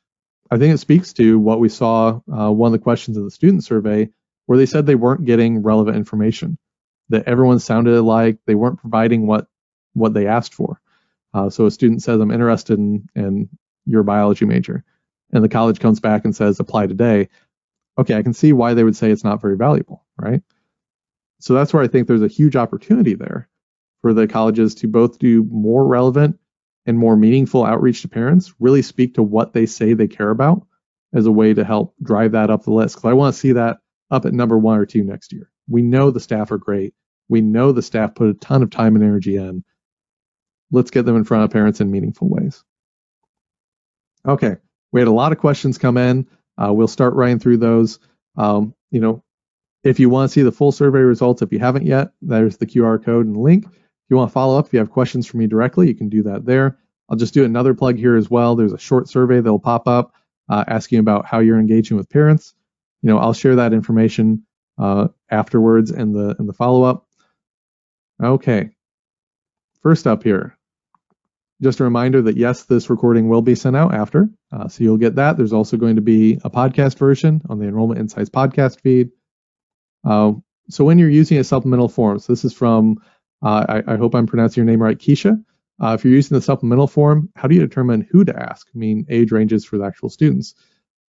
I 0.51 0.59
think 0.59 0.74
it 0.74 0.78
speaks 0.78 1.12
to 1.14 1.39
what 1.39 1.61
we 1.61 1.68
saw 1.68 2.20
uh, 2.33 2.51
one 2.51 2.68
of 2.68 2.72
the 2.72 2.83
questions 2.83 3.16
of 3.16 3.24
the 3.24 3.31
student 3.31 3.64
survey 3.64 4.11
where 4.47 4.59
they 4.59 4.66
said 4.66 4.85
they 4.85 4.97
weren't 4.97 5.24
getting 5.24 5.62
relevant 5.62 5.97
information, 5.97 6.59
that 7.09 7.28
everyone 7.28 7.61
sounded 7.61 7.95
alike, 7.95 8.39
they 8.47 8.55
weren't 8.55 8.81
providing 8.81 9.26
what 9.26 9.47
what 9.93 10.14
they 10.14 10.26
asked 10.26 10.55
for. 10.55 10.81
Uh, 11.33 11.51
so 11.51 11.66
a 11.66 11.70
student 11.70 12.03
says, 12.03 12.20
I'm 12.20 12.31
interested 12.31 12.78
in, 12.78 13.09
in 13.14 13.49
your 13.91 14.03
biology 14.03 14.45
major, 14.45 14.84
and 15.32 15.45
the 15.45 15.49
college 15.49 15.80
comes 15.80 16.01
back 16.01 16.24
and 16.24 16.34
says, 16.34 16.61
apply 16.61 16.86
today. 16.86 17.28
Okay, 17.99 18.14
I 18.14 18.22
can 18.22 18.32
see 18.32 18.53
why 18.53 18.74
they 18.74 18.84
would 18.84 18.97
say 18.97 19.11
it's 19.11 19.24
not 19.24 19.41
very 19.41 19.57
valuable, 19.57 20.05
right? 20.16 20.43
So 21.41 21.55
that's 21.55 21.72
where 21.72 21.82
I 21.82 21.88
think 21.88 22.07
there's 22.07 22.22
a 22.22 22.28
huge 22.28 22.57
opportunity 22.57 23.14
there 23.14 23.49
for 24.03 24.14
the 24.14 24.28
colleges 24.28 24.74
to 24.76 24.88
both 24.88 25.18
do 25.18 25.43
more 25.45 25.86
relevant 25.86 26.38
and 26.86 26.99
more 26.99 27.16
meaningful 27.16 27.64
outreach 27.64 28.03
to 28.03 28.09
parents, 28.09 28.55
really 28.59 28.82
speak 28.82 29.14
to 29.14 29.22
what 29.22 29.53
they 29.53 29.66
say 29.66 29.93
they 29.93 30.09
care 30.09 30.30
about 30.30 30.66
as 31.12 31.26
a 31.26 31.32
way 31.32 31.53
to 31.53 31.64
help 31.64 31.95
drive 32.03 32.32
that 32.32 32.51
up 32.51 32.64
the 32.64 32.72
list. 32.72 32.97
Because 32.97 33.11
I 33.11 33.14
want 33.14 33.34
to 33.34 33.41
see 33.41 33.53
that 33.53 33.78
up 34.11 34.24
at 34.24 34.32
number 34.32 34.59
one 34.59 34.78
or 34.78 34.86
two 34.86 35.05
next 35.05 35.32
year. 35.32 35.51
We 35.68 35.82
know 35.82 36.11
the 36.11 36.20
staff 36.20 36.51
are 36.51 36.59
great. 36.59 36.95
We 37.28 37.41
know 37.43 37.72
the 37.72 37.82
staff 37.82 38.14
put 38.14 38.28
a 38.28 38.34
ton 38.34 38.62
of 38.62 38.70
time 38.70 38.97
and 38.97 39.05
energy 39.05 39.36
in. 39.36 39.64
Let's 40.72 40.91
get 40.91 41.05
them 41.05 41.16
in 41.16 41.24
front 41.24 41.45
of 41.45 41.51
parents 41.51 41.80
in 41.80 41.91
meaningful 41.91 42.28
ways. 42.28 42.64
Okay, 44.26 44.56
we 44.92 45.00
had 45.00 45.08
a 45.08 45.12
lot 45.12 45.32
of 45.32 45.38
questions 45.38 45.78
come 45.78 45.96
in. 45.96 46.26
Uh, 46.58 46.72
we'll 46.72 46.88
start 46.88 47.14
running 47.14 47.38
through 47.38 47.56
those. 47.56 47.98
Um, 48.36 48.74
you 48.90 49.00
know, 49.00 49.22
if 49.82 49.98
you 49.98 50.10
want 50.10 50.28
to 50.28 50.32
see 50.32 50.42
the 50.42 50.52
full 50.52 50.72
survey 50.72 51.00
results, 51.00 51.42
if 51.42 51.52
you 51.52 51.58
haven't 51.58 51.86
yet, 51.86 52.12
there's 52.20 52.58
the 52.58 52.66
QR 52.66 53.02
code 53.02 53.26
and 53.26 53.36
link. 53.36 53.64
If 53.66 54.10
you 54.10 54.16
want 54.16 54.30
to 54.30 54.32
follow 54.32 54.58
up, 54.58 54.66
if 54.66 54.72
you 54.72 54.78
have 54.78 54.90
questions 54.90 55.26
for 55.26 55.36
me 55.36 55.46
directly, 55.46 55.88
you 55.88 55.94
can 55.94 56.08
do 56.08 56.22
that 56.24 56.44
there. 56.44 56.78
I'll 57.08 57.16
just 57.16 57.34
do 57.34 57.44
another 57.44 57.74
plug 57.74 57.96
here 57.96 58.16
as 58.16 58.30
well. 58.30 58.54
There's 58.54 58.72
a 58.72 58.78
short 58.78 59.08
survey 59.08 59.40
that'll 59.40 59.58
pop 59.58 59.88
up 59.88 60.12
uh, 60.48 60.64
asking 60.66 60.98
about 60.98 61.26
how 61.26 61.40
you're 61.40 61.58
engaging 61.58 61.96
with 61.96 62.10
parents. 62.10 62.54
You 63.02 63.08
know, 63.08 63.18
I'll 63.18 63.32
share 63.32 63.56
that 63.56 63.72
information 63.72 64.44
uh, 64.78 65.08
afterwards 65.30 65.90
in 65.90 66.12
the 66.12 66.36
in 66.38 66.46
the 66.46 66.52
follow 66.52 66.82
up. 66.82 67.06
Okay. 68.22 68.70
First 69.82 70.06
up 70.06 70.22
here, 70.22 70.56
just 71.62 71.80
a 71.80 71.84
reminder 71.84 72.22
that 72.22 72.36
yes, 72.36 72.64
this 72.64 72.88
recording 72.90 73.28
will 73.28 73.42
be 73.42 73.54
sent 73.54 73.76
out 73.76 73.94
after, 73.94 74.28
uh, 74.52 74.68
so 74.68 74.82
you'll 74.82 74.96
get 74.96 75.16
that. 75.16 75.36
There's 75.36 75.52
also 75.52 75.76
going 75.76 75.96
to 75.96 76.02
be 76.02 76.38
a 76.44 76.50
podcast 76.50 76.98
version 76.98 77.42
on 77.48 77.58
the 77.58 77.66
Enrollment 77.66 78.00
Insights 78.00 78.30
podcast 78.30 78.80
feed. 78.80 79.11
Uh, 80.04 80.32
so 80.68 80.84
when 80.84 80.98
you're 80.98 81.11
using 81.11 81.38
a 81.38 81.44
supplemental 81.44 81.88
form, 81.88 82.18
so 82.18 82.32
this 82.32 82.44
is 82.44 82.54
from, 82.54 83.02
uh, 83.42 83.66
I, 83.68 83.94
I, 83.94 83.96
hope 83.96 84.14
I'm 84.14 84.26
pronouncing 84.26 84.62
your 84.62 84.70
name 84.70 84.82
right, 84.82 84.98
Keisha. 84.98 85.42
Uh, 85.82 85.94
if 85.98 86.04
you're 86.04 86.14
using 86.14 86.34
the 86.34 86.42
supplemental 86.42 86.86
form, 86.86 87.30
how 87.36 87.48
do 87.48 87.54
you 87.54 87.61
determine 87.61 88.06
who 88.11 88.24
to 88.24 88.36
ask? 88.38 88.66
I 88.74 88.78
mean, 88.78 89.06
age 89.08 89.32
ranges 89.32 89.64
for 89.64 89.78
the 89.78 89.84
actual 89.84 90.08
students. 90.08 90.54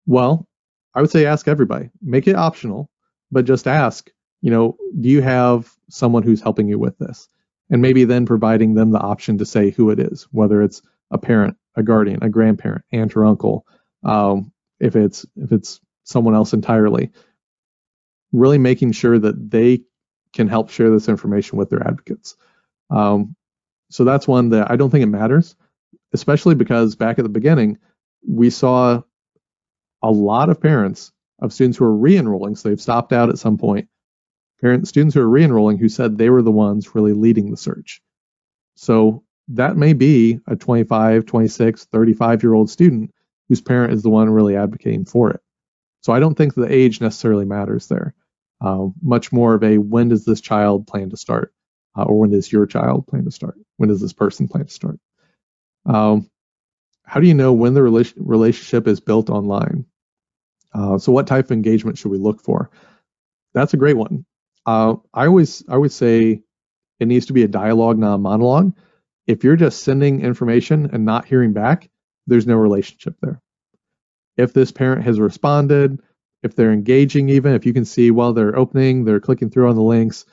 Well, 0.06 0.48
I 0.94 1.00
would 1.00 1.10
say 1.10 1.26
ask 1.26 1.48
everybody. 1.48 1.90
Make 2.00 2.26
it 2.28 2.36
optional, 2.36 2.90
but 3.30 3.44
just 3.44 3.66
ask, 3.66 4.10
you 4.40 4.50
know, 4.50 4.76
do 5.00 5.08
you 5.08 5.22
have 5.22 5.72
someone 5.88 6.22
who's 6.22 6.40
helping 6.40 6.68
you 6.68 6.78
with 6.78 6.98
this? 6.98 7.28
And 7.70 7.80
maybe 7.80 8.04
then 8.04 8.26
providing 8.26 8.74
them 8.74 8.90
the 8.90 9.00
option 9.00 9.38
to 9.38 9.46
say 9.46 9.70
who 9.70 9.90
it 9.90 9.98
is, 9.98 10.28
whether 10.30 10.62
it's 10.62 10.82
a 11.10 11.18
parent, 11.18 11.56
a 11.74 11.82
guardian, 11.82 12.22
a 12.22 12.28
grandparent, 12.28 12.84
aunt 12.92 13.16
or 13.16 13.24
uncle, 13.24 13.66
um, 14.04 14.52
if 14.78 14.96
it's 14.96 15.24
if 15.36 15.52
it's 15.52 15.80
someone 16.04 16.34
else 16.34 16.52
entirely. 16.52 17.10
Really 18.32 18.58
making 18.58 18.92
sure 18.92 19.18
that 19.18 19.50
they 19.50 19.82
can 20.32 20.48
help 20.48 20.70
share 20.70 20.90
this 20.90 21.08
information 21.08 21.58
with 21.58 21.70
their 21.70 21.86
advocates. 21.86 22.36
Um, 22.90 23.36
so 23.90 24.04
that's 24.04 24.26
one 24.26 24.50
that 24.50 24.70
I 24.70 24.76
don't 24.76 24.90
think 24.90 25.02
it 25.02 25.06
matters, 25.06 25.54
especially 26.12 26.54
because 26.54 26.96
back 26.96 27.18
at 27.18 27.22
the 27.22 27.28
beginning, 27.28 27.78
we 28.26 28.50
saw 28.50 29.02
a 30.02 30.10
lot 30.10 30.48
of 30.48 30.60
parents 30.60 31.12
of 31.40 31.52
students 31.52 31.78
who 31.78 31.84
are 31.84 31.96
re-enrolling, 31.96 32.56
so 32.56 32.68
they've 32.68 32.80
stopped 32.80 33.12
out 33.12 33.28
at 33.28 33.38
some 33.38 33.58
point, 33.58 33.88
parent 34.62 34.88
students 34.88 35.14
who 35.14 35.20
are 35.20 35.28
re-enrolling 35.28 35.78
who 35.78 35.90
said 35.90 36.16
they 36.16 36.30
were 36.30 36.42
the 36.42 36.50
ones 36.52 36.94
really 36.94 37.12
leading 37.12 37.50
the 37.50 37.56
search. 37.56 38.00
So 38.76 39.24
that 39.48 39.76
may 39.76 39.92
be 39.92 40.40
a 40.46 40.56
25, 40.56 41.26
26, 41.26 41.84
35 41.86 42.42
year 42.42 42.54
old 42.54 42.70
student 42.70 43.12
whose 43.48 43.60
parent 43.60 43.92
is 43.92 44.02
the 44.02 44.10
one 44.10 44.30
really 44.30 44.56
advocating 44.56 45.04
for 45.04 45.30
it. 45.30 45.40
So 46.02 46.12
I 46.12 46.20
don't 46.20 46.36
think 46.36 46.54
the 46.54 46.72
age 46.72 47.00
necessarily 47.00 47.44
matters 47.44 47.88
there. 47.88 48.14
Uh, 48.60 48.88
much 49.02 49.32
more 49.32 49.54
of 49.54 49.64
a 49.64 49.78
when 49.78 50.08
does 50.08 50.24
this 50.24 50.40
child 50.40 50.86
plan 50.86 51.10
to 51.10 51.16
start? 51.16 51.52
uh, 51.96 52.04
or 52.04 52.18
when 52.20 52.30
does 52.30 52.50
your 52.50 52.66
child 52.66 53.06
plan 53.06 53.24
to 53.24 53.30
start? 53.30 53.58
When 53.76 53.88
does 53.88 54.00
this 54.00 54.12
person 54.12 54.48
plan 54.48 54.66
to 54.66 54.72
start? 54.72 54.98
Um, 55.86 56.30
how 57.04 57.20
do 57.20 57.26
you 57.26 57.34
know 57.34 57.52
when 57.52 57.74
the 57.74 57.80
rela- 57.80 58.14
relationship 58.16 58.86
is 58.86 59.00
built 59.00 59.30
online? 59.30 59.86
Uh, 60.72 60.98
so 60.98 61.12
what 61.12 61.26
type 61.26 61.46
of 61.46 61.52
engagement 61.52 61.98
should 61.98 62.10
we 62.10 62.18
look 62.18 62.40
for? 62.40 62.70
That's 63.52 63.74
a 63.74 63.78
great 63.78 63.96
one. 63.96 64.24
Uh, 64.66 64.96
I 65.12 65.26
always 65.26 65.64
I 65.68 65.76
would 65.76 65.92
say 65.92 66.42
it 67.00 67.08
needs 67.08 67.26
to 67.26 67.32
be 67.32 67.42
a 67.42 67.48
dialogue, 67.48 67.98
not 67.98 68.14
a 68.14 68.18
monologue. 68.18 68.74
If 69.26 69.44
you're 69.44 69.56
just 69.56 69.82
sending 69.82 70.20
information 70.20 70.90
and 70.92 71.04
not 71.04 71.24
hearing 71.24 71.52
back, 71.52 71.88
there's 72.26 72.46
no 72.46 72.56
relationship 72.56 73.16
there. 73.20 73.40
If 74.36 74.52
this 74.52 74.72
parent 74.72 75.04
has 75.04 75.20
responded, 75.20 76.00
if 76.42 76.56
they're 76.56 76.72
engaging, 76.72 77.28
even 77.28 77.54
if 77.54 77.66
you 77.66 77.72
can 77.72 77.84
see 77.84 78.10
while 78.10 78.32
they're 78.32 78.58
opening, 78.58 79.04
they're 79.04 79.20
clicking 79.20 79.50
through 79.50 79.68
on 79.68 79.76
the 79.76 79.82
links, 79.82 80.24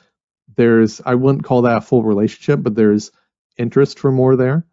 there's 0.56 1.00
I 1.04 1.14
wouldn't 1.14 1.44
call 1.44 1.62
that 1.62 1.78
a 1.78 1.80
full 1.80 2.02
relationship, 2.02 2.62
but 2.62 2.74
there's 2.74 3.10
interest 3.58 3.98
for 3.98 4.10
more 4.10 4.36
there. 4.36 4.66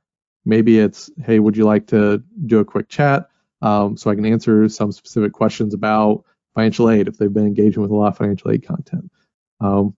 Maybe 0.45 0.79
it's, 0.79 1.09
hey, 1.23 1.39
would 1.39 1.57
you 1.57 1.65
like 1.65 1.87
to 1.87 2.23
do 2.45 2.59
a 2.59 2.65
quick 2.65 2.89
chat 2.89 3.29
um, 3.61 3.97
so 3.97 4.09
I 4.09 4.15
can 4.15 4.25
answer 4.25 4.69
some 4.69 4.91
specific 4.91 5.33
questions 5.33 5.73
about 5.73 6.23
financial 6.55 6.89
aid 6.89 7.07
if 7.07 7.17
they've 7.17 7.33
been 7.33 7.45
engaging 7.45 7.81
with 7.81 7.91
a 7.91 7.95
lot 7.95 8.09
of 8.09 8.17
financial 8.17 8.51
aid 8.51 8.65
content. 8.65 9.11
Um, 9.59 9.95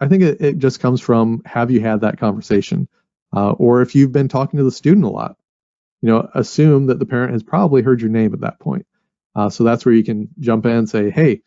I 0.00 0.08
think 0.08 0.22
it, 0.22 0.40
it, 0.40 0.58
just 0.58 0.80
comes 0.80 1.00
from 1.00 1.42
have 1.44 1.70
you 1.70 1.80
had 1.80 2.00
that 2.00 2.18
conversation, 2.18 2.88
uh, 3.34 3.52
or 3.52 3.82
if 3.82 3.94
you've 3.94 4.12
been 4.12 4.28
talking 4.28 4.58
to 4.58 4.64
the 4.64 4.70
student 4.70 5.04
a 5.04 5.10
lot, 5.10 5.36
you 6.00 6.08
know, 6.08 6.28
assume 6.34 6.86
that 6.86 6.98
the 6.98 7.06
parent 7.06 7.32
has 7.32 7.42
probably 7.42 7.82
heard 7.82 8.00
your 8.00 8.10
name 8.10 8.32
at 8.32 8.40
that 8.40 8.58
point. 8.60 8.86
Uh, 9.34 9.50
so 9.50 9.64
that's 9.64 9.84
where 9.84 9.94
you 9.94 10.04
can 10.04 10.28
jump 10.38 10.64
in 10.66 10.72
and 10.72 10.88
say, 10.88 11.10
hey, 11.10 11.42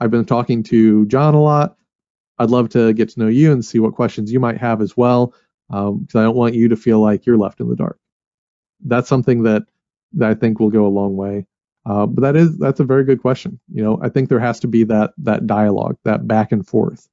I've 0.00 0.10
been 0.10 0.24
talking 0.24 0.62
to 0.64 1.06
John 1.06 1.34
a 1.34 1.42
lot. 1.42 1.76
I'd 2.38 2.50
love 2.50 2.70
to 2.70 2.92
get 2.92 3.10
to 3.10 3.20
know 3.20 3.26
you 3.26 3.52
and 3.52 3.64
see 3.64 3.78
what 3.78 3.94
questions 3.94 4.32
you 4.32 4.40
might 4.40 4.58
have 4.58 4.80
as 4.80 4.96
well, 4.96 5.34
because 5.68 5.88
um, 5.90 6.06
I 6.14 6.22
don't 6.22 6.36
want 6.36 6.54
you 6.54 6.68
to 6.68 6.76
feel 6.76 7.00
like 7.00 7.26
you're 7.26 7.36
left 7.36 7.60
in 7.60 7.68
the 7.68 7.76
dark. 7.76 7.98
That's 8.84 9.08
something 9.08 9.42
that 9.42 9.64
that 10.14 10.30
I 10.30 10.34
think 10.34 10.60
will 10.60 10.70
go 10.70 10.86
a 10.86 10.88
long 10.88 11.16
way. 11.16 11.46
Uh, 11.88 12.06
but 12.06 12.22
that 12.22 12.36
is 12.36 12.58
that's 12.58 12.80
a 12.80 12.84
very 12.84 13.04
good 13.04 13.22
question. 13.22 13.58
You 13.72 13.82
know, 13.82 13.98
I 14.02 14.08
think 14.08 14.28
there 14.28 14.40
has 14.40 14.60
to 14.60 14.68
be 14.68 14.84
that 14.84 15.12
that 15.18 15.46
dialogue, 15.46 15.96
that 16.04 16.26
back 16.26 16.52
and 16.52 16.66
forth. 16.66 17.08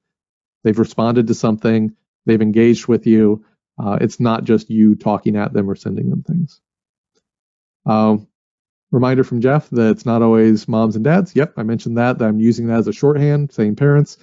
They've 0.64 0.78
responded 0.78 1.28
to 1.28 1.34
something, 1.34 1.96
they've 2.26 2.42
engaged 2.42 2.88
with 2.88 3.08
you. 3.08 3.46
Uh, 3.82 3.98
it's 4.02 4.20
not 4.20 4.44
just 4.44 4.70
you 4.70 4.96
talking 4.96 5.36
at 5.36 5.54
them 5.54 5.70
or 5.70 5.76
sending 5.76 6.10
them 6.10 6.24
things. 6.24 6.60
Um, 7.86 8.28
reminder 8.92 9.24
from 9.24 9.42
Jeff 9.42 9.70
that 9.70 9.92
it's 9.92 10.06
not 10.06 10.22
always 10.22 10.68
moms 10.68 10.96
and 10.96 11.06
dads. 11.06 11.36
Yep, 11.36 11.54
I 11.58 11.64
mentioned 11.64 11.98
that. 11.98 12.18
That 12.18 12.26
I'm 12.26 12.40
using 12.40 12.68
that 12.68 12.80
as 12.80 12.88
a 12.88 12.94
shorthand, 12.94 13.54
saying 13.54 13.76
parents 13.76 14.18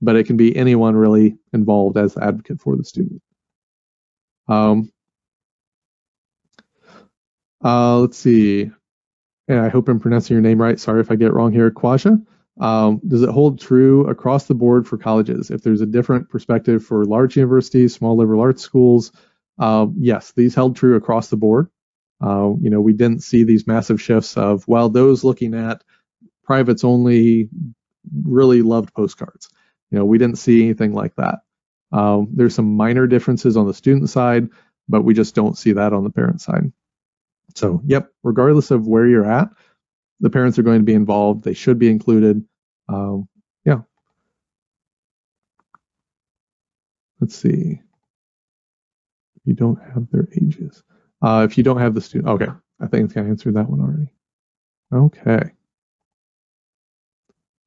but 0.00 0.16
it 0.16 0.26
can 0.26 0.36
be 0.36 0.54
anyone 0.56 0.96
really 0.96 1.36
involved 1.52 1.96
as 1.96 2.14
the 2.14 2.24
advocate 2.24 2.60
for 2.60 2.76
the 2.76 2.84
student. 2.84 3.22
Um, 4.46 4.92
uh, 7.64 7.98
let's 7.98 8.16
see. 8.16 8.70
And 9.48 9.60
I 9.60 9.68
hope 9.68 9.88
I'm 9.88 9.98
pronouncing 9.98 10.34
your 10.34 10.42
name 10.42 10.60
right. 10.60 10.78
Sorry 10.78 11.00
if 11.00 11.10
I 11.10 11.16
get 11.16 11.28
it 11.28 11.34
wrong 11.34 11.52
here. 11.52 11.70
Quasha. 11.70 12.24
Um, 12.60 13.00
does 13.06 13.22
it 13.22 13.30
hold 13.30 13.60
true 13.60 14.06
across 14.08 14.46
the 14.46 14.54
board 14.54 14.86
for 14.86 14.98
colleges? 14.98 15.50
If 15.50 15.62
there's 15.62 15.80
a 15.80 15.86
different 15.86 16.28
perspective 16.28 16.84
for 16.84 17.04
large 17.04 17.36
universities, 17.36 17.94
small 17.94 18.16
liberal 18.16 18.40
arts 18.40 18.62
schools, 18.62 19.12
uh, 19.58 19.86
yes, 19.96 20.32
these 20.32 20.54
held 20.54 20.76
true 20.76 20.96
across 20.96 21.28
the 21.28 21.36
board. 21.36 21.68
Uh, 22.20 22.52
you 22.60 22.68
know, 22.68 22.80
we 22.80 22.92
didn't 22.92 23.22
see 23.22 23.44
these 23.44 23.66
massive 23.66 24.02
shifts 24.02 24.36
of, 24.36 24.66
well, 24.66 24.88
those 24.88 25.22
looking 25.22 25.54
at 25.54 25.84
privates 26.42 26.82
only 26.82 27.48
really 28.24 28.62
loved 28.62 28.92
postcards. 28.92 29.48
You 29.90 29.98
know, 29.98 30.04
we 30.04 30.18
didn't 30.18 30.38
see 30.38 30.64
anything 30.64 30.92
like 30.92 31.14
that. 31.16 31.40
Um, 31.92 32.28
there's 32.34 32.54
some 32.54 32.76
minor 32.76 33.06
differences 33.06 33.56
on 33.56 33.66
the 33.66 33.74
student 33.74 34.10
side, 34.10 34.48
but 34.88 35.02
we 35.02 35.14
just 35.14 35.34
don't 35.34 35.56
see 35.56 35.72
that 35.72 35.92
on 35.92 36.04
the 36.04 36.10
parent 36.10 36.40
side. 36.40 36.72
So, 37.58 37.82
yep, 37.84 38.12
regardless 38.22 38.70
of 38.70 38.86
where 38.86 39.08
you're 39.08 39.28
at, 39.28 39.48
the 40.20 40.30
parents 40.30 40.58
are 40.58 40.62
going 40.62 40.78
to 40.78 40.84
be 40.84 40.94
involved. 40.94 41.42
They 41.42 41.54
should 41.54 41.78
be 41.78 41.90
included. 41.90 42.44
Um, 42.88 43.28
yeah. 43.64 43.80
Let's 47.20 47.34
see. 47.34 47.80
You 49.44 49.54
don't 49.54 49.82
have 49.82 50.08
their 50.10 50.28
ages. 50.40 50.84
Uh, 51.20 51.46
if 51.48 51.58
you 51.58 51.64
don't 51.64 51.80
have 51.80 51.94
the 51.94 52.00
student, 52.00 52.28
okay, 52.30 52.52
I 52.80 52.86
think 52.86 53.16
I 53.16 53.22
gonna 53.22 53.34
that 53.52 53.68
one 53.68 53.80
already. 53.80 54.12
Okay. 54.92 55.50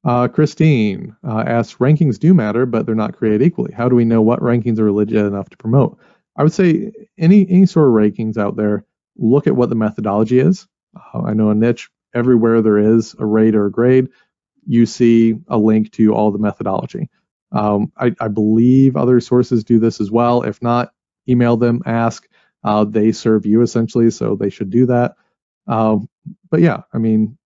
Uh, 0.04 0.26
Christine 0.26 1.14
uh, 1.22 1.44
asks, 1.46 1.78
rankings 1.78 2.18
do 2.18 2.32
matter, 2.32 2.64
but 2.64 2.86
they're 2.86 2.94
not 2.94 3.14
created 3.14 3.42
equally. 3.42 3.72
How 3.72 3.88
do 3.88 3.94
we 3.94 4.04
know 4.04 4.22
what 4.22 4.40
rankings 4.40 4.78
are 4.78 4.90
legit 4.90 5.26
enough 5.26 5.50
to 5.50 5.56
promote? 5.56 5.98
I 6.36 6.42
would 6.42 6.52
say 6.52 6.92
any 7.18 7.46
any 7.48 7.66
sort 7.66 7.88
of 7.88 7.94
rankings 7.94 8.38
out 8.38 8.56
there, 8.56 8.86
look 9.16 9.46
at 9.46 9.56
what 9.56 9.68
the 9.68 9.74
methodology 9.74 10.38
is. 10.38 10.66
Uh, 10.96 11.22
I 11.22 11.34
know 11.34 11.50
a 11.50 11.54
niche, 11.54 11.88
everywhere 12.14 12.62
there 12.62 12.78
is 12.78 13.14
a 13.18 13.26
rate 13.26 13.54
or 13.54 13.66
a 13.66 13.70
grade, 13.70 14.08
you 14.66 14.86
see 14.86 15.36
a 15.48 15.58
link 15.58 15.92
to 15.92 16.14
all 16.14 16.30
the 16.30 16.38
methodology. 16.38 17.08
Um, 17.50 17.92
I, 17.96 18.14
I, 18.20 18.28
believe 18.28 18.96
other 18.96 19.20
sources 19.20 19.64
do 19.64 19.78
this 19.78 20.00
as 20.00 20.10
well. 20.10 20.42
If 20.42 20.62
not, 20.62 20.92
email 21.28 21.58
them, 21.58 21.82
ask. 21.84 22.26
Uh, 22.64 22.84
they 22.84 23.12
serve 23.12 23.44
you 23.44 23.60
essentially, 23.60 24.10
so 24.10 24.36
they 24.36 24.48
should 24.48 24.70
do 24.70 24.86
that. 24.86 25.16
Um, 25.66 26.08
but 26.50 26.60
yeah, 26.60 26.82
I 26.94 26.98
mean, 26.98 27.36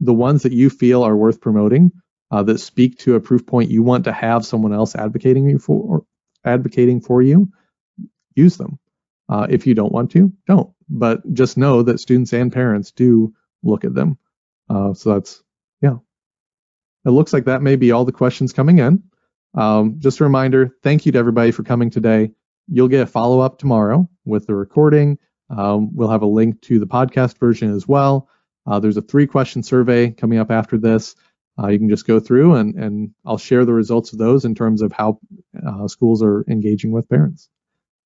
the 0.00 0.14
ones 0.14 0.42
that 0.42 0.52
you 0.52 0.70
feel 0.70 1.02
are 1.02 1.16
worth 1.16 1.40
promoting 1.40 1.90
uh, 2.30 2.42
that 2.44 2.58
speak 2.58 2.98
to 2.98 3.14
a 3.14 3.20
proof 3.20 3.46
point 3.46 3.70
you 3.70 3.82
want 3.82 4.04
to 4.04 4.12
have 4.12 4.44
someone 4.44 4.72
else 4.72 4.94
advocating 4.94 5.48
you 5.48 5.58
for 5.58 6.04
advocating 6.44 7.00
for 7.00 7.20
you 7.22 7.50
use 8.34 8.56
them 8.56 8.78
uh, 9.28 9.46
if 9.50 9.66
you 9.66 9.74
don't 9.74 9.92
want 9.92 10.10
to 10.12 10.32
don't. 10.46 10.70
But 10.88 11.32
just 11.34 11.58
know 11.58 11.82
that 11.82 12.00
students 12.00 12.32
and 12.32 12.52
parents 12.52 12.92
do 12.92 13.34
look 13.62 13.84
at 13.84 13.94
them. 13.94 14.18
Uh, 14.70 14.94
so 14.94 15.14
that's 15.14 15.42
yeah. 15.80 15.96
It 17.04 17.10
looks 17.10 17.32
like 17.32 17.44
that 17.44 17.62
may 17.62 17.76
be 17.76 17.92
all 17.92 18.04
the 18.04 18.12
questions 18.12 18.52
coming 18.52 18.78
in. 18.78 19.02
Um, 19.54 19.96
just 19.98 20.20
a 20.20 20.24
reminder 20.24 20.76
thank 20.82 21.06
you 21.06 21.12
to 21.12 21.18
everybody 21.18 21.50
for 21.52 21.62
coming 21.62 21.90
today. 21.90 22.32
You'll 22.70 22.88
get 22.88 23.02
a 23.02 23.06
follow-up 23.06 23.58
tomorrow 23.58 24.08
with 24.26 24.46
the 24.46 24.54
recording. 24.54 25.18
Um, 25.50 25.94
we'll 25.94 26.10
have 26.10 26.22
a 26.22 26.26
link 26.26 26.60
to 26.62 26.78
the 26.78 26.86
podcast 26.86 27.38
version 27.38 27.74
as 27.74 27.88
well. 27.88 28.28
Uh, 28.66 28.78
there's 28.78 28.98
a 28.98 29.02
three 29.02 29.26
question 29.26 29.62
survey 29.62 30.10
coming 30.10 30.38
up 30.38 30.50
after 30.50 30.76
this. 30.76 31.14
Uh, 31.58 31.68
you 31.68 31.78
can 31.78 31.88
just 31.88 32.06
go 32.06 32.20
through 32.20 32.54
and, 32.54 32.74
and 32.76 33.14
I'll 33.24 33.38
share 33.38 33.64
the 33.64 33.72
results 33.72 34.12
of 34.12 34.18
those 34.18 34.44
in 34.44 34.54
terms 34.54 34.82
of 34.82 34.92
how 34.92 35.18
uh, 35.66 35.88
schools 35.88 36.22
are 36.22 36.44
engaging 36.48 36.92
with 36.92 37.08
parents. 37.08 37.48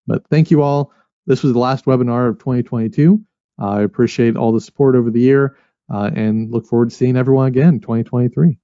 But 0.07 0.27
thank 0.29 0.51
you 0.51 0.62
all. 0.62 0.93
This 1.27 1.43
was 1.43 1.53
the 1.53 1.59
last 1.59 1.85
webinar 1.85 2.29
of 2.29 2.39
2022. 2.39 3.20
I 3.59 3.83
appreciate 3.83 4.37
all 4.37 4.53
the 4.53 4.61
support 4.61 4.97
over 4.97 5.11
the 5.11 5.20
year 5.20 5.57
uh, 5.93 6.11
and 6.14 6.51
look 6.51 6.66
forward 6.66 6.91
to 6.91 6.97
seeing 6.97 7.16
everyone 7.16 7.47
again 7.47 7.75
in 7.75 7.81
2023. 7.81 8.59